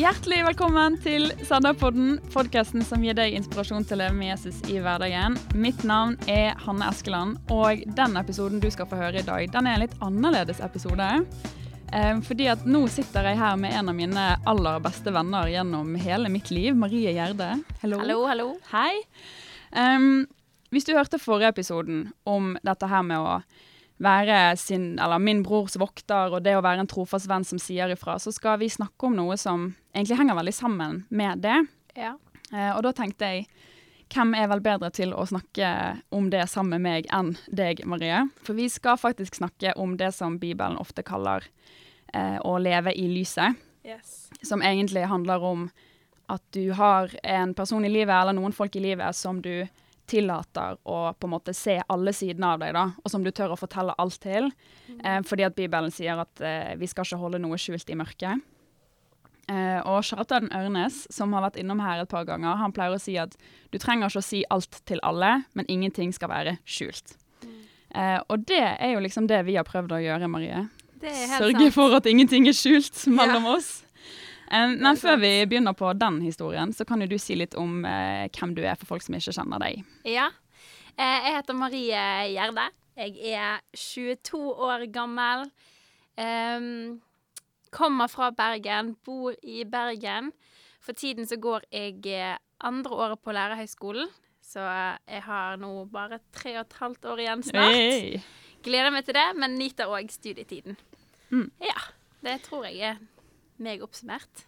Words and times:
Hjertelig 0.00 0.38
velkommen 0.46 0.94
til 1.04 1.26
Sanderpodden, 1.44 2.14
podkasten 2.32 2.80
som 2.88 3.02
gir 3.04 3.12
deg 3.18 3.34
inspirasjon 3.36 3.84
til 3.84 3.98
å 3.98 4.00
leve 4.00 4.16
med 4.16 4.30
Jesus 4.30 4.62
i 4.72 4.78
hverdagen. 4.80 5.34
Mitt 5.60 5.82
navn 5.84 6.14
er 6.30 6.54
Hanne 6.62 6.86
Eskeland, 6.88 7.36
og 7.52 7.82
den 7.98 8.16
episoden 8.16 8.62
du 8.62 8.70
skal 8.72 8.88
få 8.88 8.96
høre 8.96 9.20
i 9.20 9.26
dag, 9.26 9.44
den 9.52 9.68
er 9.68 9.76
en 9.76 9.82
litt 9.82 9.98
annerledes 10.00 10.62
episode. 10.64 11.10
Eh, 11.92 12.14
fordi 12.24 12.48
at 12.48 12.64
nå 12.64 12.86
sitter 12.88 13.28
jeg 13.28 13.42
her 13.42 13.60
med 13.60 13.76
en 13.76 13.92
av 13.92 13.98
mine 13.98 14.26
aller 14.48 14.80
beste 14.80 15.12
venner 15.12 15.52
gjennom 15.52 15.92
hele 16.00 16.32
mitt 16.32 16.48
liv, 16.48 16.72
Marie 16.80 17.12
Gjerde. 17.18 17.50
Hello. 17.84 18.00
Hallo, 18.00 18.22
hallo. 18.30 18.50
Hei. 18.72 19.02
Um, 19.76 20.24
hvis 20.72 20.88
du 20.88 20.94
hørte 20.96 21.20
forrige 21.20 21.52
episoden 21.58 22.06
om 22.24 22.54
dette 22.64 22.88
her 22.88 23.04
med 23.04 23.20
å 23.20 23.42
være 24.00 24.56
sin, 24.56 24.94
min 25.20 25.42
brors 25.44 25.76
vokter 25.80 26.32
og 26.32 26.44
det 26.44 26.56
å 26.56 26.64
være 26.64 26.84
en 26.84 26.90
trofast 26.90 27.28
venn 27.28 27.44
som 27.44 27.60
sier 27.60 27.92
ifra, 27.92 28.16
så 28.18 28.32
skal 28.32 28.60
vi 28.62 28.70
snakke 28.72 29.08
om 29.08 29.18
noe 29.18 29.36
som 29.40 29.70
egentlig 29.92 30.20
henger 30.22 30.38
veldig 30.38 30.56
sammen 30.56 31.02
med 31.08 31.44
det. 31.44 31.58
Ja. 31.98 32.14
Eh, 32.52 32.72
og 32.72 32.82
da 32.86 32.94
tenkte 32.96 33.28
jeg 33.28 33.50
hvem 34.10 34.32
er 34.34 34.48
vel 34.50 34.62
bedre 34.64 34.90
til 34.90 35.12
å 35.14 35.22
snakke 35.28 35.68
om 36.16 36.30
det 36.32 36.42
sammen 36.50 36.80
med 36.80 36.86
meg 36.88 37.10
enn 37.14 37.36
deg, 37.46 37.84
Marie? 37.86 38.24
For 38.42 38.58
vi 38.58 38.66
skal 38.72 38.98
faktisk 38.98 39.38
snakke 39.38 39.76
om 39.78 39.94
det 40.00 40.10
som 40.16 40.40
Bibelen 40.42 40.80
ofte 40.80 41.04
kaller 41.06 41.46
eh, 42.12 42.38
å 42.42 42.56
leve 42.58 42.94
i 42.96 43.06
lyset. 43.12 43.60
Yes. 43.86 44.32
Som 44.42 44.64
egentlig 44.66 45.06
handler 45.06 45.44
om 45.46 45.68
at 46.30 46.42
du 46.54 46.72
har 46.74 47.12
en 47.22 47.54
person 47.54 47.84
i 47.86 47.90
livet, 47.92 48.14
eller 48.14 48.34
noen 48.34 48.54
folk 48.54 48.74
i 48.76 48.82
livet, 48.82 49.14
som 49.16 49.38
du 49.42 49.66
tillater 50.10 50.76
å 50.90 50.98
på 51.14 51.28
en 51.28 51.32
måte 51.36 51.54
se 51.56 51.78
alle 51.90 52.12
sidene 52.16 52.52
av 52.54 52.60
deg, 52.62 52.74
da, 52.76 52.86
og 52.98 53.12
som 53.12 53.22
du 53.24 53.30
tør 53.34 53.54
å 53.54 53.58
fortelle 53.60 53.94
alt 54.02 54.18
til. 54.22 54.50
Eh, 54.98 55.20
fordi 55.26 55.46
at 55.46 55.54
Bibelen 55.58 55.94
sier 55.94 56.18
at 56.22 56.42
eh, 56.44 56.74
vi 56.80 56.88
skal 56.90 57.06
ikke 57.06 57.20
holde 57.22 57.40
noe 57.42 57.58
skjult 57.60 57.88
i 57.94 57.98
mørket. 58.00 58.42
Eh, 59.50 59.80
og 59.88 60.04
Kjartan 60.06 60.50
Ørnes, 60.54 61.04
som 61.10 61.32
har 61.34 61.42
vært 61.48 61.56
innom 61.58 61.80
her 61.82 62.04
et 62.04 62.10
par 62.12 62.26
ganger, 62.28 62.58
han 62.60 62.74
pleier 62.76 62.94
å 62.94 63.00
si 63.02 63.16
at 63.18 63.32
du 63.72 63.78
trenger 63.82 64.06
ikke 64.10 64.22
å 64.22 64.26
si 64.28 64.44
alt 64.54 64.82
til 64.86 65.00
alle, 65.06 65.32
men 65.58 65.66
ingenting 65.72 66.12
skal 66.14 66.30
være 66.30 66.58
skjult. 66.70 67.16
Eh, 67.90 68.20
og 68.30 68.44
det 68.46 68.60
er 68.62 68.92
jo 68.94 69.00
liksom 69.02 69.26
det 69.26 69.40
vi 69.48 69.56
har 69.58 69.66
prøvd 69.66 69.96
å 69.96 70.02
gjøre, 70.04 70.28
Marie. 70.30 70.68
Det 71.00 71.10
helt 71.10 71.40
Sørge 71.42 71.64
sant. 71.64 71.74
for 71.74 71.96
at 71.96 72.06
ingenting 72.06 72.46
er 72.46 72.54
skjult 72.54 73.00
mellom 73.10 73.48
Ja. 73.48 73.56
oss. 73.56 73.70
Men 74.50 74.98
før 74.98 75.20
vi 75.22 75.32
begynner 75.46 75.76
på 75.78 75.92
den 75.94 76.20
historien, 76.24 76.72
så 76.74 76.84
kan 76.88 77.02
jo 77.04 77.06
du 77.12 77.18
si 77.22 77.36
litt 77.38 77.54
om 77.58 77.84
eh, 77.86 78.26
hvem 78.34 78.54
du 78.56 78.64
er 78.66 78.78
for 78.80 78.96
folk 78.96 79.04
som 79.04 79.14
ikke 79.14 79.34
kjenner 79.36 79.62
deg. 79.62 79.84
Ja. 80.10 80.26
Eh, 80.96 81.18
jeg 81.28 81.36
heter 81.36 81.58
Marie 81.58 82.00
Gjerde. 82.32 82.66
Jeg 82.98 83.36
er 83.38 83.60
22 83.78 84.40
år 84.66 84.88
gammel. 84.92 85.46
Kommer 87.70 88.10
fra 88.10 88.32
Bergen, 88.34 88.96
bor 89.06 89.36
i 89.46 89.62
Bergen. 89.64 90.32
For 90.82 90.96
tiden 90.96 91.28
så 91.28 91.38
går 91.38 91.68
jeg 91.70 92.02
eh, 92.10 92.34
andre 92.66 92.96
året 93.06 93.22
på 93.22 93.32
lærerhøgskolen. 93.36 94.10
Så 94.42 94.64
jeg 94.64 95.22
har 95.22 95.60
nå 95.60 95.84
bare 95.92 96.18
tre 96.34 96.56
og 96.58 96.64
et 96.64 96.78
halvt 96.80 97.06
år 97.12 97.22
igjen 97.22 97.44
snart. 97.46 98.26
Gleder 98.66 98.90
meg 98.90 99.06
til 99.06 99.14
det, 99.14 99.28
men 99.38 99.54
nyter 99.60 99.92
òg 99.92 100.10
studietiden. 100.10 100.76
Mm. 101.30 101.46
Ja. 101.62 101.78
Det 102.20 102.34
tror 102.44 102.66
jeg 102.68 102.82
er 102.84 102.98
meg 103.64 103.82
oppsummert. 103.84 104.44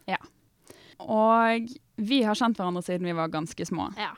Og 1.02 1.72
vi 2.02 2.20
har 2.26 2.38
kjent 2.38 2.58
hverandre 2.58 2.84
siden 2.86 3.08
vi 3.08 3.16
var 3.16 3.32
ganske 3.32 3.66
små. 3.66 3.90
Ja. 3.98 4.12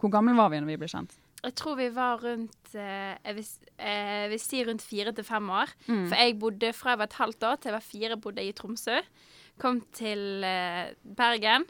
Hvor 0.00 0.12
gamle 0.12 0.36
var 0.36 0.50
vi 0.52 0.60
når 0.60 0.72
vi 0.74 0.80
ble 0.82 0.90
kjent? 0.90 1.14
Jeg 1.46 1.54
tror 1.60 1.76
vi 1.78 1.88
var 1.94 2.22
rundt 2.24 2.72
eh, 2.74 3.14
Jeg 3.22 3.36
vil, 3.36 3.48
eh, 3.78 4.14
jeg 4.24 4.30
vil 4.32 4.40
si 4.42 4.62
rundt 4.66 4.82
fire 4.82 5.12
til 5.14 5.26
fem 5.26 5.50
år. 5.52 5.72
Mm. 5.86 6.06
For 6.08 6.16
jeg 6.18 6.38
bodde 6.42 6.72
fra 6.74 6.94
jeg 6.94 7.02
var 7.02 7.10
et 7.10 7.20
halvt 7.20 7.46
år 7.50 7.60
til 7.60 7.70
jeg 7.70 7.76
var 7.76 7.90
fire, 7.90 8.16
bodde 8.20 8.42
jeg 8.42 8.54
i 8.54 8.56
Tromsø. 8.56 8.96
Kom 9.62 9.80
til 9.94 10.44
eh, 10.44 10.96
Bergen. 11.16 11.68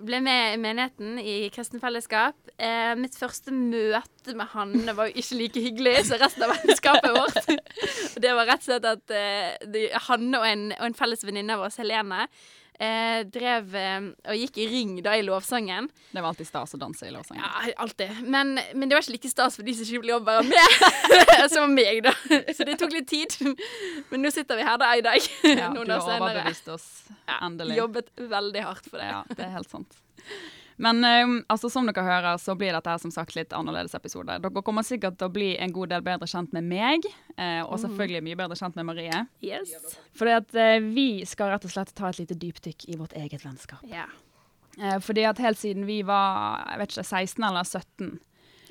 Ble 0.00 0.22
med 0.24 0.54
i 0.54 0.60
menigheten 0.60 1.18
i 1.20 1.34
Kristen 1.52 1.80
Fellesskap. 1.82 2.36
Eh, 2.56 2.94
mitt 2.96 3.16
første 3.18 3.52
møte 3.52 4.32
med 4.38 4.48
Hanne 4.54 4.94
var 4.96 5.10
jo 5.10 5.20
ikke 5.20 5.36
like 5.36 5.64
hyggelig 5.66 6.06
som 6.08 6.22
resten 6.22 6.46
av 6.46 6.54
vennskapet 6.54 7.12
vårt. 7.12 7.50
Det 8.22 8.32
var 8.32 8.48
rett 8.48 8.64
og 8.64 8.70
slett 8.70 8.88
at 8.88 9.12
eh, 9.12 9.52
de, 9.68 9.84
Hanne 10.08 10.40
og 10.40 10.48
en, 10.48 10.64
og 10.78 10.88
en 10.88 10.96
felles 10.96 11.26
venninne 11.28 11.58
av 11.58 11.66
oss, 11.66 11.76
Helene, 11.82 12.24
eh, 12.82 13.22
drev 13.32 13.74
eh, 13.78 14.06
og 14.32 14.38
gikk 14.38 14.58
i 14.64 14.66
ring 14.70 14.94
da 15.04 15.14
i 15.18 15.24
lovsangen. 15.26 15.88
Det 16.12 16.20
var 16.20 16.32
alltid 16.32 16.48
stas 16.48 16.74
å 16.76 16.80
danse 16.82 17.06
i 17.08 17.12
lovsangen. 17.14 17.42
Ja, 17.44 17.74
alltid. 17.84 18.22
Men, 18.26 18.56
men 18.74 18.88
det 18.88 18.96
var 18.98 19.04
ikke 19.06 19.16
like 19.16 19.32
stas 19.32 19.58
for 19.58 19.66
de 19.66 19.74
som 19.78 19.86
ikke 19.86 20.02
ville 20.04 20.16
jobbe 20.16 20.38
med, 20.48 20.88
som 21.54 21.76
meg, 21.76 22.02
da. 22.06 22.14
Så 22.54 22.66
det 22.68 22.78
tok 22.80 22.94
litt 22.96 23.10
tid. 23.12 23.36
Men 24.10 24.26
nå 24.26 24.32
sitter 24.34 24.58
vi 24.60 24.66
her 24.66 24.80
da 24.82 24.92
i 24.98 25.04
dag, 25.04 25.30
Ja, 25.46 25.68
du 25.70 25.80
noen 25.80 25.94
år 25.96 26.02
har 26.08 26.18
overbevist 26.18 26.72
oss. 26.74 26.88
Ja, 27.26 27.38
Endelig. 27.46 27.78
Jobbet 27.78 28.10
veldig 28.18 28.66
hardt 28.66 28.88
for 28.90 29.00
det. 29.02 29.12
Ja, 29.12 29.22
det 29.30 29.46
er 29.46 29.54
helt 29.56 29.70
sant. 29.72 30.02
Men 30.76 31.04
eh, 31.04 31.34
altså, 31.52 31.70
som 31.72 31.86
dere 31.88 32.04
hører, 32.06 32.40
så 32.40 32.56
blir 32.58 32.74
dette 32.76 32.90
her 32.90 33.00
som 33.02 33.12
sagt 33.14 33.36
litt 33.36 33.52
annerledes 33.56 33.94
episode. 33.98 34.38
Dere 34.42 34.64
kommer 34.64 34.86
sikkert 34.86 35.18
til 35.20 35.28
å 35.28 35.34
bli 35.34 35.52
en 35.60 35.74
god 35.74 35.92
del 35.94 36.04
bedre 36.06 36.28
kjent 36.30 36.54
med 36.56 36.68
meg, 36.70 37.06
eh, 37.36 37.60
og 37.62 37.78
selvfølgelig 37.82 38.24
mye 38.28 38.40
bedre 38.42 38.58
kjent 38.58 38.78
med 38.78 38.88
Marie. 38.88 39.22
Yes. 39.44 39.72
Fordi 40.18 40.36
at 40.38 40.58
eh, 40.58 40.78
vi 40.82 41.08
skal 41.28 41.52
rett 41.52 41.66
og 41.68 41.74
slett 41.74 41.94
ta 41.98 42.10
et 42.10 42.22
lite 42.22 42.38
dypdykk 42.38 42.88
i 42.92 42.98
vårt 43.00 43.16
eget 43.18 43.44
vennskap. 43.46 43.84
Ja. 43.90 44.08
Eh, 44.80 44.98
fordi 45.04 45.24
at 45.28 45.40
helt 45.42 45.60
siden 45.60 45.86
vi 45.86 46.00
var 46.06 46.62
jeg 46.70 46.82
vet 46.82 46.94
ikke, 46.94 47.08
16 47.08 47.48
eller 47.48 47.64
17, 47.68 48.12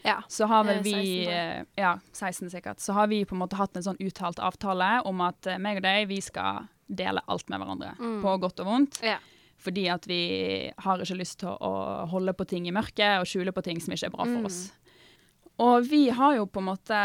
ja. 0.02 0.18
så 0.28 0.48
har 0.50 0.64
vel 0.66 0.80
Eh, 0.80 0.84
vi 0.84 1.26
16 1.26 1.34
eh, 1.34 1.66
Ja, 1.78 2.00
16 2.12 2.50
sikkert. 2.50 2.80
Så 2.80 2.94
har 2.98 3.08
vi 3.08 3.26
på 3.26 3.36
en 3.36 3.44
måte 3.44 3.60
hatt 3.60 3.76
en 3.78 3.86
sånn 3.86 4.00
uttalt 4.02 4.42
avtale 4.42 5.02
om 5.06 5.22
at 5.22 5.48
meg 5.62 5.82
og 5.82 5.86
deg, 5.86 6.08
vi 6.10 6.22
skal 6.22 6.66
dele 6.88 7.22
alt 7.28 7.48
med 7.50 7.62
hverandre. 7.62 7.94
På 8.24 8.36
godt 8.42 8.60
og 8.60 8.68
vondt. 8.68 9.00
Ja. 9.06 9.20
Fordi 9.62 9.84
at 9.94 10.08
vi 10.10 10.72
har 10.82 10.98
ikke 11.04 11.18
lyst 11.20 11.40
til 11.44 11.50
å 11.54 11.72
holde 12.10 12.34
på 12.34 12.48
ting 12.50 12.66
i 12.68 12.74
mørket 12.74 13.20
og 13.22 13.28
skjule 13.30 13.54
på 13.54 13.62
ting 13.64 13.80
som 13.84 13.94
ikke 13.94 14.08
er 14.10 14.16
bra 14.16 14.26
for 14.26 14.48
oss. 14.50 14.72
Og 15.62 15.86
vi 15.86 16.08
har 16.10 16.36
jo 16.40 16.48
på 16.50 16.62
en 16.64 16.70
måte 16.72 17.02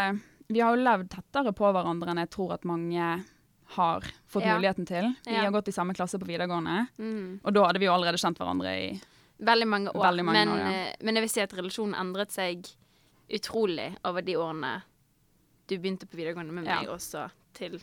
Vi 0.49 0.61
har 0.63 0.77
jo 0.77 0.83
levd 0.87 1.09
tettere 1.11 1.51
på 1.53 1.69
hverandre 1.75 2.13
enn 2.13 2.21
jeg 2.23 2.31
tror 2.31 2.53
at 2.55 2.63
mange 2.65 3.03
har 3.75 4.05
fått 4.31 4.45
Ja. 4.47 4.55
muligheten 4.57 4.87
til. 4.87 5.09
Vi 5.27 5.33
Ja. 5.35 5.43
har 5.43 5.51
gått 5.51 5.67
i 5.69 5.73
samme 5.75 5.93
klasse 5.93 6.21
på 6.21 6.25
videregående, 6.29 6.89
Mm. 6.97 7.41
og 7.45 7.53
da 7.53 7.65
hadde 7.67 7.81
vi 7.81 7.87
jo 7.87 7.93
allerede 7.93 8.15
kjent 8.17 8.39
hverandre 8.39 8.71
i 8.71 9.01
Veldig 9.43 9.67
mange 9.67 9.89
år. 9.93 10.03
Veldig 10.05 10.25
mange 10.25 10.33
men, 10.47 10.49
år, 10.49 10.59
ja. 10.59 10.71
eh, 10.71 10.95
men 11.03 11.15
jeg 11.17 11.23
vil 11.23 11.29
si 11.29 11.41
at 11.41 11.53
relasjonen 11.53 11.95
endret 11.99 12.31
seg 12.31 12.65
utrolig 13.29 13.97
over 14.05 14.23
de 14.23 14.35
årene 14.37 14.83
du 15.67 15.77
begynte 15.79 16.07
på 16.07 16.17
videregående 16.17 16.53
med 16.53 16.65
meg, 16.65 16.87
også 16.87 17.29
til 17.53 17.81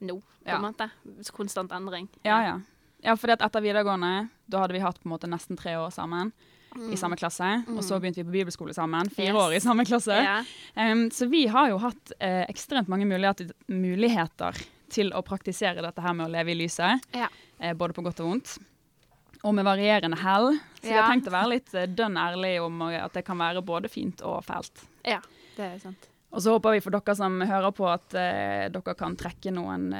nå, 0.00 0.22
på 0.46 0.54
en 0.54 0.62
måte. 0.62 0.90
Konstant 1.32 1.72
endring. 1.72 2.08
Ja, 2.24 2.40
ja. 2.44 2.60
Ja, 3.04 3.14
fordi 3.20 3.34
at 3.36 3.42
etter 3.44 3.60
videregående, 3.64 4.28
da 4.48 4.62
hadde 4.62 4.72
vi 4.76 4.80
hatt 4.84 4.96
på 5.02 5.06
en 5.08 5.12
måte 5.12 5.28
nesten 5.30 5.58
tre 5.60 5.76
år 5.76 5.90
sammen 5.92 6.32
Mm. 6.74 6.88
i 6.90 6.96
samme 6.98 7.14
klasse. 7.14 7.46
Og 7.70 7.84
så 7.86 8.00
begynte 8.02 8.18
vi 8.18 8.24
på 8.26 8.32
bibelskole 8.34 8.72
sammen, 8.74 9.06
fire 9.08 9.30
Yes. 9.30 9.36
år 9.44 9.52
i 9.54 9.60
samme 9.62 9.84
klasse. 9.86 10.10
Yeah. 10.10 10.44
Um, 10.74 11.04
så 11.14 11.28
vi 11.30 11.44
har 11.46 11.68
jo 11.70 11.76
hatt 11.78 12.10
uh, 12.20 12.42
ekstremt 12.50 12.88
mange 12.90 13.06
muligheter, 13.06 13.52
muligheter 13.70 14.58
til 14.90 15.12
å 15.14 15.22
praktisere 15.22 15.80
dette 15.84 16.02
her 16.02 16.12
med 16.18 16.26
å 16.26 16.32
leve 16.32 16.50
i 16.50 16.56
lyset. 16.58 16.98
Yeah. 17.14 17.28
Uh, 17.62 17.74
både 17.78 17.94
på 17.94 18.02
godt 18.02 18.18
og 18.24 18.26
vondt. 18.32 18.56
Og 19.44 19.54
med 19.54 19.64
varierende 19.68 20.18
hell. 20.18 20.58
Så 20.80 20.88
vi 20.88 20.96
Ja. 20.96 21.02
har 21.02 21.12
tenkt 21.14 21.28
å 21.30 21.36
være 21.36 21.52
litt 21.52 21.70
uh, 21.78 21.86
dønn 21.86 22.16
ærlig 22.18 22.56
om 22.64 22.82
at 22.82 23.12
det 23.12 23.24
kan 23.24 23.38
være 23.38 23.62
både 23.62 23.88
fint 23.88 24.20
og 24.22 24.42
fælt. 24.44 24.82
ja, 25.06 25.20
det 25.56 25.64
er 25.76 25.78
sant. 25.78 26.08
Og 26.32 26.40
så 26.42 26.50
håper 26.58 26.72
vi 26.74 26.80
for 26.80 26.90
dere 26.90 27.14
som 27.14 27.38
hører 27.40 27.70
på 27.70 27.86
at 27.86 28.12
eh, 28.18 28.68
dere 28.68 28.94
kan 28.98 29.14
trekke 29.14 29.52
noen 29.54 29.92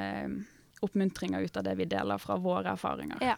oppmuntringer 0.85 1.45
ut 1.45 1.57
av 1.57 1.65
det 1.67 1.75
vi 1.79 1.87
deler 1.89 2.21
fra 2.21 2.37
våre 2.41 2.75
erfaringer. 2.75 3.21
Ja. 3.23 3.35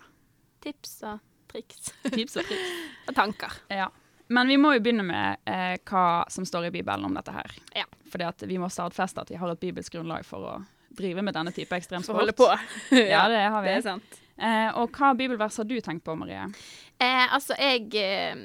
Tips 0.63 0.99
og 1.07 1.23
triks. 1.51 1.93
Tips 2.11 2.37
og 2.39 2.47
triks. 2.47 2.75
og 3.07 3.17
tanker. 3.17 3.57
Ja. 3.73 3.89
Men 4.27 4.49
vi 4.51 4.57
må 4.59 4.73
jo 4.75 4.83
begynne 4.83 5.05
med 5.07 5.43
eh, 5.47 5.77
hva 5.87 6.25
som 6.31 6.45
står 6.45 6.67
i 6.67 6.73
Bibelen 6.75 7.07
om 7.07 7.15
dette 7.15 7.31
her. 7.31 7.53
Ja. 7.77 7.85
Fordi 8.11 8.49
vi 8.49 8.59
må 8.59 8.69
stadfeste 8.71 9.23
at 9.23 9.31
vi 9.31 9.39
har 9.39 9.53
et 9.53 9.61
bibelsk 9.61 9.95
grunnlag 9.95 10.27
for 10.27 10.43
å 10.43 10.55
drive 10.97 11.23
med 11.23 11.35
denne 11.37 11.53
type 11.55 11.77
ekstremsport. 11.77 12.11
For 12.11 12.19
å 12.19 12.25
holde 12.25 12.35
på. 12.35 12.49
Ja, 13.13 13.27
det 13.31 13.45
har 13.45 13.61
vi. 13.63 13.71
Det 13.71 13.77
er 13.79 13.85
sant. 13.85 14.17
Eh, 14.37 14.69
og 14.77 14.97
hva 14.97 15.13
bibelvers 15.17 15.57
har 15.61 15.67
du 15.69 15.77
tenkt 15.81 16.05
på, 16.05 16.15
Marie? 16.19 16.43
Eh, 16.99 17.23
altså, 17.33 17.55
jeg 17.57 17.87
eh, 18.01 18.35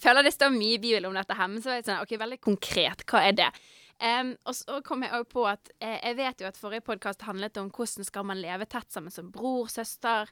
føler 0.00 0.26
det 0.26 0.34
står 0.34 0.54
mye 0.54 0.78
i 0.78 0.80
Bibelen 0.82 1.10
om 1.10 1.18
dette 1.20 1.36
her, 1.36 1.50
men 1.52 1.62
så 1.62 1.74
er 1.74 1.80
jeg 1.80 1.90
sånn, 1.90 2.02
ok, 2.02 2.16
veldig 2.24 2.40
konkret, 2.42 3.04
hva 3.10 3.22
er 3.28 3.36
det? 3.44 3.50
Em, 4.00 4.32
og 4.48 4.56
så 4.56 4.78
kom 4.84 5.04
jeg 5.04 5.12
også 5.12 5.28
på 5.32 5.42
at 5.50 5.72
eh, 5.76 5.98
jeg 5.98 6.16
vet 6.16 6.40
jo 6.40 6.48
at 6.48 6.56
forrige 6.56 6.84
podkast 6.86 7.26
handlet 7.28 7.58
om 7.60 7.68
hvordan 7.74 8.06
skal 8.06 8.24
man 8.24 8.40
leve 8.40 8.64
tett 8.70 8.88
sammen 8.92 9.12
som 9.12 9.28
bror, 9.32 9.68
søster, 9.68 10.30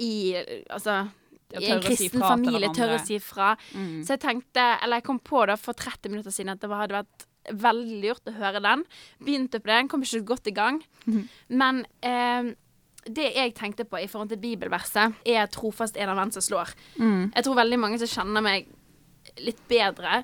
i 0.00 0.32
eh, 0.38 0.62
altså 0.72 1.02
i 1.60 1.68
en 1.68 1.82
kristen 1.84 2.16
si 2.16 2.22
familie, 2.22 2.70
tørre 2.72 2.96
å 2.96 3.04
si 3.04 3.18
fra. 3.20 3.52
Mm. 3.76 4.00
Så 4.06 4.16
jeg 4.16 4.22
tenkte, 4.22 4.64
eller 4.80 5.02
jeg 5.02 5.08
kom 5.10 5.20
på 5.20 5.44
da 5.50 5.58
for 5.60 5.76
30 5.76 6.14
minutter 6.14 6.32
siden 6.32 6.54
at 6.54 6.62
det 6.62 6.72
hadde 6.72 7.02
vært 7.02 7.26
veldig 7.60 8.00
lurt 8.00 8.30
å 8.30 8.36
høre 8.38 8.62
den. 8.64 8.84
Begynte 9.20 9.60
på 9.60 9.68
den, 9.68 9.90
kom 9.92 10.04
ikke 10.06 10.24
godt 10.32 10.48
i 10.48 10.54
gang. 10.56 10.80
Mm. 11.04 11.22
Men 11.60 11.82
eh, 12.00 12.52
det 13.04 13.32
jeg 13.34 13.56
tenkte 13.58 13.86
på 13.88 14.00
i 14.00 14.08
forhold 14.10 14.32
til 14.32 14.40
bibelverset, 14.42 15.18
er 15.26 15.48
'trofast 15.50 15.98
er 15.98 16.08
den 16.08 16.20
venn 16.20 16.32
som 16.32 16.44
slår'. 16.44 16.76
Mm. 16.96 17.32
Jeg 17.34 17.44
tror 17.44 17.58
veldig 17.58 17.80
mange 17.82 17.98
som 17.98 18.08
kjenner 18.08 18.44
meg 18.44 18.70
litt 19.42 19.60
bedre, 19.68 20.22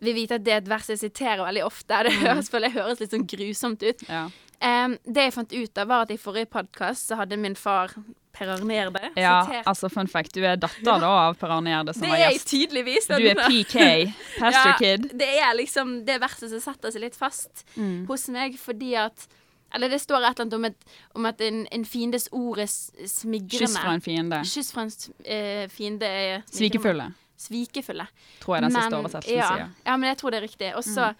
vil 0.00 0.14
vite 0.16 0.38
at 0.38 0.44
det 0.44 0.52
er 0.54 0.62
et 0.62 0.70
vers 0.70 0.88
jeg 0.88 1.00
siterer 1.02 1.44
veldig 1.44 1.64
ofte. 1.66 2.04
Det 2.06 2.14
høres, 2.20 2.48
mm. 2.52 2.70
høres 2.76 3.02
litt 3.02 3.16
sånn 3.16 3.26
grusomt 3.28 3.82
ut. 3.84 4.06
Ja. 4.08 4.28
Um, 4.60 4.98
det 5.08 5.22
jeg 5.28 5.32
fant 5.32 5.52
ut 5.56 5.78
av, 5.80 5.88
var 5.88 6.02
at 6.04 6.10
i 6.12 6.18
forrige 6.20 6.50
podkast 6.52 7.08
så 7.08 7.16
hadde 7.16 7.38
min 7.40 7.54
far 7.56 7.94
Per 8.36 8.50
Arne 8.52 8.74
Gjerde 8.76 9.00
ja, 9.18 9.38
sitert 9.46 9.68
altså 9.70 9.88
fun 9.90 10.08
fact, 10.10 10.34
du 10.36 10.44
er 10.46 10.58
datter 10.60 11.00
da 11.02 11.08
av 11.26 11.38
Per 11.40 11.50
Arne 11.54 11.72
Gjerde 11.72 11.94
som 11.96 12.04
Det 12.04 12.10
var 12.12 12.20
gjest. 12.26 12.46
tydeligvis. 12.50 13.08
Du 13.08 13.24
er 13.30 13.40
PK, 13.40 13.78
Pastor 14.38 14.70
Ja, 14.70 14.76
Kid. 14.78 15.08
Det 15.18 15.30
er 15.40 15.56
liksom 15.56 15.94
det 16.06 16.18
verset 16.22 16.52
som 16.52 16.62
setter 16.62 16.92
seg 16.94 17.06
litt 17.06 17.18
fast 17.18 17.64
Mm. 17.76 18.04
hos 18.08 18.28
meg, 18.28 18.58
fordi 18.60 18.94
at 19.00 19.28
Eller 19.72 19.88
det 19.88 20.00
står 20.02 20.18
et 20.18 20.40
eller 20.40 20.44
annet 20.44 20.54
om, 20.54 20.64
et, 20.64 20.94
om 21.14 21.26
at 21.26 21.40
en, 21.46 21.60
en 21.70 21.84
fiendes 21.86 22.28
ord 22.32 22.58
er 22.58 22.66
smigrende. 22.66 23.68
Kyss 23.68 23.76
fra 23.78 23.92
en 23.94 24.00
fiende. 24.02 24.40
Kyss 24.44 24.72
fra 24.74 24.82
en 24.82 24.90
eh, 25.24 25.68
fiende 25.70 26.06
er. 26.06 26.42
Svikefulle, 26.50 27.06
Svikefulle. 27.40 28.06
tror 28.42 28.56
jeg 28.56 28.62
den 28.66 28.70
siste 28.76 28.90
Men- 28.90 28.98
oversettelsen 29.00 29.36
ja, 29.40 29.48
sier. 29.56 29.70
Ja, 29.86 29.96
men 29.96 30.08
jeg 30.12 30.18
tror 30.20 30.30
det 30.34 30.42
er 30.42 30.46
riktig. 30.48 30.72
Og 30.76 30.84
så 30.84 31.10
Mm. 31.10 31.16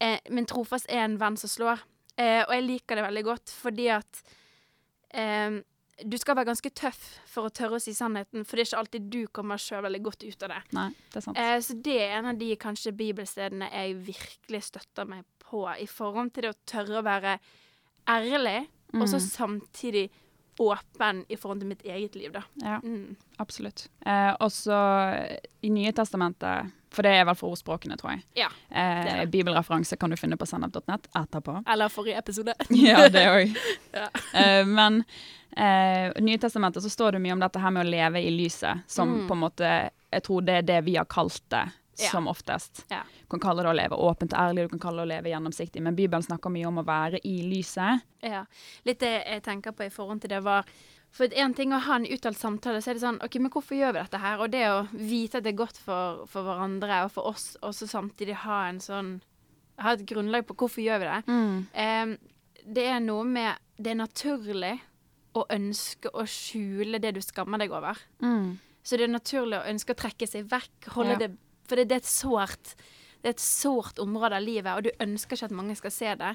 eh, 0.00 0.18
Men 0.30 0.46
trofast 0.46 0.86
er 0.88 1.04
en 1.04 1.16
venn 1.18 1.36
som 1.38 1.48
slår. 1.48 1.80
Eh, 2.18 2.42
og 2.44 2.50
jeg 2.52 2.62
liker 2.66 2.96
det 2.96 3.04
veldig 3.04 3.24
godt 3.24 3.46
fordi 3.62 3.88
at 3.88 4.22
eh, 5.14 5.60
du 6.04 6.16
skal 6.18 6.34
være 6.34 6.46
ganske 6.48 6.70
tøff 6.74 7.18
for 7.26 7.46
å 7.48 7.52
tørre 7.52 7.76
å 7.78 7.80
si 7.80 7.92
sannheten, 7.92 8.44
for 8.46 8.56
det 8.56 8.64
er 8.66 8.70
ikke 8.76 8.78
alltid 8.80 9.10
du 9.10 9.26
kommer 9.28 9.56
sjøl 9.60 9.82
veldig 9.84 10.02
godt 10.02 10.24
ut 10.26 10.42
av 10.42 10.48
det. 10.48 10.62
Nei, 10.72 10.88
det 11.12 11.16
er 11.16 11.20
sant. 11.20 11.38
Eh, 11.38 11.58
så 11.60 11.76
det 11.82 11.96
er 12.00 12.18
en 12.18 12.26
av 12.26 12.38
de 12.38 12.56
kanskje 12.56 12.92
bibelstedene 12.96 13.70
jeg 13.70 13.94
virkelig 14.08 14.62
støtter 14.64 15.06
meg 15.06 15.24
på, 15.38 15.66
i 15.78 15.86
forhold 15.86 16.32
til 16.34 16.42
det 16.42 16.50
å 16.54 16.58
tørre 16.66 17.02
å 17.02 17.04
være 17.04 17.38
ærlig, 18.08 18.66
og 18.94 19.06
så 19.08 19.20
Mm. 19.20 19.28
samtidig 19.60 20.10
åpen 20.60 21.24
i 21.28 21.36
forhold 21.36 21.60
til 21.60 21.68
mitt 21.68 21.82
eget 21.84 22.14
liv, 22.14 22.32
da. 22.32 22.42
Ja, 22.62 22.78
Mm. 22.82 23.16
absolutt. 23.38 23.88
Eh, 24.06 24.36
også 24.40 24.76
i 25.62 25.70
Nye 25.70 25.92
testamentet, 25.92 26.70
for 26.90 27.02
det 27.02 27.10
er 27.16 27.24
vel 27.24 27.34
for 27.34 27.50
ordspråkene, 27.54 27.96
tror 27.96 28.10
jeg. 28.10 28.22
Ja, 28.36 28.48
Eh, 28.70 29.22
er 29.22 29.26
bibelreferanse 29.26 29.96
kan 29.98 30.10
du 30.10 30.16
finne 30.16 30.36
på 30.36 30.46
sennep.net 30.46 31.08
etterpå. 31.14 31.62
Eller 31.66 31.88
forrige 31.88 32.18
episode. 32.18 32.54
ja, 32.70 33.08
det 33.08 33.26
òg. 33.26 33.56
Ja. 33.94 34.08
Eh, 34.34 34.64
men 34.66 35.04
eh, 35.56 36.12
Nye 36.20 36.38
testamentet 36.38 36.82
så 36.82 36.90
står 36.90 37.12
det 37.12 37.20
mye 37.22 37.32
om 37.32 37.40
dette 37.40 37.60
her 37.60 37.70
med 37.70 37.86
å 37.86 37.90
leve 37.90 38.20
i 38.22 38.30
lyset, 38.30 38.82
som 38.86 39.08
Mm. 39.08 39.28
på 39.28 39.32
en 39.32 39.40
måte 39.40 39.90
Jeg 40.12 40.22
tror 40.24 40.40
det 40.44 40.54
er 40.58 40.62
det 40.62 40.84
vi 40.84 40.96
har 40.96 41.06
kalt 41.06 41.40
det. 41.48 41.70
Ja. 41.98 42.08
Som 42.10 42.26
oftest. 42.28 42.84
Ja. 42.88 43.02
Du 43.20 43.26
kan 43.34 43.40
kalle 43.40 43.62
det 43.62 43.68
å 43.68 43.76
leve 43.76 43.96
åpent 44.00 44.32
og 44.32 44.38
ærlig, 44.40 44.62
du 44.64 44.68
kan 44.72 44.80
kalle 44.80 45.02
det 45.02 45.04
å 45.04 45.10
leve 45.10 45.28
gjennomsiktig, 45.28 45.82
men 45.84 45.94
Bibelen 45.94 46.22
snakker 46.24 46.48
mye 46.50 46.66
om 46.70 46.78
å 46.80 46.84
være 46.88 47.18
i 47.28 47.42
lyset. 47.44 48.00
Ja. 48.24 48.46
Litt 48.88 49.00
det 49.04 49.10
jeg 49.26 49.42
tenker 49.44 49.72
på 49.76 49.84
i 49.84 49.90
forhold 49.92 50.22
til 50.24 50.30
det 50.30 50.40
var 50.42 50.64
For 51.12 51.28
en 51.36 51.52
ting 51.52 51.74
å 51.76 51.78
ha 51.84 51.96
en 51.98 52.06
uttalt 52.08 52.38
samtale, 52.40 52.80
så 52.80 52.88
er 52.90 52.94
det 52.96 53.02
sånn 53.02 53.18
OK, 53.20 53.34
men 53.44 53.50
hvorfor 53.52 53.76
gjør 53.76 53.92
vi 53.92 54.00
dette 54.00 54.16
her? 54.22 54.38
Og 54.40 54.48
det 54.50 54.62
å 54.72 54.78
vite 54.96 55.36
at 55.38 55.44
det 55.44 55.50
er 55.52 55.58
godt 55.58 55.76
for, 55.76 56.22
for 56.26 56.42
hverandre 56.46 57.02
og 57.04 57.10
for 57.12 57.28
oss, 57.28 57.50
og 57.60 57.74
så 57.76 57.84
samtidig 57.86 58.38
ha 58.46 58.62
en 58.70 58.80
sånn 58.80 59.10
Ha 59.82 59.92
et 59.92 60.06
grunnlag 60.08 60.46
på 60.48 60.54
hvorfor 60.56 60.80
gjør 60.80 60.98
vi 61.02 61.10
det. 61.10 61.36
Em, 61.74 62.16
det 62.64 62.86
er 62.94 63.00
noe 63.00 63.24
med 63.28 63.60
Det 63.76 63.90
er 63.92 64.00
naturlig 64.00 64.72
å 65.36 65.44
ønske 65.50 66.08
å 66.16 66.24
skjule 66.24 66.98
det 67.00 67.12
du 67.16 67.20
skammer 67.20 67.58
deg 67.60 67.70
over. 67.72 67.96
Så 68.82 68.96
det 68.96 69.04
er 69.04 69.12
naturlig 69.12 69.58
å 69.60 69.66
ønske 69.68 69.92
å 69.92 70.00
trekke 70.00 70.26
seg 70.26 70.48
vekk, 70.48 70.88
holde 70.96 71.12
Ja. 71.12 71.18
det 71.26 71.30
For 71.72 71.80
det, 71.80 71.88
det 71.88 71.96
er 71.96 72.04
et 72.04 72.12
sårt 72.12 72.74
det 73.22 73.30
er 73.30 73.34
et 73.36 73.42
sårt 73.42 74.00
område 74.02 74.34
av 74.34 74.42
livet, 74.42 74.70
og 74.74 74.82
du 74.82 75.02
ønsker 75.02 75.36
ikke 75.36 75.46
at 75.46 75.54
mange 75.54 75.76
skal 75.78 75.92
se 75.94 76.14
det. 76.18 76.32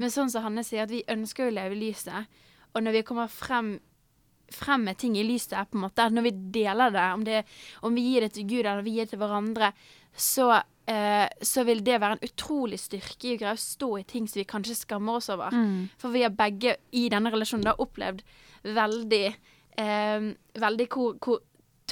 Men 0.00 0.12
sånn 0.12 0.30
som 0.32 0.46
Hanne 0.46 0.64
sier, 0.64 0.86
at 0.86 0.92
vi 0.92 1.02
ønsker 1.12 1.44
å 1.44 1.52
leve 1.52 1.76
i 1.76 1.80
lyset. 1.82 2.38
Og 2.72 2.80
når 2.80 2.96
vi 2.96 3.02
kommer 3.04 3.28
frem, 3.28 3.74
frem 4.48 4.86
med 4.88 4.96
ting 5.02 5.18
i 5.20 5.26
lyset, 5.28 5.58
på 5.68 5.76
en 5.76 5.84
måte, 5.84 6.08
når 6.08 6.24
vi 6.24 6.32
deler 6.56 6.94
det, 6.94 7.04
om, 7.18 7.26
det, 7.28 7.42
om 7.84 8.00
vi 8.00 8.06
gir 8.06 8.24
det 8.24 8.32
til 8.38 8.48
Gud 8.48 8.62
eller 8.62 8.80
vi 8.86 8.96
gir 8.96 9.04
det 9.04 9.12
til 9.12 9.20
hverandre, 9.20 9.74
så, 10.16 10.48
eh, 10.88 11.28
så 11.44 11.66
vil 11.68 11.84
det 11.84 12.00
være 12.00 12.16
en 12.16 12.26
utrolig 12.30 12.80
styrke 12.80 13.28
i 13.28 13.36
å 13.36 13.42
greie 13.44 13.54
å 13.60 13.64
stå 13.68 13.92
i 14.00 14.08
ting 14.08 14.24
som 14.24 14.40
vi 14.40 14.48
kanskje 14.48 14.80
skammer 14.86 15.20
oss 15.20 15.28
over. 15.36 15.52
Mm. 15.52 15.90
For 16.00 16.16
vi 16.16 16.24
har 16.24 16.32
begge 16.36 16.78
i 16.96 17.10
denne 17.12 17.32
relasjonen 17.32 17.68
da 17.68 17.76
opplevd 17.76 18.24
veldig 18.72 19.26
eh, 19.28 20.32
Veldig 20.62 20.86
hvor, 20.92 21.14
hvor 21.20 21.38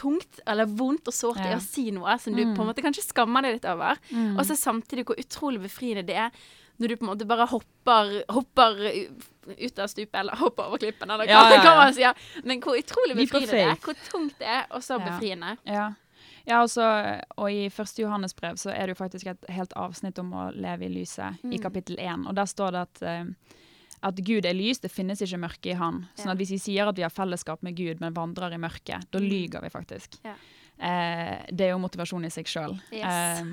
tungt 0.00 0.40
eller 0.46 0.66
vondt 0.66 1.08
og 1.10 1.14
sårt 1.16 1.36
det 1.42 1.50
er 1.52 1.58
å 1.58 1.64
si 1.64 1.90
noe 1.94 2.16
som 2.22 2.34
du 2.36 2.42
Mm. 2.44 2.54
på 2.56 2.62
en 2.64 2.70
måte 2.72 2.82
kanskje 2.84 3.04
skammer 3.10 3.42
deg 3.44 3.58
litt 3.58 3.68
over. 3.68 3.98
Mm. 4.10 4.38
Og 4.38 4.44
så 4.48 4.56
samtidig 4.56 5.04
hvor 5.06 5.20
utrolig 5.20 5.60
befriende 5.66 6.06
det 6.08 6.16
er 6.16 6.30
når 6.80 6.88
du 6.88 6.96
på 6.96 7.04
en 7.04 7.10
måte 7.12 7.26
bare 7.28 7.44
hopper, 7.50 8.12
hopper 8.32 8.78
ut 9.58 9.78
av 9.78 9.88
stupet, 9.92 10.14
eller 10.22 10.36
hopper 10.40 10.64
over 10.70 10.78
klippen, 10.80 11.10
eller 11.12 11.26
hva, 11.28 11.42
Ja, 11.60 11.74
man 11.76 11.92
sier. 11.92 12.14
Men 12.42 12.60
hvor 12.64 12.78
utrolig 12.78 13.16
befriende 13.18 13.50
det 13.52 13.66
er. 13.66 13.76
Hvor 13.84 13.98
tungt 14.08 14.38
det 14.38 14.48
er, 14.48 14.64
og 14.70 14.80
så 14.80 14.96
Ja. 14.98 15.04
befriende. 15.10 15.58
Ja. 15.66 15.92
ja 16.46 16.62
også, 16.64 16.86
og 17.36 17.50
i 17.52 17.68
første 17.68 18.00
Johannes 18.00 18.32
brev 18.32 18.56
så 18.56 18.70
er 18.72 18.86
det 18.86 18.96
jo 18.96 19.04
faktisk 19.04 19.26
et 19.26 19.44
helt 19.50 19.72
avsnitt 19.76 20.18
om 20.18 20.32
å 20.32 20.46
leve 20.56 20.86
i 20.86 20.88
lyset, 20.88 21.36
i 21.44 21.58
Mm. 21.58 21.62
kapittel 21.62 21.96
én. 21.98 22.26
Og 22.26 22.34
der 22.34 22.46
står 22.46 22.70
det 22.72 22.80
at, 22.80 23.02
eh, 23.02 23.24
at 24.02 24.16
Gud 24.16 24.46
er 24.46 24.54
lys, 24.54 24.78
det 24.80 24.90
finnes 24.90 25.20
ikke 25.20 25.38
mørke 25.42 25.70
i 25.72 25.76
han. 25.76 26.06
Sånn 26.16 26.30
at 26.32 26.38
hvis 26.38 26.50
vi 26.54 26.58
sier 26.58 26.88
at 26.88 26.96
vi 26.96 27.02
har 27.02 27.10
fellesskap 27.12 27.62
med 27.62 27.76
Gud, 27.76 28.00
men 28.00 28.14
vandrer 28.16 28.52
i 28.54 28.58
mørket, 28.58 29.04
da 29.10 29.18
Mm. 29.18 29.28
lyger 29.28 29.60
vi 29.62 29.68
faktisk. 29.68 30.16
Ja. 30.24 30.34
Eh, 30.80 31.44
det 31.52 31.66
er 31.66 31.70
jo 31.74 31.78
motivasjon 31.78 32.24
i 32.24 32.30
seg 32.32 32.46
sjøl. 32.48 32.78
Yes. 32.90 33.04
Eh, 33.04 33.44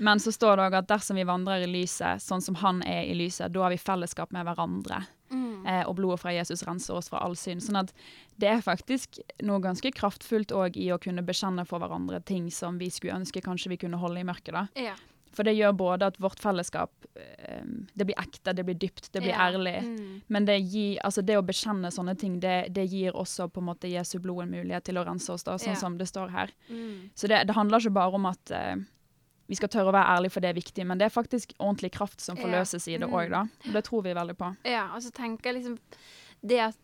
men 0.00 0.18
så 0.20 0.28
står 0.34 0.56
det 0.60 0.64
òg 0.66 0.74
at 0.82 0.88
dersom 0.90 1.16
vi 1.16 1.24
vandrer 1.24 1.62
i 1.64 1.70
lyset, 1.70 2.20
sånn 2.20 2.42
som 2.44 2.54
han 2.60 2.82
er 2.82 3.06
i 3.08 3.14
lyset, 3.16 3.50
da 3.52 3.62
har 3.64 3.70
vi 3.72 3.78
fellesskap 3.80 4.30
med 4.36 4.44
hverandre. 4.44 5.06
Mm. 5.32 5.66
Eh, 5.66 5.82
og 5.88 5.96
blodet 5.96 6.20
fra 6.20 6.30
Jesus 6.32 6.62
renser 6.64 6.94
oss 6.96 7.08
fra 7.08 7.18
all 7.24 7.34
synd. 7.36 7.60
Sånn 7.64 7.80
at 7.80 7.92
det 8.38 8.48
er 8.48 8.60
faktisk 8.60 9.18
noe 9.42 9.60
ganske 9.60 9.90
kraftfullt 9.96 10.52
òg 10.52 10.76
i 10.76 10.88
å 10.92 11.00
kunne 11.00 11.24
bekjenne 11.24 11.64
for 11.66 11.80
hverandre 11.80 12.20
ting 12.24 12.50
som 12.50 12.76
vi 12.78 12.88
skulle 12.90 13.16
ønske 13.16 13.40
kanskje 13.44 13.68
vi 13.72 13.76
kunne 13.78 13.96
holde 14.00 14.20
i 14.20 14.24
mørket. 14.28 14.52
da. 14.52 14.68
Ja. 14.76 14.94
For 15.32 15.44
det 15.44 15.54
gjør 15.56 15.72
både 15.76 16.06
at 16.06 16.16
vårt 16.18 16.40
fellesskap 16.40 16.90
eh, 17.16 17.62
det 17.94 18.06
blir 18.08 18.16
ekte, 18.18 18.54
det 18.56 18.64
blir 18.64 18.74
dypt, 18.78 19.10
det 19.12 19.20
blir 19.22 19.34
Ja. 19.34 19.48
ærlig. 19.50 19.76
Mm. 19.84 20.22
Men 20.28 20.44
det, 20.48 20.58
gir, 20.60 20.98
altså 21.04 21.22
det 21.22 21.36
å 21.38 21.42
bekjenne 21.46 21.90
sånne 21.92 22.16
ting, 22.18 22.40
det, 22.40 22.72
det 22.72 22.86
gir 22.88 23.12
også 23.12 23.48
på 23.52 23.60
en 23.60 23.66
måte 23.70 23.90
Jesu 23.90 24.18
blod 24.18 24.42
en 24.46 24.50
mulighet 24.50 24.84
til 24.84 24.96
å 24.98 25.04
rense 25.06 25.30
oss, 25.32 25.44
da, 25.44 25.56
sånn 25.58 25.74
Ja. 25.76 25.80
som 25.80 25.98
det 25.98 26.08
står 26.08 26.30
her. 26.30 26.50
Mm. 26.70 27.10
Så 27.14 27.28
det, 27.28 27.44
det 27.46 27.54
handler 27.54 27.78
ikke 27.78 27.92
bare 27.98 28.14
om 28.14 28.26
at 28.26 28.50
eh, 28.50 28.76
vi 29.48 29.54
skal 29.56 29.68
tørre 29.68 29.88
å 29.88 29.96
være 29.96 30.16
ærlige, 30.16 30.32
for 30.32 30.40
det 30.44 30.48
er 30.50 30.58
viktig, 30.60 30.84
men 30.86 30.98
det 30.98 31.06
er 31.06 31.14
faktisk 31.14 31.52
ordentlig 31.58 31.92
kraft 31.92 32.20
som 32.20 32.36
Ja. 32.36 32.42
forløses 32.44 32.88
i 32.88 32.98
det 32.98 33.08
òg, 33.08 33.30
da. 33.30 33.46
Og 33.66 33.72
det 33.72 33.84
tror 33.84 34.02
vi 34.04 34.12
veldig 34.14 34.36
på. 34.36 34.50
Ja, 34.64 34.90
og 34.94 35.00
så 35.02 35.10
tenker 35.12 35.52
jeg 35.52 35.62
liksom 35.62 35.78
Det 36.46 36.58
at 36.60 36.76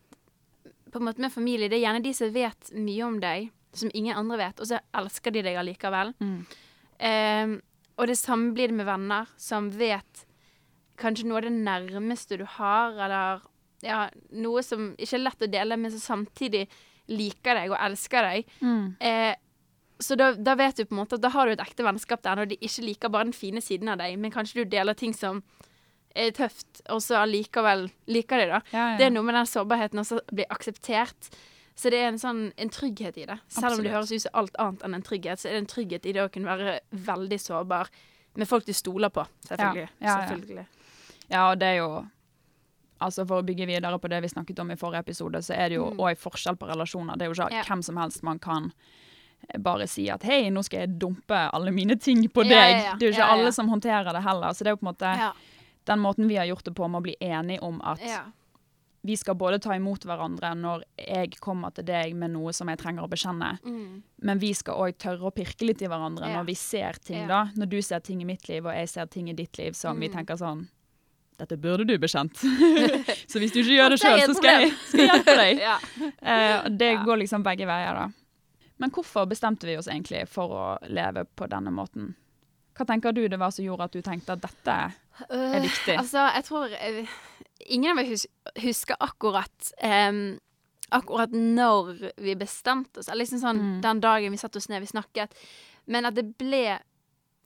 på 0.91 0.99
en 0.99 1.05
måte 1.05 1.19
med 1.19 1.31
familie, 1.31 1.67
det 1.69 1.77
er 1.81 1.85
gjerne 1.87 2.03
de 2.03 2.13
som 2.13 2.31
vet 2.31 2.71
mye 2.73 3.03
om 3.05 3.19
deg, 3.19 3.49
som 3.73 3.89
ingen 3.93 4.15
andre 4.15 4.37
vet, 4.37 4.59
og 4.59 4.67
så 4.67 4.79
elsker 4.93 5.31
de 5.31 5.41
deg 5.43 5.55
allikevel. 5.59 6.13
Mm. 6.21 6.45
Ehm, 6.99 7.61
og 7.95 8.09
det 8.11 8.17
samme 8.19 8.53
blir 8.55 8.71
det 8.71 8.79
med 8.79 8.87
venner 8.89 9.29
som 9.39 9.69
vet 9.71 10.25
kanskje 10.99 11.27
noe 11.27 11.41
av 11.41 11.47
det 11.47 11.55
nærmeste 11.55 12.39
du 12.39 12.45
har, 12.57 12.95
eller 13.05 13.43
ja, 13.83 14.05
noe 14.35 14.63
som 14.63 14.93
ikke 14.95 15.17
er 15.17 15.25
lett 15.25 15.45
å 15.45 15.51
dele, 15.51 15.77
men 15.79 15.93
som 15.93 16.03
samtidig 16.03 16.65
liker 17.11 17.59
deg 17.59 17.73
og 17.73 17.79
elsker 17.79 18.29
deg. 18.29 18.53
Mm. 18.61 18.85
Eh, 18.99 19.33
så 19.99 20.17
da, 20.19 20.31
da 20.35 20.55
vet 20.59 20.79
du 20.79 20.87
på 20.87 20.95
en 20.95 21.01
måte 21.03 21.19
at 21.19 21.23
da 21.23 21.31
har 21.31 21.47
du 21.47 21.53
et 21.53 21.63
ekte 21.63 21.85
vennskap 21.85 22.23
der, 22.25 22.39
når 22.39 22.51
de 22.51 22.59
ikke 22.59 22.83
liker 22.83 23.11
bare 23.13 23.29
den 23.29 23.37
fine 23.37 23.63
siden 23.63 23.91
av 23.91 23.99
deg, 24.01 24.17
men 24.19 24.33
kanskje 24.33 24.63
du 24.63 24.73
deler 24.73 24.97
ting 24.97 25.15
som 25.15 25.43
er 26.15 26.31
tøft, 26.35 26.81
og 26.91 27.01
så 27.03 27.19
allikevel 27.21 27.89
liker 28.11 28.41
de, 28.41 28.47
da. 28.55 28.61
Ja, 28.71 28.85
ja. 28.93 28.97
Det 28.99 29.07
er 29.07 29.13
noe 29.15 29.27
med 29.27 29.35
den 29.35 29.51
sårbarheten 29.51 30.01
også 30.03 30.21
bli 30.31 30.47
akseptert. 30.51 31.29
Så 31.75 31.89
det 31.91 31.99
er 31.99 32.07
en 32.07 32.17
sånn 32.19 32.53
en 32.57 32.69
trygghet 32.69 33.17
i 33.17 33.25
det. 33.25 33.39
Selv 33.51 33.77
om 33.77 33.83
det 33.83 33.91
høres 33.91 34.11
ut 34.11 34.21
som 34.21 34.31
alt 34.33 34.55
annet 34.57 34.83
enn 34.87 34.93
en 34.95 35.01
trygghet, 35.03 35.39
så 35.41 35.49
er 35.49 35.57
det 35.57 35.63
en 35.65 35.65
trygghet 35.73 36.05
i 36.05 36.13
det 36.13 36.21
å 36.23 36.29
kunne 36.31 36.45
være 36.47 36.79
veldig 36.93 37.39
sårbar 37.39 37.89
med 38.35 38.47
folk 38.47 38.65
du 38.65 38.71
stoler 38.73 39.09
på, 39.09 39.25
selvfølgelig. 39.47 39.89
Ja, 39.99 40.07
ja, 40.07 40.07
ja. 40.07 40.27
selvfølgelig. 40.29 40.65
Ja, 41.29 41.49
og 41.51 41.59
det 41.59 41.67
er 41.67 41.75
jo 41.81 42.05
Altså 43.01 43.25
For 43.27 43.41
å 43.41 43.45
bygge 43.45 43.65
videre 43.67 43.99
på 43.99 44.07
det 44.07 44.21
vi 44.23 44.27
snakket 44.31 44.59
om 44.59 44.69
i 44.71 44.75
forrige 44.79 44.99
episode, 45.03 45.41
så 45.43 45.53
er 45.53 45.67
det 45.69 45.75
jo 45.75 45.89
Mm. 45.91 46.15
forskjell 46.15 46.55
på 46.55 46.65
relasjoner. 46.69 47.17
Det 47.17 47.23
er 47.25 47.33
jo 47.33 47.33
ikke 47.43 47.51
Ja. 47.51 47.63
hvem 47.63 47.83
som 47.83 47.97
helst 47.97 48.23
man 48.23 48.39
kan 48.39 48.71
eh, 49.49 49.57
bare 49.59 49.85
si 49.87 50.09
at 50.09 50.21
'hei, 50.23 50.49
nå 50.49 50.63
skal 50.63 50.79
jeg 50.79 50.97
dumpe 50.99 51.49
alle 51.53 51.71
mine 51.71 51.99
ting 51.99 52.23
på 52.29 52.43
deg'. 52.43 52.51
ja, 52.51 52.67
ja. 52.83 52.95
Det 52.95 53.03
er 53.03 53.11
jo 53.11 53.13
ikke 53.13 53.27
Ja, 53.27 53.35
ja. 53.35 53.41
alle 53.41 53.51
som 53.51 53.67
håndterer 53.67 54.13
det 54.13 54.23
heller. 54.23 54.47
Så 54.53 54.59
det 54.59 54.67
er 54.67 54.71
jo 54.71 54.77
på 54.77 54.87
en 54.87 54.93
måte 54.95 55.17
Ja. 55.19 55.33
den 55.85 55.99
måten 55.99 56.27
vi 56.27 56.35
har 56.37 56.45
gjort 56.45 56.63
det 56.63 56.73
på, 56.73 56.87
med 56.89 56.99
å 56.99 57.03
bli 57.03 57.15
enige 57.21 57.59
om 57.61 57.81
at 57.83 57.99
ja. 58.01 58.23
Vi 59.05 59.15
skal 59.21 59.35
både 59.37 59.59
ta 59.61 59.75
imot 59.77 60.05
hverandre 60.07 60.49
når 60.57 60.83
jeg 60.97 61.35
kommer 61.43 61.73
til 61.77 61.85
deg 61.85 62.15
med 62.17 62.31
noe 62.33 62.51
som 62.57 62.67
jeg 62.71 62.79
trenger 62.81 63.05
å 63.05 63.09
bekjenne, 63.11 63.51
Mm. 63.63 64.01
men 64.25 64.39
vi 64.41 64.53
skal 64.57 64.75
òg 64.81 64.97
tørre 64.97 65.29
å 65.29 65.33
pirke 65.35 65.65
litt 65.67 65.81
i 65.85 65.87
hverandre 65.91 66.27
Ja. 66.29 66.39
når 66.39 66.45
vi 66.47 66.55
ser 66.55 66.93
ting, 67.03 67.21
Ja. 67.21 67.27
da. 67.27 67.43
Når 67.55 67.69
du 67.69 67.81
ser 67.81 67.99
ting 67.99 68.21
i 68.21 68.25
mitt 68.25 68.47
liv, 68.49 68.65
og 68.65 68.73
jeg 68.73 68.89
ser 68.89 69.05
ting 69.05 69.29
i 69.29 69.33
ditt 69.33 69.57
liv 69.57 69.73
som 69.75 69.99
vi 69.99 70.09
Mm. 70.09 70.15
tenker 70.17 70.35
sånn 70.37 70.67
Dette 71.37 71.57
burde 71.59 71.85
du 71.85 71.97
bekjent. 71.99 72.31
så 73.27 73.39
hvis 73.39 73.51
du 73.51 73.59
ikke 73.59 73.75
gjør 73.75 73.89
det 73.89 73.99
sjøl, 73.99 74.21
så 74.23 74.35
skal 74.37 74.61
jeg, 74.61 74.71
skal 74.87 74.99
jeg 75.01 75.09
hjelpe 75.09 75.35
deg. 75.35 75.59
ja. 75.67 75.77
uh, 76.63 76.69
det 76.69 76.93
går 77.03 77.17
liksom 77.19 77.43
begge 77.43 77.65
veier, 77.67 77.93
da. 77.93 78.05
Men 78.79 78.89
hvorfor 78.89 79.27
bestemte 79.27 79.67
vi 79.67 79.75
oss 79.75 79.87
egentlig 79.91 80.29
for 80.29 80.47
å 80.49 80.77
leve 80.87 81.25
på 81.35 81.49
denne 81.51 81.71
måten? 81.75 82.15
Hva 82.75 82.85
tenker 82.85 83.13
du 83.15 83.21
det 83.31 83.39
var 83.39 83.51
som 83.55 83.65
gjorde 83.65 83.87
at 83.87 83.93
du 83.95 84.01
tenkte 84.03 84.35
at 84.35 84.41
dette 84.43 84.77
er 85.29 85.61
viktig? 85.63 85.95
Altså, 85.97 86.25
jeg 86.35 86.43
tror 86.49 86.73
uh, 86.75 87.13
Ingen 87.71 87.97
av 87.97 88.01
oss 88.11 88.25
husker 88.61 88.97
akkurat 88.99 89.71
um, 89.81 90.39
Akkurat 90.93 91.31
når 91.33 92.11
vi 92.21 92.35
bestemte 92.37 92.99
oss. 93.01 93.07
Liksom 93.09 93.39
sånn 93.41 93.57
Mm. 93.61 93.79
den 93.81 94.01
dagen 94.03 94.31
vi 94.35 94.37
satte 94.37 94.59
oss 94.61 94.67
ned, 94.69 94.83
vi 94.83 94.91
snakket. 94.91 95.33
Men 95.87 96.05
at 96.05 96.13
det 96.15 96.27
ble 96.37 96.77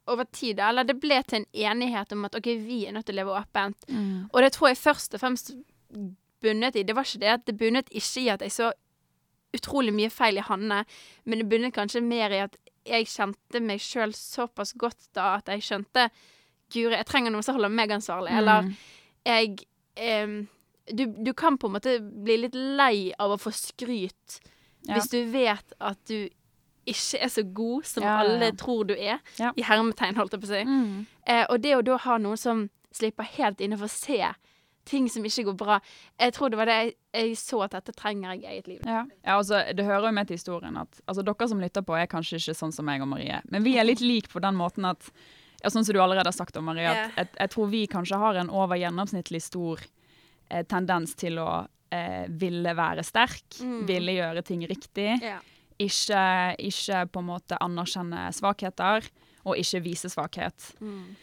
over 0.10 0.26
tid, 0.34 0.60
eller 0.60 0.84
det 0.84 0.98
ble 1.00 1.22
til 1.24 1.40
en 1.40 1.46
enighet 1.54 2.12
om 2.12 2.26
at 2.26 2.36
OK, 2.36 2.50
vi 2.66 2.82
er 2.88 2.92
nødt 2.92 3.06
til 3.06 3.16
å 3.16 3.20
leve 3.22 3.38
åpent. 3.40 3.86
Mm. 3.88 4.30
Og 4.34 4.42
det 4.42 4.52
tror 4.58 4.68
jeg 4.72 4.78
først 4.82 5.14
og 5.16 5.22
fremst 5.22 5.54
bunnet 6.42 6.76
i 6.76 6.84
Det 6.84 6.96
var 6.96 7.04
ikke 7.08 7.20
det 7.22 7.32
at 7.34 7.46
det 7.48 7.58
bunnet 7.58 7.90
ikke 7.92 8.22
i 8.22 8.30
at 8.34 8.42
jeg 8.42 8.52
så 8.52 8.72
utrolig 9.56 9.94
mye 9.94 10.10
feil 10.14 10.38
i 10.38 10.46
Hanne, 10.46 10.84
men 11.26 11.40
det 11.40 11.48
bunnet 11.50 11.74
kanskje 11.74 12.02
mer 12.04 12.32
i 12.36 12.44
at 12.44 12.58
jeg 12.86 13.08
kjente 13.08 13.62
meg 13.62 13.80
sjøl 13.84 14.14
såpass 14.16 14.74
godt 14.80 15.10
da 15.14 15.36
at 15.38 15.46
jeg 15.48 15.62
skjønte 15.62 16.10
Guri, 16.70 16.94
jeg 16.94 17.06
trenger 17.10 17.32
noen 17.34 17.42
som 17.44 17.56
holder 17.58 17.70
meg 17.74 17.90
ansvarlig. 17.96 18.32
Eller 18.38 18.62
Mm. 18.62 18.76
jeg 19.26 19.56
em, 19.98 20.48
du, 20.94 21.06
du 21.26 21.34
kan 21.34 21.58
på 21.58 21.68
en 21.68 21.74
måte 21.74 21.96
bli 22.00 22.38
litt 22.38 22.54
lei 22.56 23.12
av 23.20 23.32
å 23.32 23.40
få 23.42 23.52
skryt 23.52 24.40
Ja. 24.88 24.94
hvis 24.96 25.10
du 25.10 25.26
vet 25.32 25.74
at 25.82 25.98
du 26.08 26.30
ikke 26.90 27.20
er 27.22 27.28
så 27.30 27.44
god 27.54 27.86
som 27.86 28.04
Ja, 28.04 28.20
alle 28.24 28.52
tror 28.58 28.86
du 28.88 28.94
er. 28.96 29.20
I 29.58 29.62
hermetegn, 29.68 30.16
holdt 30.16 30.32
jeg 30.34 30.42
på 30.42 30.48
å 30.48 30.54
si. 30.54 30.64
Mm. 30.66 31.06
Eh, 31.28 31.46
og 31.50 31.62
det 31.62 31.76
å 31.76 31.82
da 31.84 31.98
ha 31.98 32.18
noen 32.18 32.38
som 32.38 32.70
slipper 32.96 33.24
helt 33.36 33.60
innenfor 33.62 33.86
får 33.90 33.98
se 34.06 34.22
ting 34.90 35.08
som 35.12 35.26
ikke 35.26 35.44
går 35.52 35.58
bra 35.60 35.76
Jeg 36.20 36.34
tror 36.36 36.50
det 36.52 36.58
var 36.60 36.70
det 36.70 36.78
jeg, 36.80 36.94
jeg 37.14 37.36
så 37.40 37.62
at 37.66 37.76
dette 37.78 37.94
trenger 37.98 38.34
jeg 38.34 38.42
i 38.42 38.48
eget 38.56 38.68
liv. 38.72 38.80
Ja. 38.86 39.04
ja, 39.24 39.36
altså, 39.38 39.62
Det 39.78 39.86
hører 39.86 40.10
jo 40.10 40.16
med 40.18 40.28
til 40.32 40.40
historien 40.40 40.78
at 40.82 41.02
altså, 41.06 41.24
dere 41.26 41.48
som 41.52 41.62
lytter 41.62 41.86
på, 41.86 41.96
er 41.98 42.10
kanskje 42.12 42.40
ikke 42.42 42.58
sånn 42.58 42.74
som 42.76 42.86
meg 42.90 43.02
og 43.06 43.10
Marie. 43.14 43.40
Men 43.54 43.64
vi 43.66 43.78
er 43.78 43.86
litt 43.88 44.02
like 44.04 44.32
på 44.34 44.42
den 44.44 44.58
måten 44.60 44.86
at 44.90 45.12
ja, 45.60 45.68
Sånn 45.70 45.84
som 45.84 45.92
du 45.94 46.00
allerede 46.00 46.30
har 46.32 46.36
sagt 46.38 46.56
om 46.56 46.70
Marie, 46.70 46.88
at 46.88 47.18
jeg, 47.20 47.28
jeg 47.36 47.52
tror 47.52 47.68
vi 47.68 47.82
kanskje 47.92 48.18
har 48.22 48.38
en 48.40 48.50
over 48.50 48.80
gjennomsnittlig 48.80 49.42
stor 49.44 49.82
eh, 50.50 50.64
tendens 50.72 51.18
til 51.20 51.36
å 51.44 51.50
eh, 51.92 52.30
ville 52.32 52.72
være 52.78 53.04
sterk, 53.04 53.58
Mm. 53.60 53.82
ville 53.90 54.14
gjøre 54.16 54.44
ting 54.48 54.64
riktig. 54.70 55.18
Ja. 55.20 55.42
Ikke, 55.80 56.22
ikke 56.60 57.02
på 57.12 57.20
en 57.20 57.28
måte 57.28 57.58
anerkjenne 57.64 58.30
svakheter, 58.36 59.04
og 59.44 59.56
ikke 59.60 59.82
vise 59.84 60.08
svakhet. 60.12 60.72
Mm. 60.80 61.16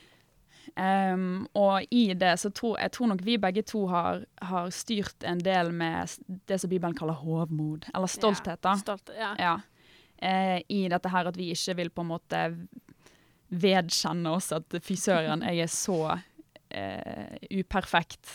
Um, 0.77 1.47
og 1.57 1.87
i 1.91 2.11
det 2.13 2.35
så 2.39 2.51
tror 2.53 2.75
jeg 2.83 2.93
tror 2.93 3.09
nok 3.09 3.23
vi 3.25 3.39
begge 3.41 3.63
to 3.65 3.87
har, 3.89 4.27
har 4.45 4.67
styrt 4.77 5.25
en 5.25 5.39
del 5.41 5.71
med 5.73 6.13
det 6.51 6.59
som 6.61 6.69
Bibelen 6.69 6.93
kaller 6.99 7.17
hovmod, 7.17 7.87
eller 7.95 8.11
stolthet. 8.13 8.61
da. 8.61 8.75
Ja, 8.75 8.83
stolt, 8.83 9.11
ja. 9.17 9.31
Ja. 9.41 9.55
Uh, 10.21 10.59
I 10.69 10.83
dette 10.93 11.09
her 11.13 11.31
at 11.31 11.37
vi 11.41 11.49
ikke 11.55 11.77
vil 11.81 11.89
på 11.97 12.05
en 12.05 12.11
måte 12.13 12.43
vedkjenne 13.53 14.33
oss 14.37 14.51
at 14.57 14.77
fy 14.83 14.97
søren, 14.99 15.45
jeg 15.47 15.65
er 15.65 15.71
så 15.71 15.99
uh, 16.17 17.37
uperfekt 17.55 18.33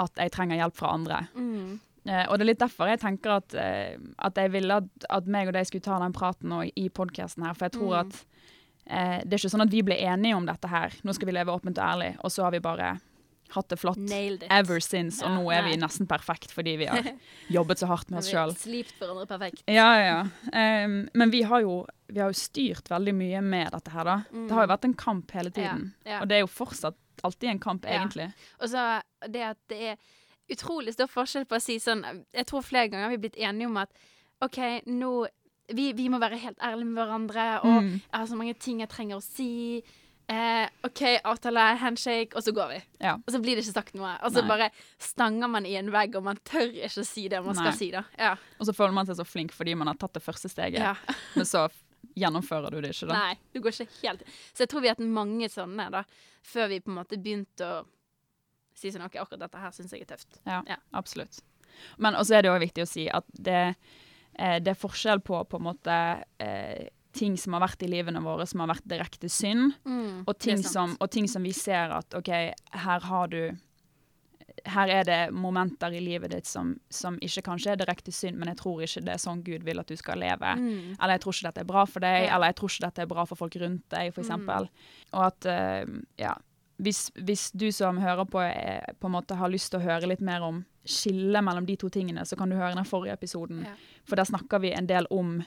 at 0.00 0.20
jeg 0.22 0.32
trenger 0.36 0.60
hjelp 0.60 0.76
fra 0.78 0.94
andre. 0.96 1.22
Mm. 1.34 1.78
Uh, 2.06 2.24
og 2.30 2.36
det 2.38 2.44
er 2.44 2.50
litt 2.52 2.62
derfor 2.62 2.88
jeg 2.94 3.02
tenker 3.02 3.34
at, 3.40 3.54
at 3.58 4.38
jeg 4.40 4.52
ville 4.54 4.78
at, 4.84 4.88
at 5.18 5.26
meg 5.28 5.50
og 5.50 5.56
deg 5.58 5.66
skulle 5.68 5.84
ta 5.84 5.98
den 6.00 6.14
praten 6.16 6.54
i 6.78 6.86
podkasten 6.88 7.44
her, 7.44 7.58
for 7.58 7.66
jeg 7.68 7.76
tror 7.80 7.90
Mm. 7.90 8.00
at 8.06 8.26
eh, 8.90 9.20
det 9.24 9.36
er 9.36 9.38
ikke 9.38 9.52
sånn 9.54 9.66
at 9.66 9.72
vi 9.72 9.84
ble 9.86 9.96
enige 10.02 10.38
om 10.38 10.48
dette 10.48 10.70
her. 10.70 10.96
Nå 11.06 11.14
skal 11.16 11.30
vi 11.30 11.36
leve 11.36 11.54
åpent 11.54 11.78
og 11.78 11.86
ærlig, 11.86 12.10
og 12.20 12.34
så 12.34 12.46
har 12.46 12.56
vi 12.56 12.62
bare 12.64 12.96
hatt 13.50 13.72
det 13.72 13.80
flott 13.80 13.98
ever 14.06 14.78
since, 14.78 15.24
og 15.24 15.30
Ja, 15.30 15.34
nå 15.34 15.48
er 15.50 15.64
vi 15.66 15.72
nesten 15.80 16.06
perfekt 16.06 16.52
fordi 16.54 16.76
vi 16.78 16.86
har 16.86 17.08
jobbet 17.56 17.80
så 17.82 17.88
hardt 17.90 18.12
med 18.12 18.20
oss 18.20 18.30
sjøl. 18.30 18.54
Slipt 18.58 18.94
hverandre 19.00 19.26
perfekt. 19.26 19.64
Ja, 19.66 19.88
ja. 19.98 20.20
ja. 20.52 20.86
Men 20.86 21.34
vi 21.34 21.42
har, 21.42 21.64
jo, 21.66 21.80
vi 22.06 22.22
har 22.22 22.30
jo 22.30 22.38
styrt 22.38 22.90
veldig 22.92 23.14
mye 23.18 23.42
med 23.42 23.72
dette 23.74 23.94
her, 23.94 24.06
da. 24.06 24.16
Det 24.30 24.54
har 24.54 24.68
jo 24.68 24.72
vært 24.74 24.86
en 24.86 24.96
kamp 25.02 25.34
hele 25.34 25.50
tiden. 25.50 25.90
Mm. 25.90 26.06
Ja, 26.06 26.12
ja. 26.12 26.20
Og 26.22 26.30
det 26.30 26.38
er 26.38 26.44
jo 26.44 26.52
fortsatt 26.52 27.26
alltid 27.26 27.50
en 27.50 27.62
kamp, 27.62 27.90
egentlig. 27.90 28.30
Og 28.60 28.70
så 28.72 28.86
det 29.26 29.44
at 29.50 29.60
det 29.72 29.82
er 29.92 30.00
utrolig 30.50 30.94
stor 30.94 31.10
forskjell 31.10 31.46
på 31.46 31.58
å 31.58 31.62
si 31.62 31.76
sånn 31.82 32.00
Jeg 32.34 32.46
tror 32.48 32.64
flere 32.66 32.90
ganger 32.90 33.06
har 33.06 33.14
vi 33.14 33.22
blitt 33.22 33.38
enige 33.38 33.70
om 33.70 33.76
at 33.82 33.92
OK, 34.40 34.58
nå 34.88 35.12
vi, 35.74 35.92
vi 35.92 36.08
må 36.08 36.18
være 36.20 36.38
helt 36.38 36.58
ærlige 36.60 36.86
med 36.86 37.00
hverandre, 37.04 37.48
og 37.64 37.82
Mm. 37.82 37.90
jeg 38.00 38.20
har 38.20 38.26
så 38.26 38.36
mange 38.36 38.54
ting 38.58 38.80
jeg 38.80 38.88
trenger 38.88 39.16
å 39.16 39.22
si. 39.22 39.82
Eh, 40.30 40.68
OK, 40.86 41.00
avtale, 41.24 41.76
handshake, 41.80 42.36
og 42.36 42.42
så 42.46 42.52
går 42.54 42.68
vi. 42.68 42.76
Ja. 43.02 43.16
Og 43.26 43.32
så 43.34 43.40
blir 43.42 43.56
det 43.58 43.64
ikke 43.64 43.72
sagt 43.74 43.94
noe. 43.98 44.12
Og 44.22 44.30
så 44.30 44.44
Nei. 44.44 44.48
bare 44.48 44.68
stanger 44.98 45.48
man 45.50 45.66
i 45.66 45.74
en 45.76 45.90
vegg, 45.90 46.14
og 46.14 46.22
man 46.22 46.36
tør 46.46 46.70
ikke 46.70 47.04
si 47.04 47.28
det 47.28 47.40
man 47.42 47.54
Nei. 47.56 47.64
skal 47.64 47.72
si, 47.78 47.90
da. 47.90 48.04
Ja. 48.18 48.36
Og 48.60 48.66
så 48.66 48.72
føler 48.76 48.92
man 48.94 49.06
seg 49.06 49.16
så 49.18 49.26
flink 49.26 49.50
fordi 49.52 49.74
man 49.74 49.88
har 49.90 49.94
tatt 49.98 50.12
det 50.14 50.22
første 50.22 50.48
steget, 50.48 50.78
ja. 50.78 50.94
men 51.36 51.44
så 51.44 51.64
gjennomfører 52.16 52.70
du 52.70 52.80
det 52.80 52.92
ikke, 52.94 53.08
da. 53.10 53.14
Nei, 53.18 53.34
du 53.52 53.60
går 53.60 53.74
ikke 53.74 53.88
helt 54.02 54.22
Så 54.54 54.62
jeg 54.64 54.68
tror 54.70 54.80
vi 54.82 54.88
har 54.88 54.94
hatt 54.96 55.04
mange 55.18 55.48
sånne, 55.50 55.90
da, 55.90 56.04
før 56.46 56.68
vi 56.68 56.78
på 56.80 56.90
en 56.92 56.98
måte 57.00 57.18
begynte 57.20 57.66
å 57.66 57.84
si 58.74 58.88
sånn 58.94 59.04
OK, 59.04 59.16
akkurat 59.20 59.42
dette 59.42 59.58
her 59.60 59.74
syns 59.74 59.90
jeg 59.92 60.02
er 60.06 60.14
tøft. 60.14 60.38
Ja, 60.46 60.62
Ja. 60.66 60.76
absolutt. 60.94 61.40
Men 61.98 62.14
også 62.14 62.38
er 62.38 62.42
det 62.42 62.50
også 62.50 62.64
viktig 62.64 62.82
å 62.86 62.88
si 62.88 63.08
at 63.10 63.24
det, 63.34 63.52
eh, 63.52 63.74
det 64.62 64.72
er 64.72 64.78
forskjell 64.78 65.20
på 65.26 65.42
på 65.50 65.58
en 65.60 65.66
måte 65.66 65.96
eh, 66.38 66.88
ting 67.12 67.34
som 67.38 67.56
har 67.56 67.64
vært 67.64 67.82
i 67.82 67.88
livene 67.90 68.22
våre 68.22 68.46
som 68.46 68.62
har 68.62 68.70
vært 68.70 68.86
direkte 68.88 69.28
synd, 69.28 69.72
og 70.26 70.36
ting, 70.38 70.62
som, 70.62 70.94
og 71.00 71.10
ting 71.10 71.26
som 71.28 71.42
vi 71.42 71.52
ser 71.52 71.90
at 71.96 72.14
OK, 72.14 72.30
her 72.84 73.08
har 73.10 73.32
du 73.32 73.50
her 74.66 74.90
er 74.92 75.04
det 75.06 75.18
momenter 75.32 75.92
i 75.94 76.00
livet 76.02 76.32
ditt 76.34 76.46
som, 76.48 76.74
som 76.92 77.16
ikke 77.22 77.42
kanskje 77.46 77.72
er 77.72 77.80
direkte 77.80 78.12
synd, 78.12 78.36
men 78.38 78.50
jeg 78.52 78.58
tror 78.60 78.82
ikke 78.84 79.02
det 79.06 79.14
er 79.14 79.22
sånn 79.22 79.42
Gud 79.46 79.64
vil 79.64 79.80
at 79.80 79.88
du 79.88 79.96
skal 79.96 80.20
leve. 80.20 80.52
Mm. 80.58 80.96
Eller 80.98 81.16
jeg 81.16 81.22
tror 81.24 81.36
ikke 81.36 81.48
dette 81.48 81.62
er 81.64 81.70
bra 81.70 81.84
for 81.88 82.04
deg, 82.04 82.18
Ja. 82.26 82.34
eller 82.36 82.50
jeg 82.50 82.58
tror 82.60 82.72
ikke 82.72 82.86
dette 82.86 83.02
er 83.04 83.10
bra 83.14 83.24
for 83.30 83.40
folk 83.40 83.56
rundt 83.62 83.84
deg, 83.94 84.10
f.eks. 84.12 84.20
eksempel. 84.26 84.68
Og 85.14 85.24
at 85.24 85.48
uh, 85.48 85.94
ja, 86.20 86.34
hvis, 86.82 87.06
hvis 87.16 87.50
du 87.52 87.70
som 87.72 88.00
hører 88.02 88.28
på, 88.28 88.42
er, 88.44 88.92
på 89.00 89.08
en 89.08 89.16
måte 89.16 89.38
har 89.38 89.52
lyst 89.52 89.72
til 89.72 89.80
å 89.80 89.86
høre 89.86 90.10
litt 90.10 90.24
mer 90.24 90.44
om 90.44 90.62
skillet 90.86 91.44
mellom 91.44 91.66
de 91.66 91.76
to 91.76 91.88
tingene, 91.92 92.24
så 92.26 92.36
kan 92.38 92.48
du 92.50 92.56
høre 92.56 92.74
den 92.74 92.86
forrige 92.88 93.12
episoden. 93.18 93.64
Ja. 93.66 93.74
For 94.08 94.16
der 94.16 94.24
snakker 94.28 94.60
vi 94.62 94.72
en 94.72 94.86
del 94.88 95.06
om 95.10 95.40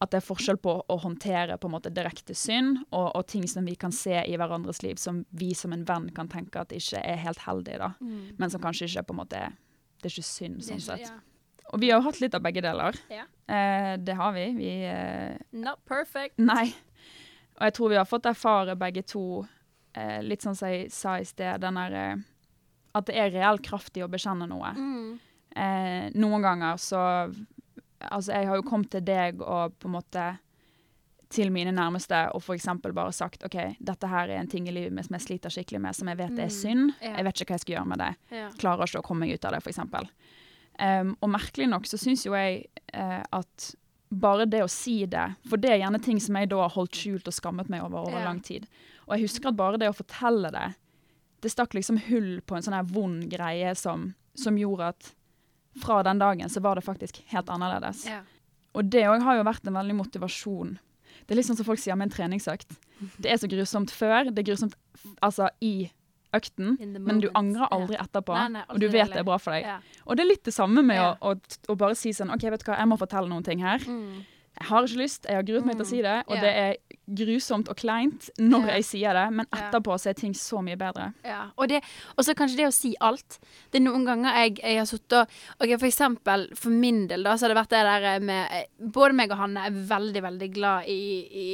at 0.00 0.10
det 0.12 0.18
er 0.20 0.26
forskjell 0.26 0.58
på 0.60 0.72
å 0.92 0.96
håndtere 1.00 1.56
på 1.56 1.68
en 1.70 1.72
måte 1.72 1.92
direkte 1.94 2.34
synd, 2.36 2.82
og, 2.90 3.14
og 3.16 3.26
ting 3.32 3.46
som 3.48 3.64
vi 3.64 3.74
kan 3.80 3.92
se 3.96 4.18
i 4.28 4.36
hverandres 4.36 4.82
liv 4.84 4.98
som 5.00 5.22
vi 5.30 5.54
som 5.56 5.72
en 5.72 5.86
venn 5.88 6.10
kan 6.16 6.28
tenke 6.28 6.60
at 6.60 6.74
ikke 6.76 7.00
er 7.00 7.16
helt 7.22 7.40
heldig, 7.46 7.78
da. 7.80 7.94
Mm. 8.00 8.34
Men 8.36 8.52
som 8.52 8.60
kanskje 8.60 8.90
ikke 8.90 9.06
på 9.08 9.16
en 9.16 9.20
måte 9.22 9.40
Det 9.96 10.10
er 10.10 10.12
ikke 10.12 10.28
synd, 10.28 10.60
sånn 10.60 10.76
ikke- 10.76 10.98
sett. 10.98 11.08
ja. 11.08 11.16
Og 11.72 11.80
vi 11.80 11.88
har 11.90 11.98
jo 11.98 12.04
hatt 12.06 12.20
litt 12.20 12.34
av 12.36 12.42
begge 12.44 12.62
deler. 12.62 12.94
Ja. 13.10 13.24
Eh, 13.48 13.96
det 13.96 14.14
har 14.14 14.32
vi. 14.36 14.44
Vi 14.54 14.68
eh, 14.86 15.38
Not 15.52 15.80
perfect. 15.84 16.38
Nei. 16.38 16.68
Og 17.56 17.64
jeg 17.66 17.72
tror 17.74 17.88
vi 17.90 17.96
har 17.96 18.04
fått 18.06 18.28
erfare 18.28 18.76
begge 18.78 19.02
to, 19.02 19.46
eh, 19.94 20.20
litt 20.22 20.42
sånn 20.44 20.54
som 20.54 20.68
jeg 20.68 20.92
sa 20.92 21.16
i 21.18 21.24
sted, 21.24 21.60
den 21.64 21.74
derre 21.74 22.04
eh, 22.12 22.22
At 22.96 23.06
det 23.10 23.16
er 23.20 23.30
reell 23.34 23.58
kraft 23.64 23.96
i 24.00 24.04
å 24.04 24.08
bekjenne 24.10 24.48
noe. 24.48 24.72
Mm. 24.76 25.18
Eh, 25.56 26.08
noen 26.16 26.42
ganger 26.44 26.80
så 26.80 27.02
Altså, 28.06 28.34
jeg 28.36 28.46
har 28.46 28.58
jo 28.58 28.64
kommet 28.66 28.90
til 28.92 29.00
deg 29.08 29.38
og 29.40 29.72
på 29.80 29.88
en 29.88 29.94
måte 29.96 30.24
til 31.32 31.48
mine 31.50 31.72
nærmeste 31.74 32.18
og 32.36 32.44
eksempel 32.54 32.92
bare 32.94 33.10
sagt 33.16 33.42
OK, 33.48 33.56
dette 33.82 34.06
her 34.12 34.28
er 34.30 34.38
en 34.42 34.50
ting 34.52 34.68
i 34.68 34.74
livet 34.74 34.92
mitt 34.94 35.08
som 35.08 35.16
jeg 35.16 35.24
sliter 35.24 35.50
skikkelig 35.50 35.80
med, 35.82 35.96
som 35.96 36.10
jeg 36.12 36.18
vet 36.20 36.36
er 36.38 36.50
Mm, 36.50 36.54
synd. 36.54 36.92
ja. 37.02 37.14
Jeg 37.16 37.24
vet 37.24 37.40
ikke 37.40 37.48
hva 37.50 37.56
jeg 37.56 37.64
skal 37.64 37.74
gjøre 37.76 37.88
med 37.88 37.98
det. 37.98 38.10
Ja. 38.36 38.50
Klarer 38.60 38.84
ikke 38.86 39.00
å 39.00 39.06
komme 39.08 39.20
meg 39.26 39.34
ut 39.34 39.44
av 39.48 39.52
det, 39.56 39.62
eksempel. 39.72 40.06
Um, 40.78 41.16
og 41.24 41.30
merkelig 41.32 41.68
nok 41.72 41.88
så 41.88 41.98
syns 41.98 42.26
jo 42.26 42.34
jeg 42.36 42.66
eh, 42.92 43.22
at 43.32 43.74
bare 44.12 44.44
det 44.46 44.60
å 44.62 44.68
si 44.70 45.06
det 45.08 45.24
For 45.48 45.56
det 45.56 45.70
er 45.72 45.78
gjerne 45.80 45.98
ting 46.04 46.20
som 46.20 46.36
jeg 46.36 46.50
da 46.52 46.60
har 46.62 46.68
holdt 46.76 46.92
skjult 46.94 47.26
og 47.26 47.32
skammet 47.34 47.68
meg 47.72 47.82
over 47.82 48.04
over 48.04 48.20
Ja. 48.20 48.24
lang 48.28 48.40
tid. 48.44 48.68
Og 49.08 49.16
jeg 49.16 49.24
husker 49.26 49.48
at 49.48 49.56
bare 49.56 49.78
det 49.78 49.88
å 49.88 49.96
fortelle 49.96 50.52
det, 50.52 50.74
det 51.44 51.50
stakk 51.52 51.74
liksom 51.76 51.98
hull 52.08 52.40
på 52.46 52.56
en 52.56 52.64
sånn 52.64 52.76
her 52.78 52.86
vond 52.88 53.26
greie 53.30 53.74
som, 53.78 54.08
som 54.38 54.56
gjorde 54.58 54.92
at 54.94 55.12
fra 55.82 56.00
den 56.06 56.18
dagen 56.22 56.48
så 56.48 56.62
var 56.64 56.78
det 56.78 56.84
faktisk 56.86 57.20
helt 57.32 57.50
annerledes. 57.52 58.06
Ja. 58.08 58.22
Og 58.76 58.88
det 58.92 59.04
òg 59.08 59.22
har 59.24 59.36
jo 59.38 59.44
vært 59.48 59.68
en 59.68 59.76
veldig 59.76 59.96
motivasjon. 59.98 60.78
Det 61.26 61.34
er 61.34 61.40
litt 61.40 61.48
sånn 61.48 61.58
som 61.58 61.66
folk 61.68 61.80
sier 61.80 61.96
med 61.96 62.08
en 62.08 62.14
treningsøkt. 62.16 62.76
Det 63.20 63.28
er 63.32 63.36
så 63.40 63.48
grusomt 63.50 63.92
før, 63.92 64.30
det 64.32 64.40
er 64.40 64.46
grusomt 64.48 64.76
altså 65.20 65.50
i 65.64 65.90
økten, 66.36 66.74
men 66.80 67.20
du 67.20 67.28
angrer 67.28 67.36
angrer 67.38 67.64
Ja. 67.66 67.68
aldri 67.76 67.96
etterpå. 68.00 68.34
Nei, 68.36 68.48
nei, 68.56 68.62
og 68.68 68.80
du 68.80 68.86
vet 68.92 69.12
det 69.12 69.20
er 69.20 69.24
bra 69.28 69.36
for 69.40 69.52
deg. 69.56 69.64
Ja. 69.68 69.76
Og 70.06 70.16
det 70.16 70.24
er 70.24 70.28
litt 70.30 70.44
det 70.48 70.54
samme 70.56 70.82
med 70.84 71.00
å, 71.00 71.10
å, 71.20 71.34
å 71.72 71.76
bare 71.76 71.96
si 71.96 72.12
sånn 72.16 72.32
OK, 72.34 72.44
vet 72.52 72.64
du 72.64 72.70
hva, 72.70 72.78
jeg 72.80 72.88
må 72.90 72.96
fortelle 73.00 73.28
noen 73.30 73.44
ting 73.46 73.60
her. 73.64 73.84
Mm. 73.88 74.24
Jeg 74.56 74.68
har 74.70 74.86
ikke 74.86 75.02
lyst, 75.02 75.26
jeg 75.28 75.36
har 75.36 75.44
gruet 75.44 75.66
meg 75.68 75.76
til 75.76 75.84
å 75.84 75.88
si 75.88 75.98
det, 76.04 76.16
og 76.26 76.36
yeah. 76.38 76.44
det 76.44 76.52
er 76.62 76.96
grusomt 77.18 77.68
og 77.70 77.76
kleint 77.78 78.30
når 78.40 78.64
yeah. 78.64 78.76
jeg 78.78 78.86
sier 78.88 79.18
det, 79.18 79.24
men 79.38 79.48
etterpå 79.52 79.98
så 80.00 80.10
er 80.10 80.16
ting 80.18 80.32
så 80.36 80.62
mye 80.64 80.78
bedre. 80.80 81.10
Ja, 81.26 81.42
og, 81.54 81.68
det, 81.70 81.82
så 82.24 82.34
kanskje 82.38 82.62
det 82.62 82.68
å 82.70 82.74
si 82.74 82.94
alt. 83.04 83.36
Det 83.70 83.80
er 83.80 83.84
noen 83.84 84.06
ganger 84.08 84.38
jeg, 84.40 84.56
jeg 84.62 84.80
har 84.80 84.88
sittet 84.88 85.18
og 85.18 85.62
okay, 85.62 85.76
For 85.76 85.88
eksempel 85.90 86.46
for 86.56 86.72
min 86.72 87.04
del, 87.10 87.26
da, 87.26 87.36
så 87.36 87.46
har 87.46 87.54
det 87.54 87.58
vært 87.60 87.74
det 87.74 87.82
der 87.86 88.24
med 88.24 88.56
eh, 88.56 88.64
Både 88.96 89.16
meg 89.18 89.34
og 89.34 89.40
Hanne 89.42 89.66
er 89.68 89.76
veldig, 89.92 90.22
veldig 90.24 90.48
glad 90.56 90.88
i, 90.90 91.00
i, 91.44 91.48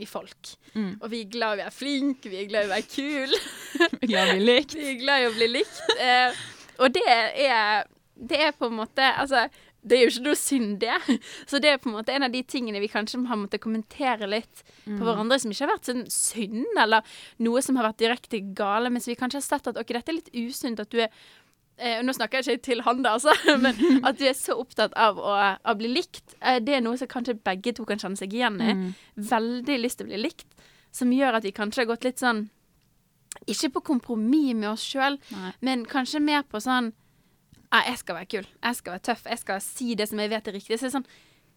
i 0.00 0.08
folk. 0.08 0.54
Mm. 0.72 0.96
Og 1.02 1.06
vi 1.12 1.22
er 1.24 1.32
glad 1.36 1.52
i 1.52 1.60
å 1.60 1.62
være 1.66 1.76
flinke, 1.76 2.32
vi 2.32 2.42
er 2.42 2.50
glad 2.50 2.66
i 2.66 2.70
å 2.70 2.74
være 2.74 2.88
kule. 2.88 3.42
er 4.00 4.08
glad 4.08 4.32
vi 4.32 4.42
likt. 4.44 4.76
Vi 4.78 4.90
er 4.94 4.98
glad 5.00 5.22
i 5.22 5.28
å 5.28 5.36
bli 5.36 5.52
likt. 5.58 5.80
Eh, 6.00 6.42
og 6.78 6.92
det 6.94 7.04
er, 7.08 7.88
det 8.14 8.40
er 8.48 8.52
på 8.56 8.68
en 8.68 8.78
måte 8.78 9.06
Altså, 9.18 9.48
det 9.86 9.96
er 9.96 10.02
jo 10.04 10.10
ikke 10.10 10.24
noe 10.26 10.36
synd, 10.36 10.78
det. 10.82 11.18
Så 11.46 11.60
det 11.62 11.70
er 11.70 11.78
på 11.78 11.88
en 11.88 11.94
måte 12.00 12.12
en 12.12 12.26
av 12.26 12.32
de 12.34 12.42
tingene 12.42 12.80
vi 12.82 12.88
kanskje 12.90 13.20
har 13.28 13.38
måttet 13.38 13.60
kommentere 13.62 14.26
litt 14.28 14.64
Mm. 14.88 14.98
på 14.98 15.04
hverandre, 15.04 15.36
som 15.38 15.50
ikke 15.52 15.66
har 15.66 15.74
vært 15.76 15.88
sånn 15.90 16.06
synd, 16.10 16.78
eller 16.80 17.02
noe 17.44 17.60
som 17.62 17.76
har 17.76 17.84
vært 17.90 17.98
direkte 18.00 18.40
gale, 18.56 18.88
men 18.90 19.00
som 19.04 19.10
vi 19.12 19.16
kanskje 19.20 19.36
har 19.38 19.44
sett 19.44 19.66
at 19.68 19.76
OK, 19.76 19.92
dette 19.92 20.08
er 20.08 20.16
litt 20.16 20.30
usunt 20.32 20.80
at 20.80 20.88
du 20.90 20.98
er 21.04 21.10
eh, 21.78 22.00
Nå 22.02 22.12
snakker 22.16 22.40
jeg 22.42 22.58
ikke 22.58 22.64
til 22.70 22.80
han, 22.82 23.02
da, 23.04 23.12
altså, 23.18 23.34
men 23.64 23.76
at 24.02 24.18
du 24.18 24.24
er 24.26 24.32
så 24.34 24.56
opptatt 24.58 24.96
av 24.98 25.18
å, 25.20 25.34
å 25.62 25.74
bli 25.78 25.92
likt. 25.92 26.34
Eh, 26.40 26.56
det 26.64 26.74
er 26.78 26.80
noe 26.82 26.96
som 26.98 27.06
kanskje 27.06 27.36
begge 27.44 27.74
to 27.76 27.84
kan 27.86 28.00
kjenne 28.00 28.16
seg 28.18 28.32
igjen 28.34 28.56
i. 28.64 28.72
Mm. 28.74 28.88
Veldig 29.30 29.76
lyst 29.84 30.00
til 30.00 30.08
å 30.08 30.10
bli 30.10 30.22
likt. 30.24 30.46
som 30.90 31.12
gjør 31.12 31.36
at 31.36 31.44
vi 31.44 31.52
kanskje 31.52 31.84
har 31.84 31.90
gått 31.92 32.04
litt 32.08 32.18
sånn 32.18 32.46
Ikke 33.46 33.68
på 33.76 33.80
kompromiss 33.92 34.54
med 34.56 34.70
oss 34.72 34.82
sjøl, 34.88 35.18
men 35.60 35.84
kanskje 35.86 36.18
mer 36.24 36.42
på 36.48 36.58
sånn 36.64 36.92
«Nei, 37.72 37.82
Jeg 37.90 37.98
skal 37.98 38.14
være 38.16 38.26
kul. 38.32 38.46
Jeg 38.64 38.76
skal 38.76 38.92
være 38.92 39.02
tøff. 39.10 39.24
Jeg 39.28 39.38
skal 39.38 39.60
si 39.60 39.94
det 39.94 40.08
som 40.08 40.18
jeg 40.22 40.30
vet 40.30 40.48
er 40.48 40.52
riktig. 40.56 40.78
Så 40.78 40.86
det 40.86 40.94
er 40.94 40.98
sånn 41.00 41.06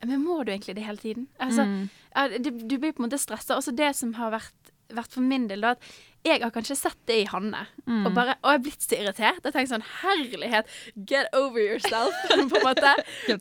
Men 0.04 0.24
må 0.26 0.40
du 0.44 0.50
egentlig 0.52 0.74
det 0.76 0.84
hele 0.84 0.98
tiden? 0.98 1.28
Altså, 1.40 1.62
Mm. 1.64 1.90
ja, 2.16 2.28
det, 2.28 2.68
du 2.68 2.78
blir 2.80 2.92
på 2.92 3.04
en 3.04 3.10
måte 3.10 3.20
stressa. 3.22 3.56
Også 3.56 3.72
det 3.76 3.96
som 3.96 4.14
har 4.18 4.32
vært, 4.32 4.72
vært 4.90 5.14
for 5.14 5.22
min 5.22 5.46
del, 5.48 5.62
da, 5.62 5.70
at 5.72 5.84
jeg 6.26 6.42
har 6.42 6.50
kanskje 6.52 6.76
sett 6.76 6.98
det 7.06 7.20
i 7.22 7.28
Hanne. 7.30 7.68
Mm. 7.86 8.08
Og 8.08 8.14
bare, 8.16 8.34
og 8.42 8.50
jeg 8.50 8.58
har 8.60 8.64
blitt 8.66 8.82
så 8.82 8.98
irritert. 8.98 9.44
Jeg 9.46 9.54
tenker 9.54 9.70
sånn 9.76 9.86
Herlighet, 10.02 10.66
get 11.06 11.28
over 11.38 11.60
yourself, 11.62 12.14
på 12.28 12.40
en 12.42 12.50
måte. 12.66 12.96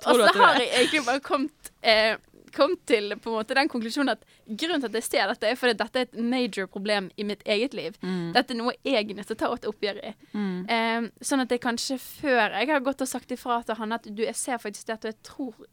Og 0.05 0.21
så 0.21 0.29
har 0.37 0.61
jeg 0.61 0.69
egentlig 0.77 1.07
bare 1.07 1.21
kommet, 1.25 1.73
eh, 1.83 2.17
kommet 2.55 2.83
til 2.87 3.15
på 3.17 3.31
en 3.31 3.37
måte 3.39 3.57
den 3.57 3.69
konklusjonen 3.73 4.13
at 4.15 4.25
grunnen 4.47 4.83
til 4.83 4.91
at 4.91 4.99
jeg 4.99 5.07
ser 5.07 5.31
dette, 5.31 5.49
er 5.51 5.59
fordi 5.59 5.77
dette 5.81 6.03
er 6.03 6.09
et 6.09 6.19
major 6.33 6.67
problem 6.71 7.11
i 7.17 7.27
mitt 7.29 7.43
eget 7.47 7.75
liv. 7.77 7.97
Mm. 8.03 8.33
Dette 8.37 8.55
er 8.55 8.59
noe 8.61 8.75
jeg 8.87 9.11
nødt 9.15 9.27
til 9.31 9.37
å 9.37 9.41
ta 9.43 9.51
et 9.55 9.69
oppgjør 9.71 10.01
i. 10.11 10.15
Mm. 10.33 10.57
Um, 10.71 11.11
sånn 11.23 11.45
at 11.45 11.55
jeg 11.55 11.63
kanskje 11.65 11.99
før 12.03 12.57
jeg 12.59 12.73
har 12.73 12.85
gått 12.87 13.05
og 13.05 13.11
sagt 13.11 13.33
ifra 13.35 13.61
til 13.67 13.79
han 13.81 13.97
at 13.97 14.09
du, 14.11 14.23
jeg 14.25 14.37
ser 14.39 14.61
faktisk 14.63 14.91
dette, 14.91 15.09
og 15.09 15.15
jeg 15.15 15.23
tror, 15.31 15.65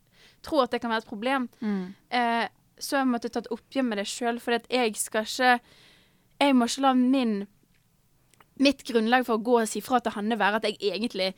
tror 0.45 0.63
at 0.65 0.75
det 0.75 0.81
kan 0.83 0.93
være 0.93 1.05
et 1.05 1.11
problem, 1.11 1.49
Mm. 1.61 1.83
uh, 2.13 2.47
så 2.79 2.99
jeg 2.99 3.09
måttet 3.09 3.33
ta 3.33 3.41
et 3.41 3.53
oppgjør 3.53 3.85
med 3.87 3.97
det 3.97 4.05
sjøl, 4.05 4.37
for 4.39 4.53
jeg 4.69 4.95
skal 4.95 5.25
ikke 5.25 5.59
Jeg 6.39 6.53
må 6.53 6.67
ikke 6.69 6.81
la 6.83 6.91
min 6.93 7.47
Mitt 8.61 8.83
grunnlag 8.85 9.25
for 9.25 9.37
å 9.37 9.41
gå 9.41 9.55
og 9.61 9.69
si 9.69 9.81
fra 9.81 9.99
til 10.01 10.13
Hanne 10.13 10.37
være 10.37 10.59
at 10.59 10.65
jeg 10.65 10.77
egentlig 10.81 11.31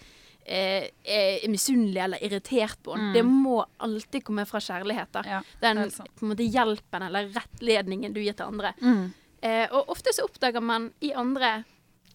eh, 0.46 0.90
er 1.04 1.48
misunnelig 1.52 2.04
eller 2.04 2.24
irritert 2.26 2.80
på. 2.84 2.96
Mm. 2.98 3.10
Det 3.14 3.24
må 3.26 3.58
alltid 3.78 4.24
komme 4.28 4.46
fra 4.50 4.62
kjærlighet. 4.64 5.12
da. 5.16 5.24
Ja, 5.28 5.42
Den 5.62 5.86
måte 6.22 6.46
hjelpen 6.46 7.08
eller 7.10 7.32
rettledningen 7.36 8.14
du 8.14 8.22
gir 8.22 8.38
til 8.38 8.50
andre. 8.50 8.74
Mm. 8.82 9.10
Eh, 9.42 9.68
og 9.72 9.94
ofte 9.96 10.14
så 10.16 10.28
oppdager 10.28 10.62
man 10.62 10.92
i 11.02 11.14
andre 11.16 11.64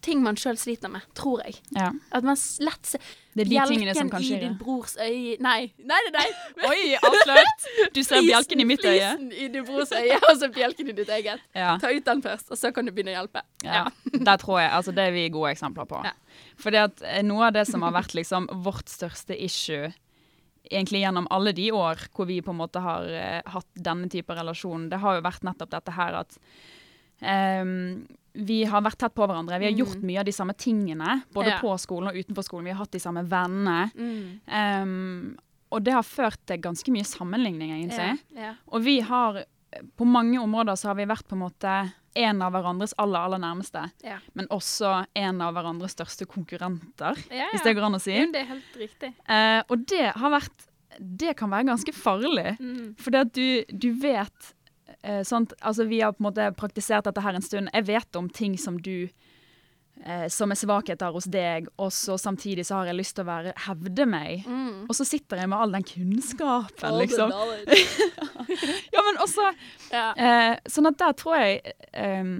ting 0.05 0.21
man 0.23 0.37
sjøl 0.37 0.57
sliter 0.59 0.91
med, 0.91 1.05
tror 1.17 1.41
jeg. 1.45 1.57
Ja. 1.75 1.89
At 2.13 2.25
man 2.25 2.37
lett 2.61 2.89
ser 2.89 3.01
Det 3.35 3.45
er 3.45 3.49
de 3.49 3.61
tingene 3.71 3.95
som 3.97 4.11
i 4.21 4.37
din 4.39 4.57
brors 4.59 4.93
øye 5.01 5.35
Nei, 5.43 5.71
nei, 5.77 6.01
nei! 6.13 6.25
nei. 6.59 6.67
Oi, 6.69 6.81
avslørt! 6.99 7.65
Du 7.95 8.01
ser 8.05 8.21
bjelken 8.25 8.61
i 8.61 8.67
mitt 8.69 8.85
øye. 8.85 9.15
Flisen 9.15 9.31
i 9.33 9.47
din 9.55 9.65
brors 9.65 9.93
øye, 9.95 10.19
og 10.29 10.37
så 10.41 10.51
bjelken 10.53 10.91
i 10.91 10.97
ditt 10.99 11.09
eget. 11.17 11.41
Ja. 11.55 11.75
Ta 11.81 11.91
ut 11.93 12.05
den 12.05 12.21
først, 12.25 12.51
og 12.51 12.61
så 12.61 12.71
kan 12.75 12.85
du 12.85 12.93
begynne 12.93 13.15
å 13.15 13.19
hjelpe. 13.23 13.45
Ja, 13.65 13.87
der 14.13 14.37
tror 14.41 14.61
jeg, 14.61 14.69
altså 14.77 14.93
Det 14.95 15.09
er 15.09 15.15
vi 15.15 15.27
gode 15.33 15.55
eksempler 15.55 15.89
på. 15.89 16.03
Fordi 16.61 16.81
at 16.85 17.01
eh, 17.05 17.21
Noe 17.23 17.47
av 17.49 17.53
det 17.57 17.65
som 17.69 17.83
har 17.85 17.93
vært 17.95 18.15
liksom 18.17 18.47
vårt 18.65 18.89
største 18.91 19.35
issue 19.37 19.91
egentlig 20.65 21.03
gjennom 21.03 21.27
alle 21.29 21.51
de 21.53 21.67
år 21.77 22.07
hvor 22.15 22.25
vi 22.25 22.39
på 22.41 22.49
en 22.49 22.57
måte 22.57 22.81
har 22.81 23.05
uh, 23.05 23.51
hatt 23.53 23.67
denne 23.77 24.07
type 24.09 24.33
relasjon, 24.33 24.87
det 24.89 24.97
har 25.03 25.19
jo 25.19 25.25
vært 25.27 25.43
nettopp 25.45 25.69
dette 25.75 25.93
her 25.93 26.15
at 26.23 26.37
um, 27.21 28.07
vi 28.33 28.63
har 28.67 28.81
vært 28.83 28.97
tett 28.99 29.13
på 29.15 29.27
hverandre. 29.29 29.59
Vi 29.61 29.69
har 29.69 29.77
gjort 29.77 30.01
mye 30.03 30.19
av 30.19 30.25
de 30.27 30.33
samme 30.35 30.55
tingene, 30.59 31.21
både 31.31 31.51
Mm. 31.51 31.53
Ja. 31.53 31.59
på 31.61 31.77
skolen 31.79 32.09
og 32.09 32.17
utenfor 32.17 32.43
skolen. 32.43 32.65
Vi 32.65 32.71
har 32.73 32.81
hatt 32.81 32.91
de 32.91 32.99
samme 32.99 33.23
vennene. 33.29 33.91
Mm. 33.95 34.41
Um, 34.49 35.37
og 35.71 35.83
det 35.85 35.93
har 35.95 36.03
ført 36.03 36.41
til 36.45 36.59
ganske 36.61 36.91
mye 36.91 37.05
sammenligning, 37.07 37.71
egentlig. 37.77 38.19
Ja, 38.35 38.41
ja. 38.41 38.51
Og 38.67 38.83
vi 38.83 38.99
har 38.99 39.45
På 39.97 40.05
mange 40.07 40.39
områder 40.41 40.75
så 40.79 40.89
har 40.91 40.97
vi 40.99 41.07
vært 41.09 41.27
på 41.27 41.35
en 41.37 41.43
måte 41.45 41.75
en 42.15 42.41
av 42.41 42.53
hverandres 42.55 42.93
aller, 43.01 43.25
aller 43.27 43.41
nærmeste. 43.43 43.81
Ja. 44.05 44.21
Men 44.33 44.47
også 44.55 45.01
en 45.19 45.41
av 45.43 45.55
hverandres 45.57 45.95
største 45.97 46.27
konkurrenter, 46.31 47.17
Ja, 47.33 47.49
hvis 47.51 47.65
det 47.65 47.73
går 47.75 47.89
an 47.89 47.97
å 47.97 47.99
si. 47.99 48.13
Ja, 48.15 48.27
det 48.31 48.45
er 48.45 48.51
helt 48.53 48.77
riktig. 48.79 49.11
Eh, 49.27 49.61
og 49.67 49.83
det 49.91 50.05
har 50.15 50.31
vært 50.37 50.69
Det 51.19 51.33
kan 51.35 51.51
være 51.51 51.67
ganske 51.67 51.91
farlig. 51.91 52.53
Mm. 52.59 52.93
For 53.03 53.17
at 53.19 53.33
du, 53.35 53.65
du 53.67 53.89
vet 53.99 54.53
eh, 55.03 55.23
sånt, 55.27 55.51
Altså, 55.59 55.83
vi 55.89 55.99
har 55.99 56.13
på 56.15 56.23
en 56.23 56.29
måte 56.29 56.45
praktisert 56.55 57.03
dette 57.03 57.19
her 57.21 57.35
en 57.35 57.43
stund. 57.43 57.67
Jeg 57.73 57.83
vet 57.89 58.15
om 58.15 58.29
ting 58.29 58.55
som 58.57 58.77
du 58.79 59.09
eh, 60.03 60.25
Som 60.33 60.51
er 60.51 60.59
svakheter 60.59 61.13
hos 61.15 61.27
deg, 61.31 61.69
og 61.77 61.91
så 61.93 62.17
samtidig 62.19 62.65
så 62.67 62.79
har 62.79 62.91
jeg 62.91 62.99
lyst 62.99 63.15
til 63.15 63.25
å 63.25 63.29
være, 63.29 63.53
hevde 63.67 64.07
meg. 64.09 64.45
Mm. 64.47 64.85
Og 64.89 64.97
så 64.97 65.07
sitter 65.07 65.43
jeg 65.43 65.51
med 65.51 65.59
all 65.59 65.77
den 65.77 65.87
kunnskapen, 65.87 66.89
All 66.89 66.99
liksom. 67.03 67.33
Ja, 68.95 69.01
men 69.05 69.21
også 69.23 69.49
Ja. 69.91 70.09
Eh, 70.15 70.57
sånn 70.69 70.89
at 70.89 70.99
der 70.99 71.15
tror 71.17 71.39
jeg 71.39 71.75
eh, 71.93 72.35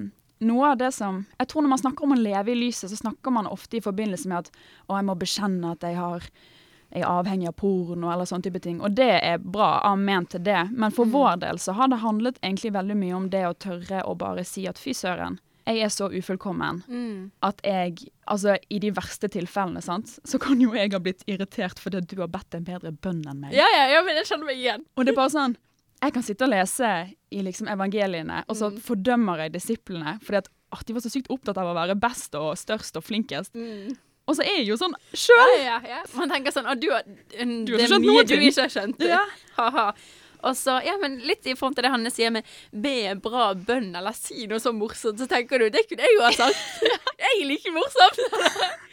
noe 0.45 0.71
av 0.73 0.79
det 0.81 0.91
som 0.93 1.23
Jeg 1.39 1.47
tror 1.51 1.63
når 1.63 1.73
man 1.75 1.81
snakker 1.81 2.07
om 2.07 2.15
å 2.15 2.19
leve 2.19 2.51
i 2.51 2.59
lyset, 2.59 2.91
så 2.91 2.99
snakker 2.99 3.33
man 3.33 3.47
ofte 3.47 3.79
i 3.79 3.83
forbindelse 3.83 4.29
med 4.31 4.45
at 4.45 4.51
å, 4.87 4.97
jeg 4.97 5.07
må 5.07 5.15
bekjenne 5.19 5.71
at 5.75 5.85
jeg 5.87 5.97
har 5.99 6.27
jeg 6.95 7.03
er 7.03 7.11
avhengig 7.11 7.49
av 7.49 7.55
porno 7.59 8.11
eller 8.11 8.27
sånne 8.29 8.45
type 8.45 8.61
ting. 8.63 8.77
Og 8.79 8.93
det 8.95 9.09
er 9.17 9.41
bra, 9.41 9.81
amen 9.83 10.27
til 10.31 10.43
det. 10.45 10.61
Men 10.71 10.93
for 10.95 11.09
vår 11.11 11.41
del 11.41 11.59
så 11.59 11.73
har 11.75 11.89
det 11.91 11.99
handlet 11.99 12.37
egentlig 12.39 12.71
veldig 12.71 12.95
mye 13.01 13.17
om 13.17 13.25
det 13.33 13.41
å 13.49 13.55
tørre 13.57 14.03
å 14.07 14.13
bare 14.15 14.45
si 14.47 14.63
at 14.69 14.79
fy 14.79 14.93
søren, 14.95 15.35
jeg 15.65 15.81
er 15.81 15.89
så 15.89 16.07
ufullkommen 16.13 16.83
Mm. 16.87 17.31
at 17.43 17.61
jeg 17.63 18.09
Altså, 18.27 18.55
i 18.73 18.79
de 18.79 18.89
verste 18.89 19.27
tilfellene, 19.29 19.81
sant, 19.85 20.19
så 20.25 20.39
kan 20.41 20.59
jo 20.59 20.71
jeg 20.73 20.91
ha 20.93 20.97
blitt 20.99 21.21
irritert 21.29 21.77
fordi 21.77 21.99
du 22.09 22.15
har 22.21 22.27
bedt 22.27 22.55
en 22.57 22.63
bedre 22.65 22.89
bønn 22.91 23.21
enn 23.29 23.39
meg. 23.39 23.53
ja, 23.53 23.65
ja, 23.75 23.83
ja, 23.93 23.99
men 24.03 24.15
jeg 24.17 24.25
kjenner 24.25 24.45
meg 24.49 24.57
igjen. 24.57 24.85
Og 24.97 25.05
det 25.05 25.13
er 25.13 25.19
bare 25.19 25.29
sånn 25.29 25.55
Jeg 26.01 26.13
kan 26.13 26.23
sitte 26.23 26.43
og 26.45 26.49
lese 26.51 26.89
i 27.31 27.41
liksom 27.41 27.67
evangeliene, 27.71 28.43
og 28.49 28.55
så 28.57 28.71
fordømmer 28.81 29.37
jeg 29.45 29.53
disiplene 29.53 30.19
fordi 30.21 30.37
at 30.41 30.49
«Åh, 30.73 30.81
de 30.85 30.93
var 30.93 31.01
så 31.05 31.09
sykt 31.13 31.29
opptatt 31.29 31.57
av 31.61 31.69
å 31.69 31.75
være 31.77 31.95
best 31.95 32.33
og 32.35 32.57
størst 32.57 32.97
og 32.97 33.03
flinkest. 33.05 33.53
Mm. 33.55 33.93
Og 34.27 34.35
så 34.35 34.41
er 34.41 34.57
jeg 34.57 34.67
jo 34.67 34.75
sånn 34.81 34.95
Ja, 35.13 35.17
sjøl! 35.21 35.53
ja, 35.63 35.79
ja. 35.87 35.99
Man 36.17 36.29
tenker 36.33 36.51
sånn 36.51 36.65
Å, 36.65 36.73
du 36.81 36.89
har 36.89 37.03
en, 37.37 37.65
Du 37.65 37.73
har 37.73 37.77
Det 37.85 37.91
er 37.91 37.99
mye 38.01 38.23
du 38.25 38.33
ikke 38.41 38.65
har 38.65 38.73
skjønt. 38.73 38.99
Ja. 39.05 39.21
Ha-ha. 39.59 39.93
Og 40.45 40.53
så, 40.57 40.75
ja, 40.85 40.93
men 41.01 41.15
litt 41.25 41.47
i 41.49 41.55
front 41.57 41.75
til 41.77 41.85
det 41.87 41.91
Hanne 41.93 42.11
sier 42.13 42.29
med 42.35 42.45
be 42.71 42.91
en 43.09 43.21
bra 43.23 43.47
bønn, 43.57 43.91
eller 43.97 44.13
si 44.17 44.45
noe 44.51 44.61
så 44.61 44.73
morsomt, 44.75 45.17
så 45.21 45.27
tenker 45.31 45.63
du 45.63 45.69
det 45.73 45.85
kunne 45.89 46.05
jeg 46.05 46.17
jo 46.17 46.23
ha 46.25 46.31
sagt. 46.37 46.59
Jeg 47.25 47.39
er 47.41 47.47
like 47.49 47.71
morsom. 47.73 48.19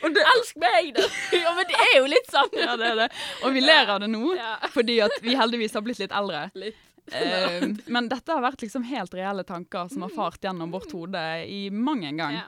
Elsk 0.08 0.56
meg, 0.62 0.92
da. 0.96 1.04
Ja, 1.36 1.52
men 1.56 1.68
det 1.68 1.76
er 1.84 1.92
jo 1.98 2.06
litt 2.10 2.30
sånn. 2.32 2.48
Ja, 2.58 2.76
det 2.80 2.88
er 2.94 2.96
det. 3.04 3.08
Og 3.44 3.52
vi 3.54 3.60
ler 3.62 3.90
av 3.92 4.00
det 4.02 4.08
nå, 4.10 4.32
Ja. 4.38 4.54
fordi 4.72 4.96
at 5.04 5.14
vi 5.22 5.36
heldigvis 5.38 5.76
har 5.76 5.84
blitt 5.84 6.00
litt 6.02 6.14
eldre. 6.16 6.46
Litt. 6.58 6.78
Eh, 7.12 7.66
men 7.92 8.08
dette 8.08 8.30
har 8.32 8.42
vært 8.44 8.62
liksom 8.62 8.84
helt 8.88 9.14
reelle 9.18 9.44
tanker 9.44 9.90
som 9.92 10.04
har 10.06 10.12
fart 10.14 10.40
gjennom 10.46 10.70
vårt 10.72 10.92
hode 10.94 11.22
i 11.50 11.64
mang 11.74 12.04
en 12.08 12.16
gang. 12.22 12.38
Ja. 12.40 12.46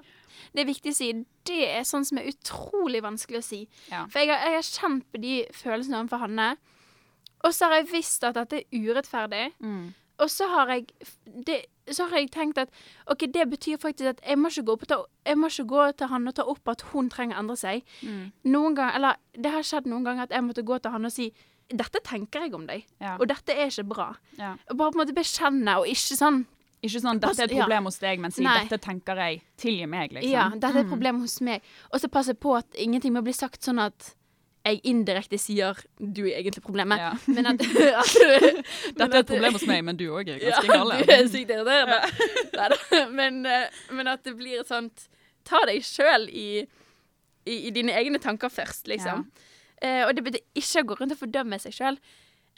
Det 0.55 0.63
er 0.65 0.69
viktig 0.71 0.93
å 0.95 0.97
si. 0.97 1.09
Det 1.47 1.61
er 1.75 1.85
sånn 1.87 2.07
som 2.07 2.19
er 2.23 2.31
utrolig 2.31 3.03
vanskelig 3.05 3.41
å 3.43 3.47
si. 3.47 3.61
Ja. 3.91 4.05
For 4.11 4.23
jeg 4.23 4.31
har, 4.31 4.45
jeg 4.49 4.61
har 4.61 4.69
kjent 4.71 5.07
på 5.13 5.21
de 5.23 5.35
følelsene 5.59 6.01
overfor 6.05 6.23
Hanne. 6.25 6.49
Og 7.45 7.53
så 7.55 7.69
har 7.69 7.81
jeg 7.83 7.91
visst 7.93 8.25
at 8.25 8.35
dette 8.39 8.63
er 8.63 8.89
urettferdig. 8.89 9.51
Mm. 9.61 9.93
Og 10.23 10.31
så 10.31 10.47
har 10.49 10.71
jeg 10.71 10.87
det, 11.47 11.65
Så 11.91 12.07
har 12.09 12.17
jeg 12.23 12.31
tenkt 12.33 12.59
at 12.59 12.71
OK, 13.11 13.27
det 13.35 13.45
betyr 13.51 13.77
faktisk 13.83 14.09
at 14.15 14.21
jeg 14.25 14.39
må 14.39 14.49
ikke 14.49 14.63
gå, 14.71 14.77
ta, 14.89 15.03
jeg 15.27 15.37
må 15.37 15.51
ikke 15.51 15.67
gå 15.69 15.89
til 15.99 16.07
han 16.09 16.29
og 16.31 16.35
ta 16.39 16.47
opp 16.49 16.71
at 16.73 16.85
hun 16.95 17.11
trenger 17.13 17.37
å 17.37 17.43
endre 17.43 17.57
seg. 17.61 17.83
Mm. 18.01 18.31
Noen 18.55 18.75
gang, 18.79 18.95
eller 18.97 19.19
Det 19.35 19.51
har 19.53 19.67
skjedd 19.67 19.91
noen 19.91 20.07
ganger 20.07 20.23
at 20.23 20.31
jeg 20.33 20.47
måtte 20.47 20.65
gå 20.65 20.79
til 20.81 20.95
han 20.95 21.05
og 21.05 21.13
si 21.13 21.33
dette 21.73 22.01
tenker 22.05 22.45
jeg 22.45 22.55
om 22.55 22.67
deg, 22.69 22.85
Ja. 23.01 23.17
og 23.17 23.27
dette 23.27 23.53
er 23.53 23.71
ikke 23.71 23.89
bra. 23.89 24.15
Ja. 24.39 24.55
Bare 24.69 24.93
på 24.93 25.01
en 25.01 25.07
måte 25.07 25.15
bekjenne, 25.17 25.79
og 25.81 25.87
ikke 25.89 26.17
sånn 26.17 26.47
Ikke 26.85 27.01
sånn 27.01 27.19
'dette 27.19 27.41
er 27.41 27.45
et 27.45 27.51
problem 27.57 27.85
ja. 27.85 27.89
hos 27.89 27.99
deg', 27.99 28.19
men 28.21 28.31
si 28.31 28.43
Nei. 28.45 28.65
'dette 28.65 28.79
tenker 28.79 29.17
jeg'. 29.17 29.41
Tilgi 29.57 29.87
meg, 29.89 30.13
liksom. 30.13 30.31
Ja, 30.31 30.51
dette 30.51 30.77
er 30.77 30.81
et 30.85 30.89
problem 30.89 31.21
hos 31.21 31.41
meg. 31.41 31.63
Og 31.91 32.01
så 32.01 32.09
passe 32.09 32.35
på 32.35 32.57
at 32.59 32.67
ingenting 32.77 33.15
må 33.15 33.23
bli 33.25 33.33
sagt 33.33 33.63
sånn 33.65 33.81
at 33.81 34.15
jeg 34.65 34.81
indirekte 34.85 35.39
sier 35.39 35.75
'du 35.99 36.23
er 36.27 36.39
egentlig 36.41 36.63
problemet'. 36.65 36.99
Ja. 36.99 37.13
Men 37.37 37.47
at, 37.47 37.61
at 38.01 38.15
Dette 38.99 39.17
er 39.17 39.19
et 39.21 39.27
problem 39.27 39.53
hos 39.53 39.67
meg, 39.67 39.85
men 39.85 39.97
du 39.97 40.07
òg 40.11 40.29
er 40.29 40.39
Ja, 40.41 40.51
ganske 40.55 40.73
gal. 40.73 40.89
du 40.91 41.13
er 41.13 41.29
sykt 41.29 41.51
irriterende. 41.51 41.99
Ja. 42.55 43.07
Men, 43.11 43.47
eh, 43.47 43.67
men 43.91 44.09
at 44.09 44.25
det 44.25 44.37
blir 44.37 44.61
et 44.61 44.69
sånt 44.69 45.09
Ta 45.45 45.59
deg 45.69 45.83
sjøl 45.85 46.29
i, 46.33 46.65
i, 47.45 47.55
i 47.69 47.71
dine 47.71 47.93
egne 47.93 48.17
tanker 48.19 48.49
først, 48.49 48.87
liksom. 48.89 49.27
Eh, 49.83 50.07
og 50.07 50.15
det 50.17 50.23
betyr 50.25 50.41
ikke 50.57 50.81
å 50.81 50.87
gå 50.89 50.95
rundt 50.97 51.13
og 51.13 51.19
fordømme 51.21 51.59
seg 51.61 51.75
sjøl. 51.77 51.99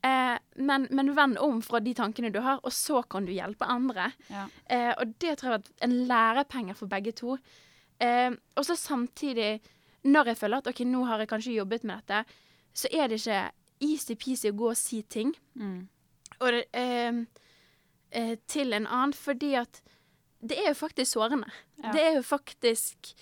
Eh, 0.06 0.36
men, 0.62 0.86
men 0.94 1.10
vend 1.16 1.38
om 1.42 1.58
fra 1.66 1.80
de 1.82 1.94
tankene 1.98 2.30
du 2.30 2.38
har, 2.44 2.60
og 2.62 2.70
så 2.70 3.00
kan 3.10 3.26
du 3.26 3.32
hjelpe 3.34 3.66
andre. 3.66 4.12
Ja. 4.30 4.44
Eh, 4.70 4.92
og 5.00 5.16
det 5.18 5.34
tror 5.40 5.48
jeg 5.48 5.50
har 5.50 5.58
vært 5.58 5.72
en 5.88 5.96
lærepenge 6.12 6.76
for 6.78 6.86
begge 6.86 7.10
to. 7.18 7.34
Eh, 7.98 8.30
og 8.54 8.68
så 8.68 8.76
samtidig, 8.78 9.56
når 10.06 10.26
jeg 10.32 10.36
føler 10.38 10.58
at 10.62 10.66
OK, 10.70 10.80
nå 10.86 11.04
har 11.06 11.18
jeg 11.18 11.28
kanskje 11.28 11.54
jobbet 11.58 11.84
med 11.84 12.02
dette, 12.06 12.24
så 12.74 12.88
er 12.92 13.08
det 13.08 13.20
ikke 13.20 13.50
easy-peasy 13.80 14.50
å 14.52 14.56
gå 14.56 14.70
og 14.70 14.76
si 14.76 15.02
ting 15.02 15.34
Mm. 15.54 15.88
og 16.40 16.50
det, 16.52 16.64
eh, 16.74 18.36
til 18.48 18.72
en 18.72 18.86
annen, 18.86 19.12
fordi 19.12 19.54
at 19.60 19.80
det 20.46 20.58
er 20.58 20.68
jo 20.68 20.74
faktisk 20.86 21.14
sårende. 21.16 21.50
Ja. 21.82 21.92
Det 21.92 22.00
er 22.02 22.14
jo 22.16 22.22
faktisk 22.22 23.14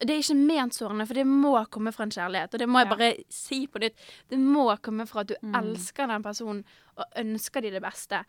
Det 0.00 0.08
er 0.14 0.22
ikke 0.22 0.46
ment 0.46 0.72
sårende, 0.72 1.04
for 1.06 1.12
det 1.12 1.26
må 1.26 1.52
komme 1.68 1.92
fra 1.92 2.04
en 2.04 2.10
kjærlighet. 2.10 2.54
Og 2.54 2.58
det 2.58 2.66
må 2.68 2.78
jeg 2.80 2.88
Ja. 2.88 2.94
bare 2.96 3.24
si 3.28 3.66
på 3.66 3.78
nytt. 3.82 3.92
Det 4.30 4.38
må 4.38 4.80
komme 4.80 5.06
fra 5.06 5.20
at 5.20 5.26
du 5.26 5.34
Mm. 5.42 5.52
elsker 5.54 6.06
den 6.08 6.22
personen 6.22 6.64
og 6.96 7.04
ønsker 7.16 7.60
de 7.60 7.70
det 7.70 7.82
beste. 7.82 8.24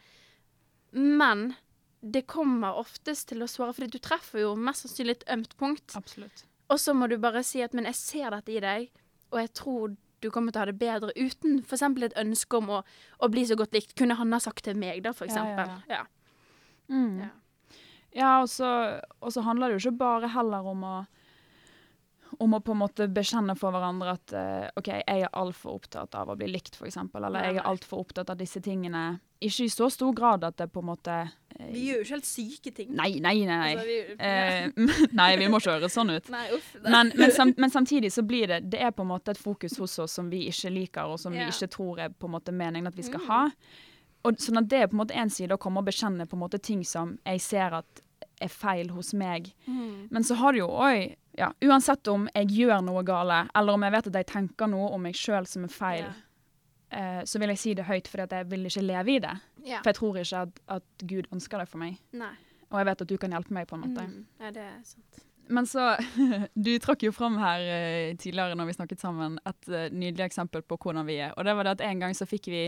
Men 0.91 1.55
det 2.03 2.27
kommer 2.27 2.75
oftest 2.75 3.27
til 3.29 3.39
å 3.39 3.47
såre, 3.47 3.73
fordi 3.73 3.89
du 3.91 3.99
treffer 3.99 4.39
jo 4.41 4.55
mest 4.55 4.83
sannsynlig 4.85 5.11
et 5.11 5.25
ømt 5.29 5.55
punkt. 5.55 5.95
Absolutt. 5.95 6.43
Og 6.71 6.79
så 6.79 6.95
må 6.95 7.09
du 7.11 7.17
bare 7.19 7.43
si 7.43 7.61
at 7.61 7.73
'men 7.73 7.85
jeg 7.85 7.95
ser 7.95 8.29
dette 8.31 8.51
i 8.51 8.59
deg, 8.63 8.89
og 9.31 9.39
jeg 9.39 9.53
tror 9.53 9.97
du 10.21 10.29
kommer 10.29 10.53
til 10.53 10.61
å 10.61 10.65
ha 10.65 10.69
det 10.69 10.79
bedre 10.79 11.11
uten 11.17 11.63
f.eks. 11.65 11.81
et 11.81 12.17
ønske 12.17 12.57
om 12.57 12.69
å, 12.69 12.83
å 13.19 13.27
bli 13.27 13.43
så 13.45 13.57
godt 13.57 13.73
likt'. 13.73 13.95
Kunne 13.97 14.15
han 14.15 14.31
ha 14.31 14.39
sagt 14.39 14.63
til 14.63 14.77
meg, 14.77 15.03
da, 15.03 15.11
for 15.11 15.25
Ja, 15.27 15.77
ja, 15.89 16.05
Mm. 16.91 17.19
Ja. 17.19 17.29
Ja, 18.11 18.41
og 18.41 18.49
så, 18.49 19.41
handler 19.41 19.69
det 19.69 19.79
jo 19.79 19.89
ikke 19.89 19.97
bare 19.97 20.27
heller 20.27 20.67
om 20.67 20.83
å 20.83 20.95
om 22.39 22.53
å 22.55 22.61
på 22.63 22.71
en 22.71 22.79
måte 22.79 23.07
bekjenne 23.11 23.57
for 23.59 23.75
hverandre 23.75 24.13
at 24.15 24.33
uh, 24.33 24.69
OK, 24.79 24.87
jeg 24.87 25.23
er 25.25 25.33
altfor 25.35 25.75
opptatt 25.75 26.15
av 26.15 26.29
å 26.31 26.35
bli 26.39 26.47
likt, 26.47 26.77
f.eks. 26.79 26.97
Eller 27.13 27.43
jeg 27.43 27.57
er 27.59 27.67
altfor 27.67 28.05
opptatt 28.05 28.31
av 28.31 28.39
disse 28.39 28.61
tingene. 28.63 29.19
Ikke 29.41 29.63
i 29.65 29.69
så 29.73 29.87
stor 29.89 30.11
grad 30.13 30.43
at 30.45 30.57
det 30.61 30.67
på 30.71 30.79
en 30.83 30.85
måte 30.91 31.13
eh, 31.59 31.69
Vi 31.73 31.87
gjør 31.87 31.95
jo 31.97 32.01
ikke 32.05 32.13
helt 32.13 32.27
syke 32.29 32.71
ting. 32.77 32.91
Nei, 32.95 33.15
nei, 33.19 33.39
nei. 33.45 33.57
nei. 33.57 33.71
Altså, 33.73 33.87
vi, 33.87 33.99
Eh, 34.27 35.07
nei, 35.17 35.29
vi 35.41 35.47
må 35.49 35.57
ikke 35.61 35.75
høres 35.79 35.95
sånn 35.97 36.13
ut. 36.13 36.29
nei, 36.35 36.43
uff. 36.53 36.67
Men, 36.85 37.11
men, 37.17 37.31
sam, 37.33 37.53
men 37.63 37.73
samtidig 37.73 38.11
så 38.13 38.21
blir 38.27 38.47
det 38.53 38.59
Det 38.71 38.81
er 38.85 38.91
på 38.93 39.01
en 39.01 39.09
måte 39.13 39.33
et 39.33 39.41
fokus 39.41 39.77
hos 39.81 39.97
oss 40.05 40.13
som 40.19 40.29
vi 40.29 40.43
ikke 40.51 40.69
liker, 40.75 41.09
og 41.09 41.17
som 41.19 41.33
Ja. 41.33 41.47
vi 41.49 41.55
ikke 41.55 41.71
tror 41.73 41.99
er 42.05 42.09
på 42.13 42.29
en 42.29 42.35
måte 42.37 42.53
meningen 42.53 42.87
at 42.87 42.95
vi 42.97 43.03
skal 43.09 43.19
Mm. 43.21 43.27
ha. 43.27 43.41
Og 44.23 44.37
sånn 44.37 44.59
at 44.61 44.67
det 44.69 44.79
er 44.83 44.87
på 44.87 44.93
en 44.93 45.01
måte 45.01 45.15
en 45.17 45.29
side 45.33 45.49
å 45.55 45.57
komme 45.57 45.81
og 45.81 45.85
bekjenne 45.89 46.27
på 46.29 46.37
en 46.37 46.43
måte 46.43 46.59
ting 46.61 46.83
som 46.85 47.17
jeg 47.25 47.41
ser 47.41 47.73
at 47.73 48.01
er 48.41 48.49
feil 48.49 48.89
hos 48.93 49.13
meg. 49.17 49.51
Mm. 49.67 50.07
Men 50.11 50.23
så 50.25 50.35
har 50.37 50.53
du 50.53 50.59
jo 50.59 50.67
òg 50.67 51.15
ja, 51.37 51.51
Uansett 51.63 52.07
om 52.11 52.27
jeg 52.35 52.47
gjør 52.53 52.81
noe 52.85 53.01
gale, 53.07 53.47
eller 53.55 53.73
om 53.73 53.81
jeg 53.85 53.91
vet 53.95 54.07
at 54.11 54.13
jeg 54.19 54.27
tenker 54.27 54.67
noe 54.69 54.89
om 54.93 55.01
meg 55.01 55.13
sjøl 55.17 55.47
som 55.47 55.63
er 55.65 55.73
feil, 55.73 56.03
Ja. 56.05 56.11
Eh, 56.91 57.23
så 57.25 57.41
vil 57.41 57.53
jeg 57.53 57.61
si 57.61 57.73
det 57.77 57.87
høyt, 57.89 58.07
fordi 58.11 58.27
at 58.27 58.37
jeg 58.37 58.51
vil 58.51 58.69
ikke 58.69 58.85
leve 58.85 59.15
i 59.15 59.19
det. 59.23 59.33
Ja. 59.65 59.81
For 59.81 59.91
jeg 59.91 59.99
tror 59.99 60.21
ikke 60.21 60.45
at, 60.45 60.63
at 60.77 61.07
Gud 61.07 61.27
ønsker 61.31 61.63
det 61.63 61.67
for 61.71 61.81
meg. 61.81 61.99
Nei. 62.17 62.33
Og 62.71 62.79
jeg 62.79 62.87
vet 62.87 63.03
at 63.03 63.11
du 63.11 63.17
kan 63.19 63.35
hjelpe 63.35 63.53
meg, 63.55 63.67
på 63.67 63.77
en 63.77 63.83
måte. 63.83 64.07
Mm. 64.07 64.23
Ja, 64.39 64.53
det 64.55 64.63
er 64.69 64.79
sant. 64.87 65.25
Men 65.51 65.65
så 65.67 65.97
Du 66.67 66.71
trakk 66.79 67.03
jo 67.03 67.11
fram 67.11 67.35
her 67.41 67.65
uh, 67.65 68.15
tidligere 68.15 68.55
når 68.55 68.69
vi 68.69 68.77
snakket 68.77 69.03
sammen, 69.03 69.35
et 69.47 69.71
uh, 69.71 69.89
nydelig 69.91 70.29
eksempel 70.29 70.63
på 70.63 70.77
hvordan 70.79 71.07
vi 71.09 71.19
er. 71.25 71.35
Og 71.35 71.47
det 71.47 71.55
var 71.57 71.67
det 71.67 71.75
at 71.79 71.85
en 71.89 72.05
gang 72.05 72.15
så 72.15 72.27
fikk 72.29 72.47
vi 72.53 72.63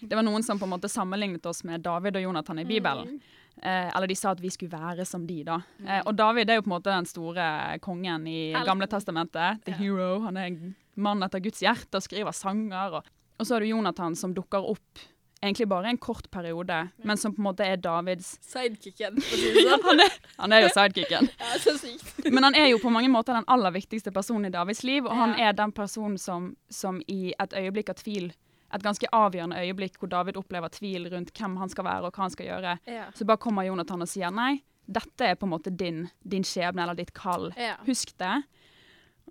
Det 0.00 0.16
var 0.16 0.24
noen 0.24 0.44
som 0.46 0.60
på 0.60 0.68
en 0.68 0.72
måte 0.72 0.90
sammenlignet 0.92 1.44
oss 1.46 1.64
med 1.68 1.84
David 1.84 2.16
og 2.16 2.28
Jonathan 2.28 2.62
i 2.62 2.68
Bibelen. 2.68 3.18
Mm. 3.18 3.40
Eh, 3.62 3.88
eller 3.96 4.08
de 4.08 4.16
sa 4.16 4.32
at 4.32 4.40
vi 4.40 4.50
skulle 4.50 4.72
være 4.72 5.04
som 5.06 5.26
de, 5.28 5.42
da. 5.46 5.58
Eh, 5.84 6.00
og 6.06 6.16
David 6.16 6.50
er 6.50 6.58
jo 6.58 6.64
på 6.64 6.70
en 6.70 6.76
måte 6.78 6.92
den 6.92 7.08
store 7.08 7.46
kongen 7.84 8.24
i 8.26 8.52
Gamle 8.66 8.88
testamentet. 8.90 9.60
The 9.66 9.76
hero. 9.76 10.22
Han 10.24 10.40
er 10.40 10.48
en 10.48 10.72
mann 10.96 11.22
etter 11.24 11.42
Guds 11.44 11.60
hjerte 11.62 12.00
og 12.00 12.06
skriver 12.06 12.34
sanger. 12.36 12.98
Og, 12.98 13.10
og 13.38 13.46
så 13.48 13.56
er 13.56 13.60
du 13.64 13.70
Jonathan 13.72 14.14
som 14.18 14.34
dukker 14.36 14.64
opp 14.72 15.02
egentlig 15.42 15.66
bare 15.66 15.88
en 15.90 15.98
kort 15.98 16.28
periode, 16.30 16.76
men 17.02 17.18
som 17.18 17.32
på 17.34 17.40
en 17.42 17.46
måte 17.48 17.64
er 17.66 17.80
Davids 17.82 18.36
Sidekicken, 18.46 19.16
for 19.18 19.34
å 19.34 19.40
si 19.40 19.48
det 19.56 19.64
sånn. 19.72 19.82
han, 19.88 20.02
er, 20.04 20.12
han 20.38 20.52
er 20.54 20.60
jo 20.62 20.68
sidekicken. 20.70 21.26
Ja, 21.42 21.56
så 21.58 21.74
sykt. 21.80 22.12
Men 22.30 22.46
han 22.46 22.54
er 22.54 22.68
jo 22.70 22.78
på 22.78 22.92
mange 22.94 23.10
måter 23.10 23.34
den 23.34 23.48
aller 23.50 23.74
viktigste 23.74 24.12
personen 24.14 24.46
i 24.46 24.52
Davids 24.54 24.84
liv, 24.86 25.02
og 25.08 25.16
han 25.18 25.34
er 25.42 25.56
den 25.58 25.74
personen 25.74 26.14
som, 26.22 26.52
som 26.70 27.00
i 27.10 27.32
et 27.42 27.56
øyeblikk 27.58 27.90
av 27.90 27.98
tvil, 28.04 28.30
et 28.72 28.84
ganske 28.86 29.10
avgjørende 29.12 29.58
øyeblikk 29.66 29.98
hvor 30.00 30.08
David 30.14 30.38
opplever 30.38 30.70
tvil 30.72 31.10
rundt 31.12 31.34
hvem 31.36 31.58
han 31.60 31.68
skal 31.74 31.84
være 31.90 32.06
og 32.08 32.14
hva 32.14 32.22
han 32.28 32.32
skal 32.38 32.46
gjøre, 32.52 32.76
Ja. 32.88 33.08
så 33.12 33.26
bare 33.28 33.42
kommer 33.42 33.66
Jonathan 33.66 34.06
og 34.06 34.08
sier 34.14 34.30
nei, 34.32 34.60
dette 34.86 35.26
er 35.26 35.34
på 35.38 35.44
en 35.50 35.52
måte 35.56 35.74
din, 35.74 36.04
din 36.22 36.46
skjebne 36.46 36.86
eller 36.86 36.94
ditt 37.02 37.10
kall. 37.18 37.50
Ja. 37.58 37.74
Husk 37.86 38.14
det. 38.22 38.44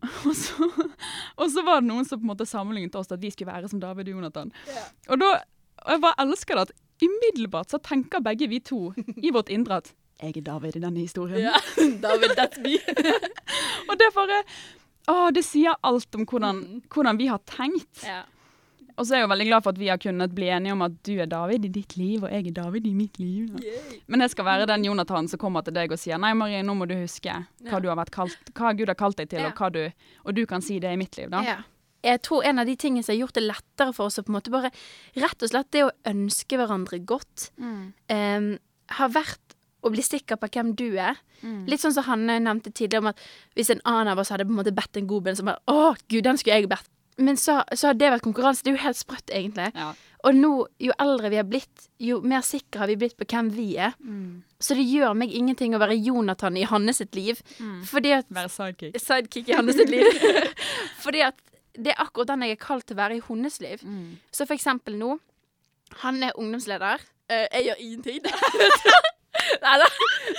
Og 0.27 0.35
så, 0.35 0.67
og 1.37 1.47
så 1.53 1.61
var 1.65 1.81
det 1.81 1.89
noen 1.91 2.05
som 2.07 2.19
på 2.19 2.25
en 2.25 2.31
måte 2.33 2.45
sammenlignet 2.49 2.95
oss 2.97 3.11
at 3.13 3.21
vi 3.21 3.29
skulle 3.33 3.51
være 3.53 3.69
som 3.69 3.79
David 3.81 4.07
og 4.09 4.15
Jonathan. 4.19 4.51
Yeah. 4.67 4.87
Og 5.13 5.19
da, 5.21 5.27
og 5.85 5.91
jeg 5.95 6.01
bare 6.03 6.25
elsker 6.25 6.57
det 6.57 6.63
at 6.69 6.73
umiddelbart 7.01 7.73
så 7.73 7.79
tenker 7.81 8.21
begge 8.25 8.47
vi 8.49 8.59
to 8.65 8.91
i 9.17 9.31
vårt 9.33 9.49
indre 9.53 9.77
at 9.81 9.91
jeg 10.21 10.35
er 10.37 10.43
David 10.45 10.75
i 10.77 10.81
denne 10.83 11.01
historien. 11.01 11.39
Ja. 11.41 11.53
David, 12.05 12.35
that's 12.37 12.59
me. 12.61 12.75
Og 13.89 13.95
det 13.97 14.09
bare 14.13 14.41
Å, 15.09 15.15
det 15.33 15.41
sier 15.45 15.73
alt 15.81 16.13
om 16.17 16.27
hvordan, 16.29 16.59
Mm. 16.61 16.81
hvordan 16.93 17.17
vi 17.17 17.25
har 17.31 17.39
tenkt. 17.49 18.03
Ja. 18.05 18.19
Og 18.97 19.05
så 19.05 19.13
er 19.15 19.21
jeg 19.21 19.25
jo 19.27 19.31
veldig 19.31 19.47
glad 19.47 19.63
for 19.65 19.73
at 19.75 19.79
vi 19.81 19.89
har 19.91 19.99
kunnet 20.01 20.33
bli 20.35 20.49
enige 20.51 20.75
om 20.75 20.83
at 20.85 20.95
du 21.07 21.13
er 21.21 21.29
David 21.31 21.65
i 21.67 21.71
ditt 21.73 21.95
liv, 21.97 22.23
og 22.25 22.31
jeg 22.33 22.47
er 22.51 22.57
David 22.59 22.87
i 22.87 22.93
mitt 22.97 23.19
liv. 23.21 23.51
Men 24.11 24.25
jeg 24.25 24.33
skal 24.35 24.47
være 24.47 24.69
den 24.69 24.85
Jonathan 24.85 25.29
som 25.31 25.41
kommer 25.41 25.65
til 25.65 25.75
deg 25.77 25.91
og 25.93 26.01
sier 26.01 26.21
nei, 26.21 26.33
Marie, 26.37 26.63
nå 26.65 26.75
må 26.77 26.87
du 26.89 26.95
huske 26.99 27.35
hva, 27.67 27.81
du 27.81 27.89
kalt, 28.11 28.51
hva 28.57 28.73
Gud 28.77 28.91
har 28.91 28.99
kalt 28.99 29.21
deg 29.21 29.29
til, 29.31 29.45
og 29.47 29.73
du 29.73 29.83
Og 30.25 30.35
du 30.35 30.45
kan 30.45 30.61
si 30.61 30.79
det 30.79 30.91
i 30.93 30.99
mitt 30.99 31.17
liv, 31.17 31.29
da. 31.31 31.41
Ja. 31.45 31.57
Jeg 32.03 32.21
tror 32.25 32.43
en 32.43 32.59
av 32.59 32.65
de 32.65 32.75
tingene 32.75 33.03
som 33.05 33.13
har 33.13 33.21
gjort 33.21 33.37
det 33.37 33.43
lettere 33.45 33.93
for 33.93 34.09
oss 34.09 34.17
å 34.17 34.23
på 34.25 34.31
en 34.33 34.39
måte 34.39 34.53
bare 34.53 34.71
Rett 35.13 35.43
og 35.45 35.51
slett 35.51 35.69
det 35.75 35.83
å 35.85 35.91
ønske 36.09 36.57
hverandre 36.57 36.99
godt, 37.05 37.51
Mm. 37.61 37.93
um, 38.09 38.57
har 38.91 39.09
vært 39.09 39.55
å 39.81 39.89
bli 39.89 40.03
sikker 40.05 40.37
på 40.37 40.49
hvem 40.53 40.75
du 40.77 40.97
er. 40.99 41.17
Mm. 41.41 41.65
Litt 41.69 41.81
sånn 41.81 41.93
som 41.95 42.05
Hanne 42.05 42.39
nevnte 42.43 42.73
tidligere 42.73 43.01
om 43.01 43.11
at 43.11 43.21
hvis 43.57 43.71
en 43.73 43.81
annen 43.85 44.11
av 44.13 44.19
oss 44.21 44.29
hadde 44.29 44.45
på 44.45 44.53
en 44.53 44.59
måte 44.59 44.73
bedt 44.75 44.97
en 44.99 45.07
god 45.09 45.23
bønn, 45.25 45.37
så 45.39 45.45
bare 45.47 45.61
Å, 45.71 45.95
gud, 46.07 46.23
den 46.23 46.37
skulle 46.37 46.59
jeg 46.59 46.69
bedt. 46.69 46.89
Men 47.21 47.37
så, 47.37 47.61
så 47.75 47.91
har 47.91 47.99
det 47.99 48.09
vært 48.15 48.25
konkurranse. 48.25 48.63
Det 48.65 48.73
er 48.73 48.77
jo 48.79 48.85
helt 48.85 48.99
sprøtt, 48.99 49.29
egentlig. 49.33 49.69
Ja. 49.77 49.91
Og 50.27 50.37
nå, 50.37 50.51
jo 50.81 50.93
eldre 51.01 51.31
vi 51.33 51.39
har 51.39 51.47
blitt, 51.49 51.87
jo 52.01 52.19
mer 52.25 52.43
sikre 52.45 52.83
har 52.83 52.91
vi 52.91 52.97
blitt 53.01 53.17
på 53.17 53.25
hvem 53.25 53.49
vi 53.55 53.67
er. 53.81 53.95
Mm. 54.05 54.41
Så 54.61 54.77
det 54.77 54.85
gjør 54.85 55.15
meg 55.17 55.33
ingenting 55.33 55.73
å 55.73 55.81
være 55.81 55.97
Jonathan 55.97 56.59
i 56.61 56.65
Hanne 56.69 56.93
sitt 56.93 57.17
liv. 57.17 57.41
Mm. 57.57 57.79
Fordi 57.89 58.13
at 58.19 58.29
Være 58.29 58.51
sidekick. 58.53 58.99
Sidekick 59.01 59.49
i 59.49 59.57
Hanne 59.57 59.73
sitt 59.77 59.89
liv. 59.89 60.05
fordi 61.05 61.23
at 61.25 61.41
det 61.73 61.93
er 61.93 62.03
akkurat 62.03 62.33
den 62.33 62.45
jeg 62.45 62.57
er 62.57 62.61
kalt 62.61 62.85
til 62.85 62.97
å 62.97 63.01
være 63.01 63.17
i 63.17 63.23
hennes 63.25 63.57
liv. 63.63 63.81
Mm. 63.81 64.19
Så 64.33 64.45
for 64.45 64.57
eksempel 64.57 64.97
nå 64.99 65.17
Han 66.01 66.23
er 66.23 66.37
ungdomsleder. 66.39 67.01
Uh, 67.27 67.47
jeg 67.51 67.65
gjør 67.65 67.81
ingenting. 67.83 68.21
Nei 69.61 69.75
da. 69.77 69.87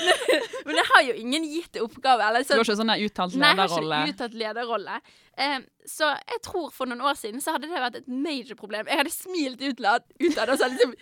Men 0.66 0.78
jeg 0.80 0.86
har 0.88 1.02
jo 1.06 1.12
ingen 1.22 1.44
gitt 1.46 1.78
oppgave. 1.82 2.24
Eller 2.26 2.42
Du 2.46 2.54
har 2.56 2.64
ikke 2.64 2.78
sånn 2.80 2.90
uttalt 2.96 3.36
lederrolle? 3.38 3.46
Nei, 3.46 3.54
jeg 3.54 3.70
har 3.70 4.06
ikke 4.08 4.14
uttalt 4.16 4.36
lederrolle. 4.40 4.96
Eh, 5.38 5.58
så 5.88 6.10
jeg 6.28 6.42
tror 6.44 6.70
for 6.74 6.90
noen 6.90 7.00
år 7.06 7.18
siden 7.20 7.40
så 7.44 7.54
hadde 7.54 7.70
det 7.70 7.78
vært 7.82 8.00
et 8.02 8.08
major 8.10 8.58
problem. 8.58 8.90
Jeg 8.90 8.98
hadde 9.04 9.14
smilt 9.14 9.62
utad, 9.62 10.04
utad 10.20 10.50
og 10.52 10.58
så 10.60 10.68
liksom 10.72 10.94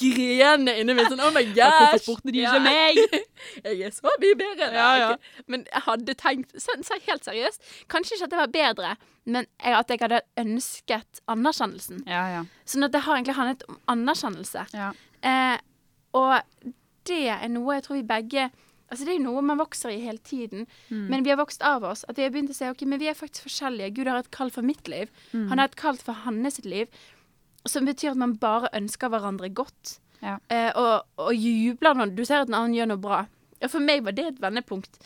grene 0.00 0.72
inni 0.80 0.94
meg 0.96 1.10
sånn 1.12 1.20
Oh 1.20 1.32
my 1.34 1.42
gosh. 1.52 1.74
Hvorfor 1.76 2.00
spurte 2.00 2.32
de 2.32 2.40
ikke 2.40 2.56
Ja. 2.56 2.62
meg? 2.64 3.00
Jeg 3.68 3.82
er 3.84 3.92
så 3.92 4.08
mye 4.22 4.38
bedre. 4.40 4.68
Ja, 4.72 4.86
ja. 5.02 5.10
Men 5.46 5.66
jeg 5.68 5.82
hadde 5.84 6.14
tenkt 6.16 6.54
så, 6.56 6.72
så 6.80 6.96
helt 7.04 7.26
seriøst 7.28 7.60
Kanskje 7.92 8.16
ikke 8.16 8.24
at 8.30 8.32
det 8.32 8.40
var 8.40 8.54
bedre, 8.54 8.94
men 9.28 9.44
jeg, 9.60 9.74
at 9.76 9.92
jeg 9.92 10.00
hadde 10.00 10.20
ønsket 10.40 11.20
anerkjennelsen. 11.32 12.00
Ja, 12.08 12.22
ja. 12.38 12.40
Sånn 12.68 12.84
at 12.88 12.92
det 12.96 13.04
har 13.04 13.16
egentlig 13.20 13.36
handlet 13.36 13.62
om 13.68 13.78
anerkjennelse. 13.92 14.64
ja. 14.76 14.90
Eh, 15.24 15.58
og 16.14 16.40
det 17.08 17.22
er 17.30 17.48
noe 17.52 17.74
jeg 17.78 17.84
tror 17.86 17.96
vi 18.00 18.06
begge 18.08 18.50
Altså 18.92 19.06
Det 19.06 19.14
er 19.14 19.16
jo 19.18 19.24
noe 19.24 19.40
man 19.42 19.58
vokser 19.58 19.90
i 19.90 20.00
hele 20.04 20.18
tiden, 20.22 20.66
Mm. 20.90 21.06
men 21.10 21.24
vi 21.24 21.30
har 21.32 21.38
vokst 21.40 21.62
av 21.64 21.82
oss. 21.88 22.04
At 22.06 22.16
vi 22.18 22.22
har 22.22 22.30
begynt 22.30 22.50
å 22.52 22.54
si 22.54 22.66
ok, 22.68 22.82
men 22.86 23.00
vi 23.00 23.08
er 23.08 23.14
faktisk 23.16 23.46
forskjellige. 23.48 23.94
Gud 23.96 24.06
har 24.06 24.18
et 24.20 24.30
kall 24.30 24.50
for 24.50 24.62
mitt 24.62 24.86
liv. 24.92 25.08
Mm. 25.32 25.48
Han 25.48 25.58
har 25.58 25.64
et 25.70 25.74
kall 25.80 25.96
for 25.96 26.12
hans 26.12 26.60
liv. 26.64 26.86
Som 27.66 27.86
betyr 27.88 28.10
at 28.12 28.16
man 28.20 28.36
bare 28.36 28.68
ønsker 28.76 29.08
hverandre 29.10 29.48
godt. 29.56 29.96
Ja. 30.22 30.36
Eh, 30.52 30.70
og, 30.76 31.08
og 31.16 31.32
jubler 31.34 31.94
når 31.96 32.14
du 32.14 32.22
ser 32.28 32.44
at 32.44 32.48
en 32.52 32.54
annen 32.60 32.76
gjør 32.76 32.90
noe 32.92 33.00
bra. 33.02 33.22
Og 33.64 33.70
for 33.72 33.80
meg 33.80 34.04
var 34.04 34.12
det 34.12 34.26
et 34.28 34.40
vendepunkt. 34.44 35.00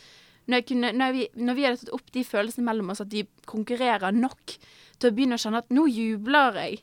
Når, 0.51 0.61
kunne, 0.67 0.91
når, 0.93 1.11
vi, 1.15 1.27
når 1.39 1.55
vi 1.55 1.63
hadde 1.69 1.77
tatt 1.85 1.93
opp 1.95 2.11
de 2.11 2.23
følelsene 2.27 2.65
mellom 2.67 2.89
oss, 2.91 3.01
at 3.01 3.09
vi 3.15 3.23
konkurrerer 3.47 4.11
nok 4.13 4.57
til 4.99 5.09
å 5.09 5.15
begynne 5.15 5.39
å 5.39 5.41
kjenne 5.41 5.63
at 5.63 5.71
nå 5.73 5.87
jubler 5.87 6.53
jeg 6.67 6.81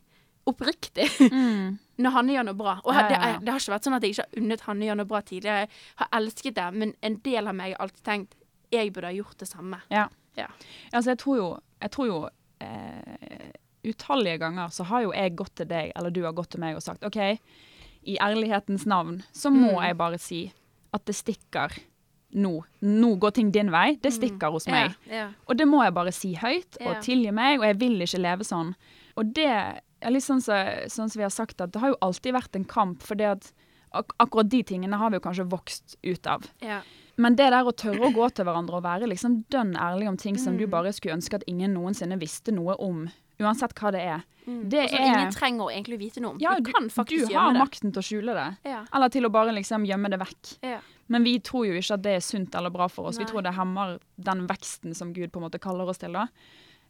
oppriktig 0.49 1.11
Mm. 1.31 1.79
Når 1.99 2.11
Hanne 2.13 2.33
gjør 2.37 2.45
noe 2.51 2.55
bra. 2.59 2.75
Og 2.85 2.93
det, 2.95 3.17
er- 3.17 3.39
det 3.41 3.49
har 3.53 3.61
ikke 3.61 3.73
vært 3.73 3.85
sånn 3.89 3.95
at 3.97 4.03
jeg 4.05 4.11
ikke 4.17 4.25
har 4.27 4.41
unnet 4.43 4.61
Hanne 4.67 4.85
gjøre 4.89 4.97
noe 5.01 5.11
bra 5.13 5.21
tidligere. 5.25 5.61
Jeg 5.67 6.03
har 6.03 6.09
elsket 6.21 6.55
det, 6.59 6.67
men 6.75 6.95
en 7.03 7.17
del 7.25 7.47
av 7.49 7.55
meg 7.55 7.73
har 7.77 7.87
alltid 7.87 8.05
tenkt 8.05 8.35
jeg 8.75 8.93
burde 8.93 9.07
ha 9.07 9.15
gjort 9.17 9.39
det 9.39 9.49
samme. 9.49 9.79
Ja. 9.91 10.09
Ja. 10.37 10.47
Altså, 10.93 11.11
jeg 11.15 11.19
tror 11.23 11.37
jo, 11.39 11.47
jeg 11.81 11.91
tror 11.95 12.07
jo 12.11 12.19
eh, 12.61 13.51
utallige 13.87 14.39
ganger 14.43 14.69
så 14.75 14.85
har 14.91 15.03
jo 15.07 15.13
jeg 15.15 15.37
gått 15.39 15.55
til 15.57 15.69
deg, 15.71 15.93
eller 15.97 16.11
du 16.13 16.23
har 16.27 16.35
gått 16.37 16.51
til 16.57 16.61
meg 16.61 16.77
og 16.77 16.83
sagt 16.85 17.05
OK, 17.07 17.19
i 18.07 18.17
ærlighetens 18.23 18.85
navn 18.87 19.23
så 19.35 19.51
må 19.51 19.73
Mm. 19.79 19.83
jeg 19.87 19.97
bare 19.97 20.19
si 20.19 20.41
at 20.95 21.05
det 21.07 21.15
stikker 21.17 21.73
nå. 22.37 22.53
Nå 22.83 23.15
går 23.23 23.31
ting 23.33 23.51
din 23.55 23.71
vei. 23.73 23.97
Det 24.03 24.13
stikker 24.13 24.51
hos 24.53 24.67
meg. 24.67 24.95
Ja, 25.09 25.15
ja. 25.17 25.27
Og 25.49 25.57
det 25.57 25.67
må 25.69 25.83
jeg 25.85 25.95
bare 25.95 26.13
si 26.13 26.35
høyt, 26.35 26.77
og 26.85 27.01
tilgi 27.03 27.31
meg, 27.33 27.59
og 27.61 27.65
jeg 27.67 27.79
vil 27.81 28.01
ikke 28.03 28.21
leve 28.21 28.45
sånn. 28.45 28.75
Og 29.17 29.33
det 29.35 29.81
er 30.03 30.11
litt 30.11 30.23
sånn 30.25 30.41
som 30.43 30.55
sånn 30.89 31.11
som 31.11 31.19
vi 31.19 31.23
har 31.25 31.31
sagt, 31.31 31.61
at 31.61 31.73
det 31.73 31.81
har 31.81 31.89
jo 31.91 31.97
alltid 32.03 32.35
vært 32.35 32.57
en 32.57 32.65
kamp, 32.65 33.03
for 33.03 33.15
det 33.15 33.27
at 33.27 33.53
ak 33.95 34.13
akkurat 34.21 34.49
de 34.49 34.63
tingene 34.63 34.97
har 34.99 35.11
vi 35.11 35.17
jo 35.17 35.21
kanskje 35.21 35.49
vokst 35.49 35.97
ut 36.05 36.27
av. 36.27 36.45
ja. 36.61 36.83
Men 37.19 37.35
det 37.35 37.49
der 37.51 37.65
å 37.65 37.73
tørre 37.73 38.11
å 38.11 38.13
gå 38.13 38.27
til 38.35 38.45
hverandre 38.45 38.75
og 38.77 38.83
være 38.85 39.07
liksom 39.09 39.45
dønn 39.49 39.73
ærlig 39.75 40.07
om 40.09 40.17
ting 40.19 40.37
som 40.37 40.59
du 40.59 40.67
Mm. 40.67 40.71
bare 40.71 40.93
skulle 40.93 41.15
ønske 41.17 41.33
at 41.35 41.45
ingen 41.47 41.73
noensinne 41.73 42.19
visste 42.21 42.53
noe 42.53 42.75
om, 42.79 43.09
uansett 43.41 43.73
hva 43.73 43.91
det 43.91 44.03
er. 44.03 44.23
Mm. 44.47 44.69
Det 44.69 44.85
og 44.93 45.01
er- 45.01 45.07
ingen 45.07 45.33
trenger 45.33 45.65
å 45.65 45.73
egentlig 45.73 45.99
vite 45.99 46.21
noe 46.21 46.33
om. 46.33 46.39
Ja, 46.39 46.61
du 46.61 46.71
kan 46.71 46.91
faktisk 46.91 47.29
du 47.29 47.35
har 47.35 47.49
gjemme 47.51 47.55
det. 47.55 47.63
makten 47.65 47.93
til 47.95 48.03
å 48.03 48.05
skjule 48.05 48.35
det. 48.35 48.59
Ja. 48.71 48.85
Eller 48.93 49.09
til 49.09 49.23
å 49.25 49.33
bare 49.33 49.49
liksom 49.55 49.87
gjemme 49.87 50.11
det 50.11 50.21
vekk. 50.21 50.59
Ja. 50.63 50.81
Men 51.09 51.25
vi 51.25 51.39
tror 51.39 51.67
jo 51.67 51.73
ikke 51.73 51.95
at 51.95 52.03
det 52.03 52.17
er 52.17 52.21
sunt 52.21 52.55
eller 52.55 52.69
bra 52.69 52.87
for 52.87 53.07
oss. 53.07 53.17
Nei. 53.17 53.25
Vi 53.25 53.33
tror 53.33 53.43
det 53.43 53.55
hemmer 53.55 53.99
den 54.21 54.47
veksten 54.47 54.95
som 54.95 55.15
Gud 55.15 55.33
på 55.33 55.37
en 55.43 55.49
måte 55.51 55.59
kaller 55.59 55.89
oss 55.89 55.97
til. 55.97 56.13
da. 56.13 56.27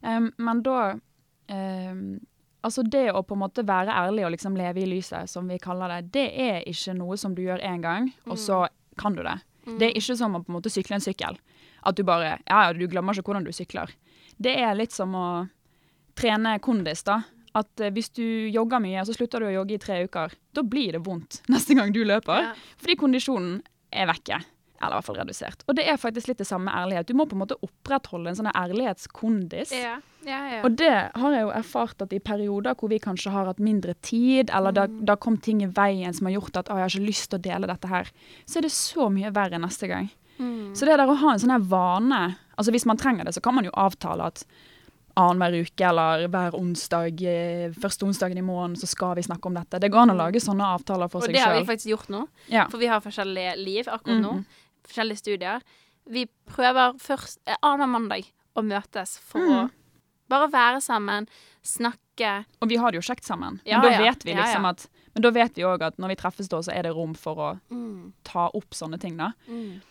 Um, 0.03 0.33
men 0.37 0.61
da 0.61 0.99
em, 1.47 2.19
Altså 2.67 2.83
det 2.83 3.05
å 3.15 3.23
på 3.23 3.37
en 3.37 3.45
måte 3.45 3.63
være 3.67 3.93
ærlig 3.95 4.25
og 4.27 4.33
liksom 4.33 4.57
leve 4.59 4.81
i 4.83 4.89
lyset, 4.89 5.31
som 5.31 5.47
vi 5.47 5.59
kaller 5.63 5.93
det, 5.95 6.11
det 6.17 6.25
er 6.43 6.65
ikke 6.67 6.97
noe 6.97 7.15
som 7.19 7.35
du 7.37 7.45
gjør 7.45 7.63
én 7.63 7.83
gang, 7.83 8.09
og 8.27 8.35
så 8.41 8.65
kan 8.99 9.15
du 9.15 9.21
det. 9.23 9.37
Mm. 9.67 9.77
Det 9.79 9.87
er 9.87 9.99
ikke 9.99 10.17
som 10.19 10.35
å 10.35 10.41
på 10.43 10.51
en 10.51 10.57
måte 10.57 10.71
sykle 10.73 10.97
en 10.97 11.03
sykkel. 11.03 11.39
At 11.87 11.95
du 11.95 12.03
bare 12.07 12.37
Ja, 12.47 12.67
ja, 12.67 12.73
du 12.75 12.83
glemmer 12.91 13.15
ikke 13.15 13.31
hvordan 13.31 13.47
du 13.47 13.53
sykler. 13.55 13.93
Det 14.37 14.53
er 14.59 14.75
litt 14.75 14.95
som 14.95 15.15
å 15.15 15.27
trene 16.17 16.57
kondis, 16.63 17.05
da. 17.07 17.21
At 17.57 17.79
eh, 17.81 17.93
hvis 17.93 18.11
du 18.17 18.25
jogger 18.51 18.81
mye, 18.83 19.05
så 19.05 19.15
slutter 19.15 19.41
du 19.41 19.49
å 19.49 19.55
jogge 19.59 19.77
i 19.77 19.81
tre 19.81 20.01
uker. 20.05 20.35
Da 20.53 20.63
blir 20.63 20.97
det 20.97 21.03
vondt 21.05 21.41
neste 21.53 21.77
gang 21.77 21.93
du 21.95 22.03
løper. 22.05 22.49
Ja. 22.49 22.53
Fordi 22.81 22.99
kondisjonen 22.99 23.59
er 23.91 24.09
vekke. 24.11 24.41
Eller 24.77 24.93
i 24.93 24.99
hvert 24.99 25.07
fall 25.07 25.17
redusert. 25.17 25.63
Og 25.65 25.77
det 25.79 25.87
er 25.89 25.97
faktisk 25.97 26.29
litt 26.29 26.41
det 26.41 26.45
samme 26.45 26.69
ærlighet. 26.69 27.07
Du 27.09 27.17
må 27.17 27.25
på 27.25 27.33
en 27.33 27.41
måte 27.41 27.57
opprettholde 27.65 28.29
en 28.29 28.37
sånn 28.37 28.51
ærlighetskondis. 28.51 29.73
Ja, 29.73 29.95
ja, 30.27 30.39
ja. 30.51 30.61
Og 30.67 30.75
det 30.77 30.91
har 30.91 31.35
jeg 31.35 31.45
jo 31.45 31.51
erfart 31.55 32.03
at 32.03 32.13
i 32.13 32.19
perioder 32.23 32.77
hvor 32.77 32.91
vi 32.91 32.99
kanskje 33.03 33.31
har 33.33 33.49
hatt 33.49 33.61
mindre 33.63 33.95
tid, 34.05 34.51
eller 34.53 34.75
da, 34.75 34.87
da 34.87 35.15
kom 35.19 35.39
ting 35.41 35.63
i 35.63 35.71
veien 35.71 36.15
som 36.15 36.29
har 36.29 36.37
gjort 36.37 36.61
at 36.61 36.71
å, 36.71 36.77
jeg 36.77 36.85
har 36.85 36.95
ikke 36.95 37.09
lyst 37.09 37.29
til 37.31 37.39
å 37.39 37.45
dele 37.47 37.69
dette 37.69 37.91
her, 37.91 38.09
så 38.45 38.59
er 38.59 38.67
det 38.67 38.73
så 38.75 39.09
mye 39.13 39.33
verre 39.35 39.61
neste 39.63 39.89
gang. 39.89 40.09
Mm. 40.37 40.75
Så 40.77 40.85
det 40.85 40.99
der 40.99 41.09
å 41.09 41.17
ha 41.17 41.33
en 41.33 41.41
sånn 41.41 41.49
her 41.49 41.63
vane 41.65 42.19
Altså 42.57 42.69
hvis 42.73 42.85
man 42.89 42.97
trenger 42.97 43.25
det, 43.25 43.31
så 43.33 43.41
kan 43.41 43.53
man 43.53 43.65
jo 43.65 43.71
avtale 43.77 44.27
at 44.31 44.43
annenhver 45.17 45.65
uke 45.65 45.85
eller 45.85 46.23
hver 46.33 46.55
onsdag, 46.57 47.21
eh, 47.25 47.73
første 47.73 48.05
onsdagen 48.05 48.37
i 48.37 48.45
måneden, 48.45 48.77
så 48.81 48.89
skal 48.89 49.15
vi 49.17 49.25
snakke 49.25 49.49
om 49.49 49.53
dette. 49.57 49.79
Det 49.81 49.91
går 49.93 50.05
an 50.05 50.13
å 50.13 50.17
lage 50.17 50.41
sånne 50.41 50.65
avtaler 50.77 51.09
for 51.09 51.21
Og 51.21 51.27
seg 51.27 51.37
det 51.37 51.43
har 51.43 51.53
vi 51.53 51.65
faktisk 51.65 51.91
gjort 51.91 52.09
nå, 52.13 52.27
Ja. 52.49 52.65
for 52.69 52.81
vi 52.81 52.89
har 52.89 53.01
forskjellige 53.01 53.53
liv 53.57 53.85
akkurat 53.85 54.21
nå. 54.21 54.33
Mhm. 54.33 54.45
Forskjellige 54.87 55.21
studier. 55.21 55.61
Vi 56.09 56.27
prøver 56.49 56.97
først 56.97 57.37
eh, 57.45 57.57
annenhver 57.61 57.93
mandag 57.93 58.31
å 58.55 58.65
møtes 58.65 59.17
for 59.19 59.39
mm. 59.39 59.53
å 59.53 59.69
bare 60.29 60.49
være 60.51 60.81
sammen, 60.81 61.27
snakke. 61.63 62.45
Og 62.61 62.69
vi 62.71 62.77
har 62.81 62.91
det 62.91 63.01
jo 63.01 63.05
kjekt 63.13 63.27
sammen. 63.27 63.59
Ja, 63.67 63.79
men 63.81 63.91
da 63.91 63.97
ja. 63.97 64.07
vet 64.11 64.25
vi 64.25 64.33
liksom 64.37 64.63
ja. 64.63 64.69
at 64.75 64.87
Men 65.17 65.21
da 65.25 65.31
vet 65.33 65.55
vi 65.57 65.63
òg 65.65 65.81
at 65.81 65.97
når 65.97 66.11
vi 66.13 66.15
treffes 66.21 66.49
da, 66.49 66.59
så 66.61 66.71
er 66.75 66.83
det 66.85 66.91
rom 66.93 67.15
for 67.17 67.35
å 67.41 67.59
Mm. 67.73 68.13
ta 68.23 68.49
opp 68.53 68.73
sånne 68.77 68.99
ting, 69.01 69.17
da. 69.17 69.31
Mm. 69.49 69.81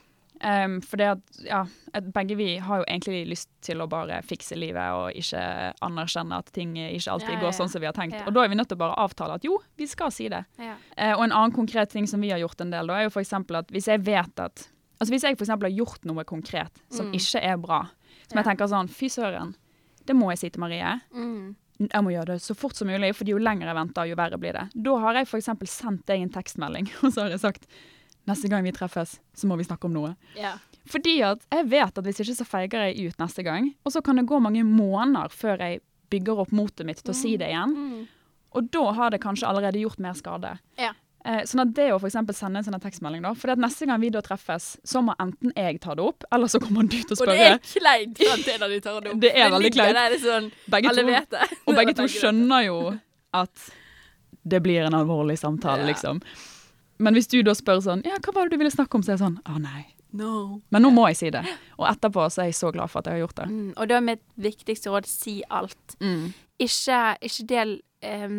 Um, 0.44 0.80
for 0.84 1.00
det 1.00 1.06
at, 1.14 1.38
ja, 1.48 1.62
at 1.96 2.10
begge 2.12 2.36
vi 2.36 2.58
har 2.60 2.82
jo 2.82 2.84
egentlig 2.84 3.22
lyst 3.30 3.48
til 3.64 3.80
å 3.80 3.86
bare 3.88 4.18
fikse 4.22 4.54
livet 4.54 4.92
og 4.92 5.16
ikke 5.16 5.72
anerkjenne 5.80 6.36
at 6.36 6.50
ting 6.52 6.74
ikke 6.76 7.10
alltid 7.14 7.40
går 7.40 7.54
sånn 7.56 7.70
som 7.72 7.80
vi 7.80 7.86
har 7.88 7.96
tenkt. 7.96 8.18
Og 8.26 8.34
da 8.36 8.44
er 8.44 8.48
vi 8.52 8.58
nødt 8.58 8.68
til 8.68 8.76
å 8.76 8.82
bare 8.84 8.98
avtale 9.00 9.38
at 9.38 9.44
jo, 9.48 9.56
vi 9.80 9.86
skal 9.88 10.12
si 10.12 10.28
det. 10.28 10.44
Ja. 10.60 10.74
Eh, 10.96 11.14
og 11.16 11.24
en 11.24 11.32
annen 11.32 11.52
konkret 11.56 11.88
ting 11.90 12.06
som 12.06 12.20
vi 12.20 12.30
har 12.34 12.38
gjort 12.38 12.60
en 12.60 12.70
del, 12.70 12.86
da, 12.86 12.98
er 13.00 13.08
jo 13.08 13.14
eksempel 13.24 13.56
at 13.62 13.72
hvis 13.72 13.88
jeg 13.88 14.04
vet 14.04 14.38
at 14.40 14.68
Altså 14.98 15.12
hvis 15.12 15.24
jeg 15.26 15.36
for 15.36 15.44
har 15.68 15.76
gjort 15.76 16.06
noe 16.08 16.24
konkret 16.24 16.72
som 16.88 17.10
Mm. 17.10 17.14
ikke 17.18 17.42
er 17.44 17.56
bra, 17.60 17.82
som 18.28 18.38
jeg 18.38 18.46
tenker 18.46 18.66
sånn 18.66 18.88
Fy 18.88 19.08
søren, 19.12 19.54
det 20.06 20.16
må 20.16 20.30
jeg 20.32 20.42
si 20.42 20.50
til 20.54 20.62
Marie. 20.62 20.96
Mm. 21.14 21.56
Jeg 21.82 22.04
må 22.04 22.12
gjøre 22.14 22.36
det 22.36 22.44
så 22.44 22.56
fort 22.56 22.78
som 22.78 22.88
mulig, 22.88 23.12
for 23.16 23.28
jo 23.28 23.40
lenger 23.42 23.68
jeg 23.68 23.78
venter, 23.78 24.08
jo 24.08 24.16
verre 24.18 24.38
blir 24.40 24.56
det. 24.56 24.64
Da 24.86 24.96
har 25.02 25.18
jeg 25.18 25.28
eksempel 25.28 25.68
sendt 25.70 26.06
deg 26.08 26.24
en 26.24 26.32
tekstmelding, 26.32 26.88
og 27.02 27.10
så 27.10 27.26
har 27.26 27.34
jeg 27.34 27.44
sagt 27.44 27.68
neste 28.26 28.50
gang 28.50 28.64
vi 28.66 28.74
treffes, 28.74 29.18
så 29.36 29.48
må 29.50 29.58
vi 29.58 29.66
snakke 29.66 29.86
om 29.86 29.94
noe. 29.94 30.14
Ja. 30.38 30.56
Fordi 30.90 31.18
at 31.26 31.44
jeg 31.52 31.68
vet 31.70 31.98
at 31.98 32.06
hvis 32.06 32.22
ikke 32.22 32.38
så 32.38 32.46
feiger 32.46 32.88
jeg 32.88 33.10
ut 33.10 33.22
neste 33.22 33.44
gang, 33.46 33.72
og 33.84 33.94
så 33.94 34.02
kan 34.02 34.18
det 34.18 34.26
gå 34.30 34.38
mange 34.42 34.64
måneder 34.66 35.32
før 35.34 35.62
jeg 35.62 35.82
bygger 36.10 36.44
opp 36.44 36.52
motet 36.54 36.86
mitt 36.86 37.02
til 37.02 37.12
å 37.12 37.18
si 37.18 37.34
det 37.38 37.50
igjen. 37.50 37.74
Mm. 37.74 38.04
Og 38.56 38.70
da 38.72 38.84
har 38.96 39.12
det 39.12 39.20
kanskje 39.22 39.48
allerede 39.48 39.82
gjort 39.82 40.00
mer 40.02 40.14
skade. 40.16 40.54
Ja. 40.80 40.94
Eh, 41.26 41.40
sånn 41.48 41.64
at 41.64 41.72
det 41.74 41.88
å 41.90 41.96
for 41.98 42.12
sende 42.12 42.30
en 42.60 42.64
sånn 42.64 42.78
tekstmelding, 42.78 43.24
da. 43.24 43.32
For 43.34 43.50
neste 43.58 43.86
gang 43.90 43.98
vi 44.00 44.12
da 44.14 44.20
treffes, 44.22 44.76
så 44.86 45.00
må 45.02 45.14
enten 45.18 45.50
jeg 45.56 45.80
ta 45.82 45.96
det 45.98 46.04
opp, 46.04 46.22
eller 46.30 46.46
så 46.52 46.60
kommer 46.62 46.86
du 46.86 46.94
til 47.00 47.16
å 47.16 47.18
spørre. 47.18 47.32
Og 47.34 47.40
det 47.40 47.48
er 47.50 47.80
kleint 47.80 48.20
samtidig 48.22 48.60
når 48.62 48.74
de 48.76 48.78
tar 48.84 49.00
det 49.00 49.10
opp. 49.10 49.20
Det 49.24 49.32
er 49.34 49.50
veldig 49.50 49.72
kleint. 49.74 50.20
Sånn, 50.22 50.46
Begge 50.70 50.92
alle 50.92 51.02
to, 51.02 51.10
vet 51.10 51.30
det. 51.34 51.48
og 51.66 51.74
begge 51.80 51.94
to 51.98 52.06
skjønner 52.14 52.66
jo 52.68 52.78
at 53.34 53.66
det 54.46 54.62
blir 54.62 54.86
en 54.86 54.94
alvorlig 54.94 55.34
samtale, 55.42 55.82
Ja. 55.82 55.90
liksom. 55.90 56.22
Men 56.98 57.12
hvis 57.18 57.26
du 57.28 57.42
da 57.44 57.52
spør 57.52 57.82
sånn 57.84 58.06
Ja, 58.06 58.16
hva 58.24 58.32
var 58.32 58.46
det 58.48 58.54
du 58.56 58.62
ville 58.62 58.70
snakke 58.72 58.94
om? 58.96 59.02
Så 59.04 59.10
er 59.12 59.18
jeg 59.18 59.24
sånn 59.26 59.40
Å, 59.44 59.58
nei. 59.60 59.82
No. 60.16 60.62
Men 60.72 60.80
nå 60.86 60.92
må 60.94 61.08
jeg 61.10 61.16
si 61.18 61.30
det. 61.34 61.42
Og 61.76 61.84
etterpå 61.90 62.22
så 62.32 62.44
er 62.46 62.46
jeg 62.52 62.56
så 62.56 62.70
glad 62.72 62.88
for 62.88 63.02
at 63.02 63.10
jeg 63.10 63.18
har 63.18 63.26
gjort 63.26 63.36
det. 63.42 63.48
Mm. 63.50 63.72
Og 63.76 63.88
da 63.90 63.98
er 63.98 64.06
mitt 64.06 64.22
viktigste 64.40 64.88
råd 64.94 65.08
si 65.10 65.34
alt. 65.50 65.96
Mm. 66.00 66.30
Ikke, 66.62 67.00
ikke 67.20 67.46
del 67.50 67.74
em, 68.00 68.38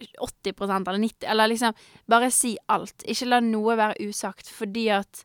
80% 0.00 0.88
eller 0.88 0.98
90 0.98 1.28
Eller 1.30 1.48
liksom 1.48 1.74
bare 2.10 2.30
si 2.30 2.56
alt. 2.68 3.04
Ikke 3.06 3.28
la 3.28 3.40
noe 3.40 3.76
være 3.78 4.08
usagt, 4.08 4.50
fordi 4.50 4.88
at 4.90 5.24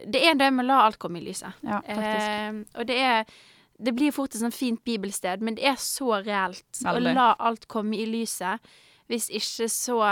Det 0.00 0.22
er 0.24 0.34
det 0.34 0.50
med 0.52 0.64
å 0.64 0.68
la 0.68 0.82
alt 0.86 0.98
komme 0.98 1.20
i 1.20 1.24
lyset. 1.24 1.52
Ja, 1.60 1.80
eh, 1.84 2.52
og 2.74 2.86
det 2.88 2.98
er 2.98 3.24
Det 3.80 3.94
blir 3.96 4.12
fort 4.12 4.34
et 4.34 4.40
sånt 4.40 4.54
fint 4.54 4.82
bibelsted, 4.84 5.40
men 5.40 5.54
det 5.56 5.64
er 5.64 5.76
så 5.76 6.20
reelt 6.20 6.82
å 6.84 6.98
la 7.00 7.34
alt 7.38 7.66
komme 7.68 7.96
i 7.96 8.04
lyset. 8.06 8.60
Hvis 9.08 9.30
ikke 9.30 9.68
så 9.68 10.02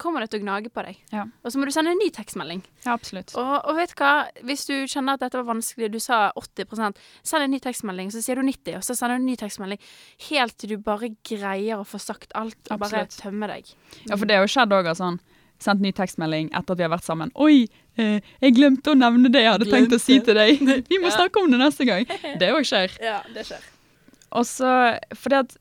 kommer 0.00 0.20
det 0.24 0.30
til 0.32 0.40
å 0.40 0.44
gnage 0.44 0.70
på 0.72 0.82
deg. 0.86 0.96
Ja. 1.12 1.24
Og 1.44 1.52
så 1.52 1.58
må 1.60 1.66
du 1.68 1.72
sende 1.74 1.90
en 1.92 1.98
ny 2.00 2.08
tekstmelding. 2.14 2.62
ja, 2.84 2.92
absolutt. 2.94 3.34
Og, 3.36 3.52
og 3.68 3.76
vet 3.76 3.92
du 3.92 4.00
hva, 4.00 4.12
hvis 4.42 4.64
du 4.66 4.72
kjenner 4.88 5.14
at 5.18 5.20
dette 5.24 5.36
var 5.40 5.48
vanskelig, 5.54 5.90
du 5.92 5.98
sa 6.00 6.32
80% 6.38 6.96
send 7.22 7.42
en 7.46 7.50
ny 7.52 7.60
tekstmelding, 7.62 8.10
så 8.14 8.22
sier 8.24 8.40
du 8.40 8.42
90, 8.46 8.76
og 8.78 8.86
så 8.86 8.96
sender 8.98 9.18
du 9.18 9.22
en 9.22 9.28
ny 9.32 9.36
tekstmelding, 9.36 9.82
helt 10.30 10.56
til 10.58 10.74
du 10.74 10.78
bare 10.82 11.12
greier 11.28 11.78
å 11.82 11.84
få 11.86 12.00
sagt 12.02 12.32
alt, 12.38 12.58
og 12.70 12.80
bare 12.82 13.04
tømme 13.12 13.50
deg. 13.52 13.68
Ja, 14.08 14.16
for 14.16 14.24
det 14.26 14.36
har 14.40 14.46
jo 14.46 14.52
skjedd 14.56 14.72
òg, 14.78 14.90
sånn 14.96 15.20
Sendt 15.62 15.78
ny 15.78 15.92
tekstmelding 15.94 16.48
etter 16.58 16.74
at 16.74 16.80
vi 16.80 16.82
har 16.82 16.90
vært 16.90 17.06
sammen. 17.06 17.30
'Oi, 17.38 17.68
eh, 17.94 18.18
jeg 18.42 18.54
glemte 18.56 18.90
å 18.90 18.96
nevne 18.98 19.30
det 19.30 19.44
jeg 19.44 19.52
hadde 19.52 19.68
tenkt 19.70 19.92
å 19.94 19.98
si 20.02 20.16
til 20.18 20.34
deg.' 20.34 20.58
'Vi 20.88 20.98
må 20.98 21.06
Ja. 21.06 21.12
snakke 21.20 21.38
om 21.38 21.52
det 21.52 21.60
neste 21.60 21.86
gang.' 21.86 22.02
Det 22.40 22.48
òg 22.50 22.66
skjer. 22.66 22.96
Ja, 22.98 23.20
det 23.30 23.44
skjer. 23.46 23.62
Og 24.32 24.42
så 24.48 24.98
fordi 25.14 25.38
at 25.38 25.54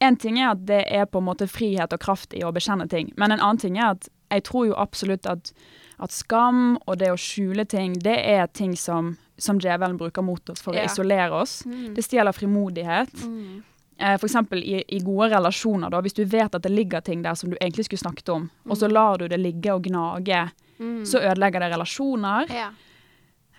En 0.00 0.16
ting 0.16 0.38
er 0.38 0.50
at 0.52 0.66
det 0.66 0.84
er 0.94 1.06
på 1.06 1.18
en 1.18 1.24
måte 1.26 1.48
frihet 1.50 1.92
og 1.92 2.00
kraft 2.00 2.34
i 2.34 2.44
å 2.46 2.52
bekjenne 2.54 2.88
ting, 2.88 3.12
men 3.16 3.32
en 3.34 3.40
annen 3.40 3.58
ting 3.58 3.78
er 3.78 3.90
at 3.96 4.08
jeg 4.30 4.44
tror 4.44 4.66
jo 4.68 4.74
absolutt 4.76 5.26
at, 5.26 5.52
at 5.98 6.12
skam 6.12 6.76
og 6.86 6.98
det 7.00 7.08
å 7.10 7.16
skjule 7.18 7.64
ting, 7.66 7.94
det 8.04 8.18
er 8.28 8.46
ting 8.46 8.76
som, 8.76 9.16
som 9.38 9.58
djevelen 9.58 9.96
bruker 9.98 10.22
mot 10.22 10.50
oss 10.50 10.60
for 10.62 10.74
Ja. 10.76 10.82
å 10.82 10.84
isolere 10.92 11.32
oss. 11.32 11.62
Mm. 11.66 11.94
Det 11.96 12.04
stjeler 12.04 12.32
frimodighet. 12.36 13.14
Mm. 13.24 13.62
Eh, 13.98 14.14
eksempel 14.14 14.60
i, 14.62 14.84
i 14.94 15.00
gode 15.02 15.30
relasjoner, 15.32 15.90
da, 15.90 16.00
hvis 16.04 16.14
du 16.14 16.24
vet 16.24 16.54
at 16.54 16.62
det 16.62 16.70
ligger 16.70 17.00
ting 17.02 17.22
der 17.24 17.34
som 17.34 17.50
du 17.50 17.56
egentlig 17.60 17.88
skulle 17.88 18.04
snakket 18.04 18.28
om, 18.28 18.50
og 18.68 18.76
så 18.78 18.86
lar 18.92 19.18
du 19.18 19.26
det 19.28 19.40
ligge 19.42 19.74
og 19.74 19.82
gnage, 19.88 20.50
Mm. 20.78 21.00
så 21.04 21.18
ødelegger 21.18 21.58
det 21.58 21.72
relasjoner. 21.72 22.46
Ja. 22.54 22.68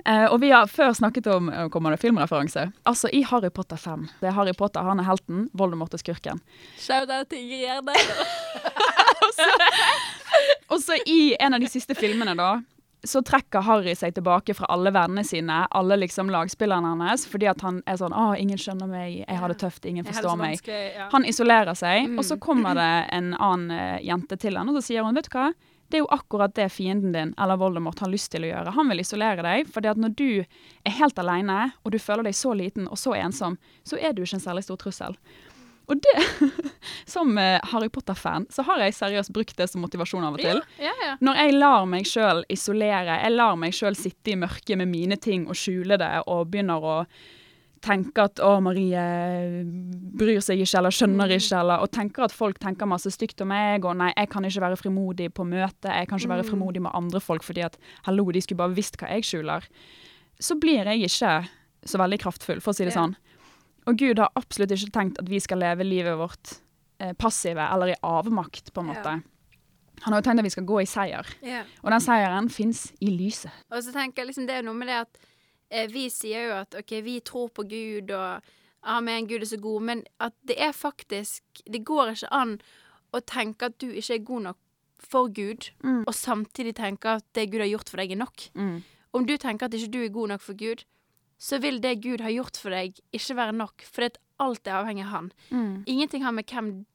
Eh, 0.05 0.25
og 0.31 0.39
vi 0.41 0.49
har 0.51 0.65
før 0.71 0.93
snakket 0.95 1.27
om 1.27 1.49
eh, 1.51 1.67
kommer 1.69 1.91
det 1.91 1.99
filmreferanse. 1.99 2.69
Altså, 2.87 3.09
i 3.13 3.21
Harry 3.27 3.49
Potter 3.49 3.75
5. 3.77 4.07
Det 4.21 4.27
er 4.29 4.33
Harry 4.37 4.53
Potter, 4.57 4.81
han 4.87 4.99
er 4.99 5.03
helten, 5.09 5.49
Voldemort 5.53 5.93
er 5.93 5.97
skurken. 6.01 6.39
Shout-out 6.79 7.27
til 7.29 7.39
Ingrid 7.43 7.59
Gjerde. 7.67 7.93
Og 10.69 10.81
så 10.81 10.97
i 11.05 11.35
en 11.39 11.53
av 11.57 11.61
de 11.63 11.69
siste 11.69 11.95
filmene, 11.97 12.35
da, 12.37 12.49
så 13.07 13.21
trekker 13.25 13.63
Harry 13.63 13.93
seg 13.95 14.13
tilbake 14.17 14.53
fra 14.57 14.67
alle 14.73 14.91
vennene 14.93 15.23
sine, 15.25 15.61
alle 15.75 15.95
liksom 16.01 16.29
lagspillerne 16.33 16.91
hans, 16.99 17.23
fordi 17.31 17.47
at 17.49 17.61
han 17.63 17.79
er 17.87 17.95
sånn 17.99 18.11
'Å, 18.13 18.35
ingen 18.37 18.57
skjønner 18.59 18.87
meg, 18.91 19.23
jeg 19.27 19.37
har 19.39 19.47
det 19.47 19.57
tøft, 19.61 19.85
ingen 19.87 20.05
forstår 20.05 20.35
meg'. 20.37 20.67
Ja. 20.67 21.07
Han 21.11 21.25
isolerer 21.25 21.75
seg, 21.75 22.07
Mm. 22.09 22.19
og 22.19 22.25
så 22.25 22.37
kommer 22.39 22.75
det 22.75 23.09
en 23.15 23.33
annen 23.39 23.71
eh, 23.71 23.99
jente 24.03 24.37
til 24.37 24.57
han, 24.57 24.69
og 24.69 24.75
så 24.75 24.81
sier 24.83 25.03
hun, 25.03 25.15
vet 25.15 25.29
du 25.29 25.37
hva, 25.37 25.53
det 25.89 25.97
er 25.97 26.03
jo 26.03 26.11
akkurat 26.13 26.53
det 26.55 26.69
fienden 26.69 27.13
din, 27.15 27.33
eller 27.37 27.57
Voldemort, 27.57 27.99
har 27.99 28.11
lyst 28.11 28.31
til 28.33 28.45
å 28.45 28.51
gjøre. 28.51 28.73
Han 28.77 28.91
vil 28.91 29.01
isolere 29.01 29.45
deg, 29.45 29.69
fordi 29.73 29.89
at 29.91 30.01
når 30.01 30.15
du 30.19 30.29
er 30.39 30.97
helt 30.99 31.21
alene, 31.21 31.71
og 31.83 31.93
du 31.95 31.99
føler 32.01 32.29
deg 32.29 32.37
så 32.37 32.53
liten 32.57 32.89
og 32.89 32.99
så 33.01 33.15
ensom, 33.17 33.57
så 33.87 33.97
er 33.97 34.13
du 34.13 34.21
ikke 34.23 34.37
en 34.37 34.45
særlig 34.45 34.67
stor 34.67 34.77
trussel. 34.81 35.17
Og 35.89 35.97
det, 36.05 36.51
som 37.13 37.33
eh, 37.41 37.57
Harry 37.71 37.89
Potter-fan, 37.89 38.45
så 38.53 38.61
har 38.67 38.83
jeg 38.83 38.93
seriøst 38.99 39.33
brukt 39.33 39.57
det 39.57 39.65
som 39.71 39.81
motivasjon 39.81 40.27
av 40.27 40.37
og 40.37 40.43
til. 40.43 40.61
Ja, 40.77 40.93
ja. 41.01 41.15
Når 41.25 41.41
jeg 41.41 41.57
lar 41.57 41.89
meg 41.89 42.05
sjøl 42.05 42.43
isolere, 42.53 43.17
jeg 43.23 43.33
lar 43.33 43.57
meg 43.57 43.73
sjøl 43.73 43.97
sitte 43.97 44.35
i 44.35 44.37
mørket 44.37 44.77
med 44.77 44.91
mine 44.91 45.17
ting 45.17 45.47
og 45.49 45.57
skjule 45.57 45.97
det, 45.97 46.11
og 46.29 46.51
begynner 46.53 46.85
å 46.85 46.95
tenke 47.81 48.17
at 48.23 48.35
'Å, 48.39 48.61
Marie 48.61 49.63
bryr 50.19 50.39
seg 50.43 50.59
ikke', 50.59 50.77
eller 50.79 50.91
'skjønner 50.91 51.29
ikke', 51.35 51.59
eller 51.59 51.79
Og 51.83 51.91
tenker 51.91 52.23
at 52.23 52.31
folk 52.31 52.59
tenker 52.59 52.85
masse 52.87 53.09
stygt 53.11 53.41
om 53.41 53.47
meg, 53.47 53.85
og 53.85 53.95
'nei, 53.97 54.13
jeg 54.17 54.29
kan 54.29 54.43
ikke 54.43 54.61
være 54.61 54.77
frimodig 54.77 55.33
på 55.33 55.43
møte', 55.47 55.89
'jeg 55.89 56.07
kan 56.07 56.17
ikke 56.19 56.29
være 56.29 56.43
Mm. 56.43 56.49
frimodig 56.49 56.81
med 56.81 56.91
andre 56.93 57.19
folk 57.19 57.43
fordi 57.43 57.61
at 57.65 57.77
'hallo, 58.05 58.31
de 58.31 58.41
skulle 58.41 58.57
bare 58.57 58.75
visst 58.75 58.97
hva 58.97 59.09
jeg 59.09 59.23
skjuler', 59.23 59.63
så 60.39 60.59
blir 60.59 60.83
jeg 60.85 61.01
ikke 61.03 61.47
så 61.85 61.97
veldig 61.97 62.19
kraftfull, 62.19 62.59
for 62.61 62.71
å 62.71 62.75
si 62.75 62.83
det 62.85 62.93
sånn. 62.93 63.15
Og 63.87 63.97
Gud 63.97 64.17
har 64.19 64.29
absolutt 64.35 64.69
ikke 64.71 64.91
tenkt 64.91 65.17
at 65.19 65.27
vi 65.29 65.39
skal 65.39 65.57
leve 65.59 65.83
livet 65.83 66.17
vårt 66.17 66.59
eh, 66.99 67.13
passive 67.13 67.57
eller 67.73 67.87
i 67.87 67.95
avmakt, 68.03 68.73
på 68.73 68.81
en 68.81 68.87
måte. 68.87 69.23
Han 70.03 70.13
har 70.13 70.21
jo 70.21 70.29
tenkt 70.29 70.39
at 70.39 70.43
vi 70.43 70.49
skal 70.49 70.63
gå 70.65 70.81
i 70.81 70.85
seier. 70.85 71.25
Og 71.83 71.91
den 71.91 71.99
seieren 71.99 72.49
fins 72.49 72.93
i 73.01 73.07
lyset. 73.07 73.51
Og 73.71 73.83
så 73.83 73.91
tenker 73.93 74.17
jeg 74.23 74.27
liksom, 74.27 74.47
det 74.47 74.55
er 74.57 74.61
noe 74.63 74.73
med 74.73 74.87
det 74.87 74.95
at 75.01 75.17
vi 75.91 76.09
sier 76.09 76.47
jo 76.47 76.53
at 76.61 76.75
OK, 76.75 76.91
vi 77.05 77.19
tror 77.21 77.49
på 77.53 77.63
Gud, 77.69 78.11
og 78.11 78.41
amen, 78.83 79.27
Gud 79.27 79.41
er 79.41 79.45
så 79.45 79.59
god, 79.61 79.81
men 79.81 80.03
at 80.19 80.33
det 80.47 80.55
er 80.59 80.71
faktisk 80.71 81.43
Det 81.71 81.83
går 81.85 82.11
ikke 82.15 82.31
an 82.31 82.59
å 83.13 83.19
tenke 83.25 83.65
at 83.65 83.77
du 83.79 83.87
ikke 83.91 84.13
er 84.15 84.23
god 84.25 84.41
nok 84.41 84.57
for 84.99 85.29
Gud, 85.29 85.69
Mm. 85.83 86.03
og 86.07 86.13
samtidig 86.13 86.75
tenke 86.75 87.05
at 87.15 87.23
det 87.33 87.49
Gud 87.51 87.59
har 87.61 87.67
gjort 87.71 87.89
for 87.89 87.97
deg, 87.97 88.11
er 88.11 88.15
nok. 88.19 88.49
Om 89.13 89.25
du 89.25 89.37
tenker 89.37 89.65
at 89.65 89.73
ikke 89.73 89.91
du 89.91 90.03
er 90.03 90.09
god 90.09 90.27
nok 90.29 90.41
for 90.41 90.53
Gud, 90.53 90.83
så 91.39 91.57
vil 91.61 91.79
det 91.79 92.01
Gud 92.03 92.19
har 92.21 92.29
gjort 92.31 92.57
for 92.57 92.69
deg, 92.69 92.99
ikke 93.13 93.35
være 93.35 93.53
nok, 93.55 93.81
for 93.81 94.01
det 94.01 94.17
alt 94.39 94.67
er 94.67 94.73
avhengig 94.83 95.05
av 95.05 95.11
Han. 95.11 95.31
Ingenting 95.87 96.23
har 96.23 96.31
med 96.31 96.45
hvem 96.45 96.85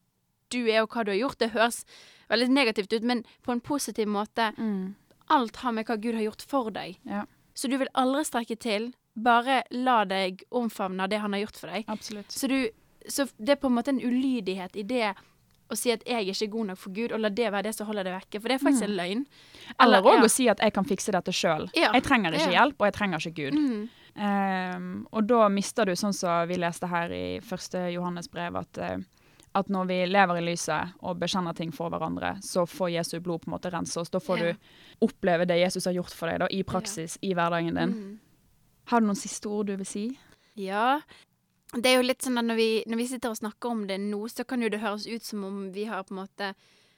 du 0.50 0.66
er 0.68 0.82
og 0.82 0.90
hva 0.90 1.04
du 1.04 1.10
har 1.12 1.18
gjort. 1.18 1.38
Det 1.38 1.50
høres 1.52 1.84
veldig 2.30 2.48
negativt 2.50 2.92
ut, 2.92 3.02
men 3.02 3.24
på 3.42 3.52
en 3.52 3.60
positiv 3.60 4.06
måte 4.06 4.52
alt 5.30 5.56
har 5.56 5.72
med 5.72 5.86
hva 5.86 5.96
Gud 6.00 6.14
har 6.14 6.22
gjort 6.22 6.42
for 6.42 6.70
deg. 6.70 6.98
Ja. 7.06 7.24
Så 7.54 7.70
du 7.70 7.76
vil 7.78 7.90
aldri 7.94 8.24
strekke 8.26 8.56
til. 8.60 8.92
Bare 9.14 9.62
la 9.70 10.02
deg 10.10 10.42
omfavne 10.50 11.06
det 11.10 11.20
han 11.22 11.36
har 11.36 11.44
gjort 11.44 11.60
for 11.60 11.70
deg. 11.70 11.86
Absolutt. 11.88 12.34
Så, 12.34 12.50
du, 12.50 12.58
så 13.06 13.28
det 13.38 13.56
er 13.56 13.62
på 13.62 13.70
en 13.70 13.76
måte 13.76 13.94
en 13.94 14.02
ulydighet 14.02 14.74
i 14.76 14.82
det 14.82 15.12
å 15.70 15.76
si 15.78 15.92
at 15.94 16.02
jeg 16.06 16.28
ikke 16.28 16.44
er 16.44 16.52
god 16.52 16.70
nok 16.70 16.80
for 16.80 16.94
Gud, 16.94 17.12
og 17.14 17.22
la 17.22 17.30
det 17.32 17.48
være 17.48 17.68
det 17.68 17.74
som 17.76 17.88
holder 17.88 18.08
deg 18.08 18.16
vekke. 18.18 18.40
For 18.40 18.50
det 18.50 18.56
er 18.56 18.62
faktisk 18.62 18.86
en 18.86 18.96
løgn. 18.98 19.22
Eller 19.80 20.04
òg 20.04 20.18
ja. 20.18 20.24
å 20.26 20.32
si 20.32 20.48
at 20.52 20.60
jeg 20.60 20.74
kan 20.76 20.88
fikse 20.88 21.14
dette 21.14 21.34
sjøl. 21.34 21.68
Ja. 21.78 21.92
Jeg 21.96 22.04
trenger 22.06 22.36
ikke 22.36 22.50
Ja. 22.50 22.56
hjelp, 22.60 22.80
og 22.80 22.88
jeg 22.90 22.96
trenger 22.98 23.22
ikke 23.22 23.36
Gud. 23.38 23.58
Mm. 23.58 23.84
Um, 24.14 24.90
og 25.10 25.26
da 25.26 25.48
mister 25.50 25.88
du, 25.88 25.94
sånn 25.98 26.14
som 26.14 26.46
vi 26.50 26.58
leste 26.60 26.86
her 26.90 27.10
i 27.14 27.40
første 27.42 27.88
Johannes 27.94 28.28
brev, 28.30 28.60
at, 28.60 28.78
eh, 28.78 28.98
at 29.54 29.68
når 29.70 29.86
vi 29.86 29.96
lever 30.10 30.38
i 30.40 30.44
lyset 30.48 30.94
og 31.06 31.18
bekjenner 31.20 31.54
ting 31.54 31.70
for 31.74 31.88
hverandre, 31.92 32.34
så 32.42 32.64
får 32.66 32.90
Jesu 32.96 33.20
blod 33.22 33.44
på 33.44 33.50
en 33.50 33.54
måte 33.56 33.70
rense 33.72 33.96
oss. 34.00 34.10
Da 34.10 34.18
får 34.20 34.38
Ja. 34.40 34.52
du 34.52 35.06
oppleve 35.06 35.46
det 35.46 35.60
Jesus 35.60 35.84
har 35.84 35.92
gjort 35.94 36.10
for 36.14 36.26
deg 36.28 36.40
da, 36.40 36.48
i 36.50 36.62
praksis, 36.62 37.18
i 37.22 37.34
hverdagen 37.34 37.74
din. 37.78 37.92
Mm. 37.94 38.18
Har 38.90 39.00
du 39.00 39.06
noen 39.06 39.16
siste 39.16 39.46
ord 39.48 39.66
du 39.66 39.76
vil 39.76 39.86
si? 39.86 40.18
Ja. 40.56 41.00
Det 41.74 41.86
er 41.90 41.96
jo 42.00 42.06
litt 42.06 42.22
sånn 42.22 42.38
at 42.38 42.44
når 42.44 42.54
vi, 42.58 42.68
når 42.86 42.96
vi 42.96 43.06
sitter 43.06 43.30
og 43.30 43.36
snakker 43.38 43.70
om 43.70 43.86
det 43.86 43.98
nå, 44.00 44.20
så 44.30 44.44
kan 44.46 44.60
jo 44.62 44.68
det 44.70 44.80
høres 44.82 45.06
ut 45.06 45.22
som 45.26 45.44
om 45.44 45.72
vi 45.72 45.84
har 45.90 46.02
på 46.04 46.14
en 46.14 46.22
måte 46.26 46.54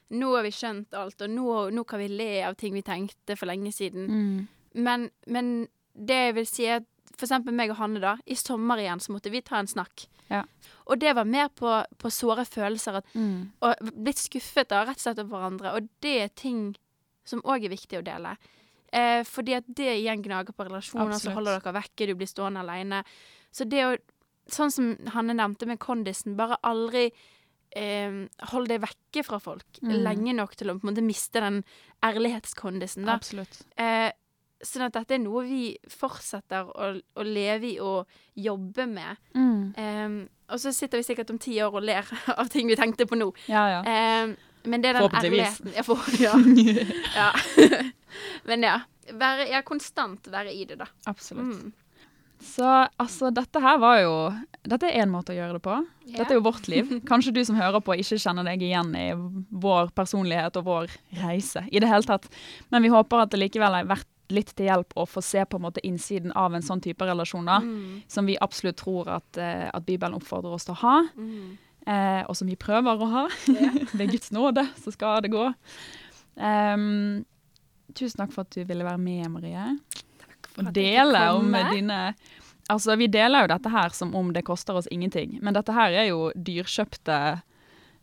Nå 0.09 0.29
har 0.37 0.43
vi 0.45 0.51
skjønt 0.55 0.93
alt, 0.95 1.21
og 1.21 1.29
nå, 1.29 1.69
nå 1.75 1.83
kan 1.83 1.99
vi 1.99 2.07
le 2.07 2.41
av 2.47 2.53
ting 2.55 2.73
vi 2.73 2.81
tenkte 2.81 3.35
for 3.35 3.45
lenge 3.49 3.73
siden. 3.75 4.05
Mm. 4.07 4.47
Men, 4.75 5.09
men 5.27 5.49
det 5.93 6.15
jeg 6.15 6.35
vil 6.37 6.45
si 6.47 6.63
er 6.63 6.77
at 6.79 6.85
for 7.17 7.25
eksempel 7.27 7.53
meg 7.53 7.71
og 7.73 7.77
Hanne, 7.81 7.99
da. 7.99 8.15
I 8.25 8.35
sommer 8.35 8.77
igjen 8.77 8.99
så 9.03 9.11
måtte 9.15 9.31
vi 9.33 9.41
ta 9.41 9.57
en 9.59 9.67
snakk. 9.67 10.05
Ja. 10.29 10.43
Og 10.87 10.99
det 10.99 11.13
var 11.15 11.25
mer 11.25 11.47
på, 11.49 11.71
på 11.97 12.09
såre 12.11 12.43
følelser. 12.45 12.97
At, 13.01 13.05
Mm. 13.15 13.51
og 13.61 13.75
blitt 13.95 14.17
skuffet 14.21 14.67
da, 14.69 14.83
rett 14.85 14.97
og 14.99 15.05
slett 15.05 15.19
over 15.23 15.37
hverandre. 15.37 15.73
Og 15.77 15.87
det 16.01 16.15
er 16.23 16.27
ting 16.35 16.75
som 17.25 17.41
òg 17.41 17.65
er 17.65 17.69
viktig 17.73 17.99
å 17.99 18.03
dele. 18.05 18.37
Eh, 18.93 19.23
fordi 19.27 19.55
at 19.57 19.65
det 19.67 19.97
igjen 19.99 20.21
gnager 20.23 20.53
på 20.55 20.63
relasjoner, 20.67 21.17
så 21.19 21.33
holder 21.35 21.59
dere 21.59 21.73
vekke, 21.81 22.07
du 22.07 22.13
blir 22.15 22.27
stående 22.27 22.61
alene. 22.63 23.03
Så 23.51 23.67
det 23.67 23.83
å 23.85 23.97
Sånn 24.47 24.71
som 24.71 24.93
Hanne 25.11 25.33
nevnte 25.35 25.67
med 25.67 25.77
kondisen, 25.77 26.37
bare 26.37 26.55
aldri 26.63 27.11
eh, 27.75 28.13
hold 28.47 28.69
deg 28.69 28.79
vekke 28.79 29.25
fra 29.27 29.39
folk 29.43 29.65
Mm. 29.83 29.91
lenge 30.05 30.33
nok 30.37 30.55
til 30.55 30.69
å 30.71 30.79
på 30.79 30.87
en 30.87 30.93
måte 30.95 31.03
miste 31.03 31.41
den 31.43 31.65
ærlighetskondisen. 32.01 33.03
da. 33.05 33.15
Absolutt. 33.19 33.61
Eh, 33.77 34.11
sånn 34.63 34.87
at 34.87 34.95
dette 34.97 35.17
er 35.17 35.21
noe 35.21 35.43
vi 35.45 35.61
fortsetter 35.91 36.67
å, 36.67 36.89
å 36.97 37.25
leve 37.25 37.69
i 37.69 37.77
og 37.83 38.09
jobbe 38.37 38.87
med. 38.89 39.21
Mm. 39.37 39.61
Um, 39.77 40.19
og 40.47 40.61
så 40.63 40.73
sitter 40.75 41.01
vi 41.01 41.07
sikkert 41.07 41.33
om 41.33 41.39
ti 41.41 41.57
år 41.63 41.75
og 41.75 41.85
ler 41.85 42.07
av 42.39 42.51
ting 42.53 42.69
vi 42.69 42.77
tenkte 42.79 43.07
på 43.09 43.19
nå. 43.19 43.31
Ja, 43.51 43.67
ja. 43.77 43.81
Um, 44.23 44.35
men 44.67 44.83
det 44.83 44.91
er 44.91 44.99
den 44.99 45.17
ærligheten. 45.21 45.73
Jeg 45.75 45.87
får, 45.87 46.05
ja. 46.25 46.35
ja. 47.15 47.31
men 48.49 48.67
ja. 48.67 48.77
Være, 49.07 49.45
ja, 49.47 49.61
konstant 49.63 50.25
være 50.27 50.51
i 50.51 50.65
det, 50.67 50.81
da. 50.81 50.89
Absolutt. 51.07 51.61
Mm. 51.61 51.75
Så 52.43 52.67
altså, 53.01 53.31
dette 53.33 53.61
her 53.63 53.79
var 53.81 54.01
jo 54.03 54.11
Dette 54.67 54.89
er 54.89 55.01
én 55.01 55.09
måte 55.09 55.33
å 55.33 55.37
gjøre 55.37 55.57
det 55.57 55.61
på. 55.63 55.77
Yeah. 56.03 56.17
Dette 56.19 56.35
er 56.35 56.37
jo 56.37 56.43
vårt 56.45 56.67
liv. 56.69 56.91
Kanskje 57.07 57.31
du 57.33 57.39
som 57.47 57.57
hører 57.57 57.79
på 57.81 57.95
ikke 57.97 58.19
kjenner 58.19 58.45
deg 58.45 58.65
igjen 58.67 58.91
i 58.99 59.07
vår 59.15 59.93
personlighet 59.95 60.59
og 60.59 60.67
vår 60.67 60.97
reise 61.21 61.63
i 61.71 61.79
det 61.79 61.87
hele 61.87 62.03
tatt. 62.05 62.27
Men 62.73 62.83
vi 62.83 62.91
håper 62.91 63.23
at 63.23 63.31
det 63.31 63.39
likevel 63.39 63.79
har 63.79 63.87
vært 63.87 64.09
litt 64.29 64.55
til 64.55 64.65
hjelp 64.67 64.93
å 64.99 65.05
få 65.07 65.21
se 65.23 65.43
på 65.45 65.55
en 65.57 65.63
måte 65.63 65.79
innsiden 65.87 66.33
av 66.35 66.53
en 66.53 66.61
sånn 66.65 66.81
type 66.83 67.05
relasjon, 67.05 67.45
da, 67.45 67.59
Mm. 67.59 68.01
som 68.07 68.25
vi 68.25 68.37
absolutt 68.41 68.75
tror 68.77 69.07
at, 69.07 69.37
eh, 69.37 69.69
at 69.73 69.85
Bibelen 69.85 70.13
oppfordrer 70.15 70.53
oss 70.53 70.65
til 70.65 70.75
å 70.75 70.81
ha, 70.81 70.97
Mm. 71.17 71.57
eh, 71.87 72.23
og 72.27 72.35
som 72.35 72.47
vi 72.47 72.55
prøver 72.55 72.97
å 72.99 73.09
ha. 73.11 73.27
Ved 73.93 74.09
Guds 74.13 74.31
nåde 74.31 74.67
så 74.83 74.91
skal 74.91 75.21
det 75.21 75.31
gå. 75.31 75.53
Um, 76.37 77.25
tusen 77.95 78.17
takk 78.21 78.31
for 78.33 78.41
at 78.41 78.51
du 78.53 78.63
ville 78.63 78.83
være 78.85 78.99
med, 79.01 79.29
Marie 79.31 79.79
og 80.57 80.73
dele 80.73 81.23
om 81.33 81.51
dine 81.71 82.13
Altså, 82.69 82.97
vi 82.97 83.07
deler 83.07 83.45
jo 83.45 83.47
dette 83.47 83.69
her 83.71 83.89
som 83.95 84.13
om 84.13 84.33
det 84.33 84.43
koster 84.43 84.75
oss 84.75 84.89
ingenting, 84.91 85.39
men 85.41 85.53
dette 85.55 85.71
her 85.71 85.93
er 85.93 86.09
jo 86.09 86.33
dyrkjøpte 86.35 87.41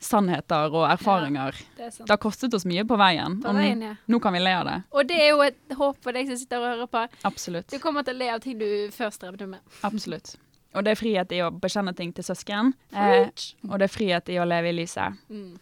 sannheter 0.05 0.75
og 0.75 0.87
erfaringer. 0.91 1.57
Det 1.77 1.89
er. 1.89 1.97
Det 1.99 2.13
har 2.13 2.21
kostet 2.23 2.55
oss 2.57 2.67
mye 2.69 2.85
på 2.89 2.99
veien, 3.01 3.41
På 3.43 3.53
veien, 3.57 3.83
ja. 3.83 3.95
nå 4.11 4.21
kan 4.23 4.35
vi 4.37 4.43
le 4.45 4.55
av 4.61 4.65
det. 4.69 4.79
Og 4.95 5.09
det 5.09 5.21
er 5.21 5.31
jo 5.33 5.43
et 5.47 5.77
håp 5.79 6.01
for 6.05 6.17
deg 6.17 6.31
som 6.31 6.41
sitter 6.41 6.63
og 6.63 6.71
hører 6.73 6.91
på. 6.93 7.05
Absolutt. 7.31 7.69
Du 7.73 7.81
kommer 7.83 8.07
til 8.07 8.17
å 8.17 8.23
le 8.23 8.33
av 8.37 8.43
ting 8.45 8.59
du 8.61 8.69
før 8.95 9.13
strevde 9.15 9.49
med. 9.51 9.65
Absolutt. 9.87 10.37
Og 10.75 10.83
det 10.85 10.95
er 10.95 10.99
frihet 10.99 11.33
i 11.37 11.43
å 11.45 11.53
bekjenne 11.55 11.95
ting 11.95 12.11
til 12.15 12.27
søsken, 12.27 12.73
eh, 12.93 13.29
og 13.69 13.79
det 13.79 13.87
er 13.87 13.93
frihet 13.95 14.33
i 14.35 14.41
å 14.43 14.47
leve 14.49 14.73
i 14.73 14.77
lyset. 14.81 15.21
Mm. 15.31 15.55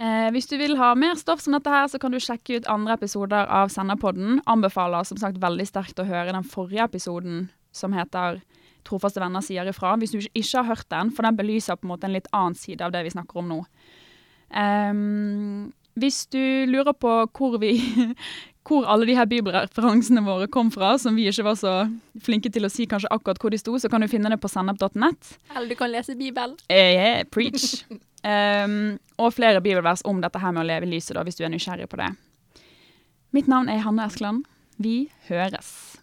Eh, 0.00 0.30
hvis 0.34 0.48
du 0.50 0.56
vil 0.58 0.74
ha 0.80 0.94
mer 0.98 1.14
stoff 1.20 1.44
som 1.44 1.54
dette 1.54 1.70
her, 1.70 1.86
så 1.92 2.00
kan 2.02 2.14
du 2.14 2.18
sjekke 2.18 2.58
ut 2.58 2.70
andre 2.70 2.96
episoder 2.98 3.46
av 3.46 3.70
Senderpodden. 3.70 4.40
Anbefaler 4.50 5.06
som 5.06 5.20
sagt 5.20 5.38
veldig 5.42 5.66
sterkt 5.68 6.00
å 6.02 6.08
høre 6.08 6.32
den 6.34 6.46
forrige 6.48 6.88
episoden 6.88 7.48
som 7.74 7.94
heter 7.94 8.40
Trofaste 8.84 9.22
venner 9.22 9.44
sier 9.44 9.68
ifra. 9.70 9.94
Hvis 10.00 10.14
du 10.14 10.20
ikke 10.20 10.60
har 10.60 10.68
hørt 10.70 10.88
den, 10.92 11.12
for 11.14 11.26
den 11.26 11.38
belyser 11.38 11.78
på 11.78 11.88
en 11.88 11.94
måte 11.94 12.08
en 12.08 12.16
litt 12.16 12.30
annen 12.32 12.58
side 12.58 12.84
av 12.84 12.92
det 12.94 13.04
vi 13.06 13.14
snakker 13.14 13.40
om 13.40 13.52
nå. 13.52 13.60
Um, 14.54 15.72
hvis 15.98 16.24
du 16.30 16.42
lurer 16.68 16.94
på 16.94 17.12
hvor 17.34 17.56
vi 17.62 17.74
hvor 18.64 18.86
alle 18.88 19.06
de 19.06 19.16
her 19.16 19.28
bibelreferansene 19.28 20.22
våre 20.24 20.48
kom 20.48 20.70
fra, 20.72 20.94
som 20.98 21.16
vi 21.16 21.26
ikke 21.28 21.44
var 21.44 21.58
så 21.60 21.72
flinke 22.24 22.50
til 22.52 22.64
å 22.64 22.72
si 22.72 22.86
kanskje 22.88 23.10
akkurat 23.12 23.40
hvor 23.40 23.52
de 23.52 23.60
sto, 23.60 23.76
så 23.78 23.90
kan 23.92 24.00
du 24.00 24.08
finne 24.08 24.32
det 24.32 24.40
på 24.40 24.48
sennep.net. 24.48 25.34
Eller 25.52 25.68
du 25.68 25.76
kan 25.78 25.92
lese 25.92 26.16
Bibelen. 26.16 26.56
Eh, 26.72 27.22
preach. 27.28 27.84
Um, 28.24 28.96
og 29.22 29.34
flere 29.36 29.60
bibelvers 29.64 30.04
om 30.08 30.22
dette 30.24 30.40
her 30.40 30.54
med 30.54 30.64
å 30.64 30.68
leve 30.70 30.88
i 30.88 30.94
lyset, 30.94 31.12
da, 31.18 31.26
hvis 31.26 31.36
du 31.36 31.44
er 31.44 31.52
nysgjerrig 31.52 31.90
på 31.92 32.00
det. 32.00 32.14
Mitt 33.36 33.50
navn 33.50 33.68
er 33.68 33.84
Hanne 33.84 34.08
Eskeland. 34.08 34.48
Vi 34.80 35.10
høres. 35.28 35.93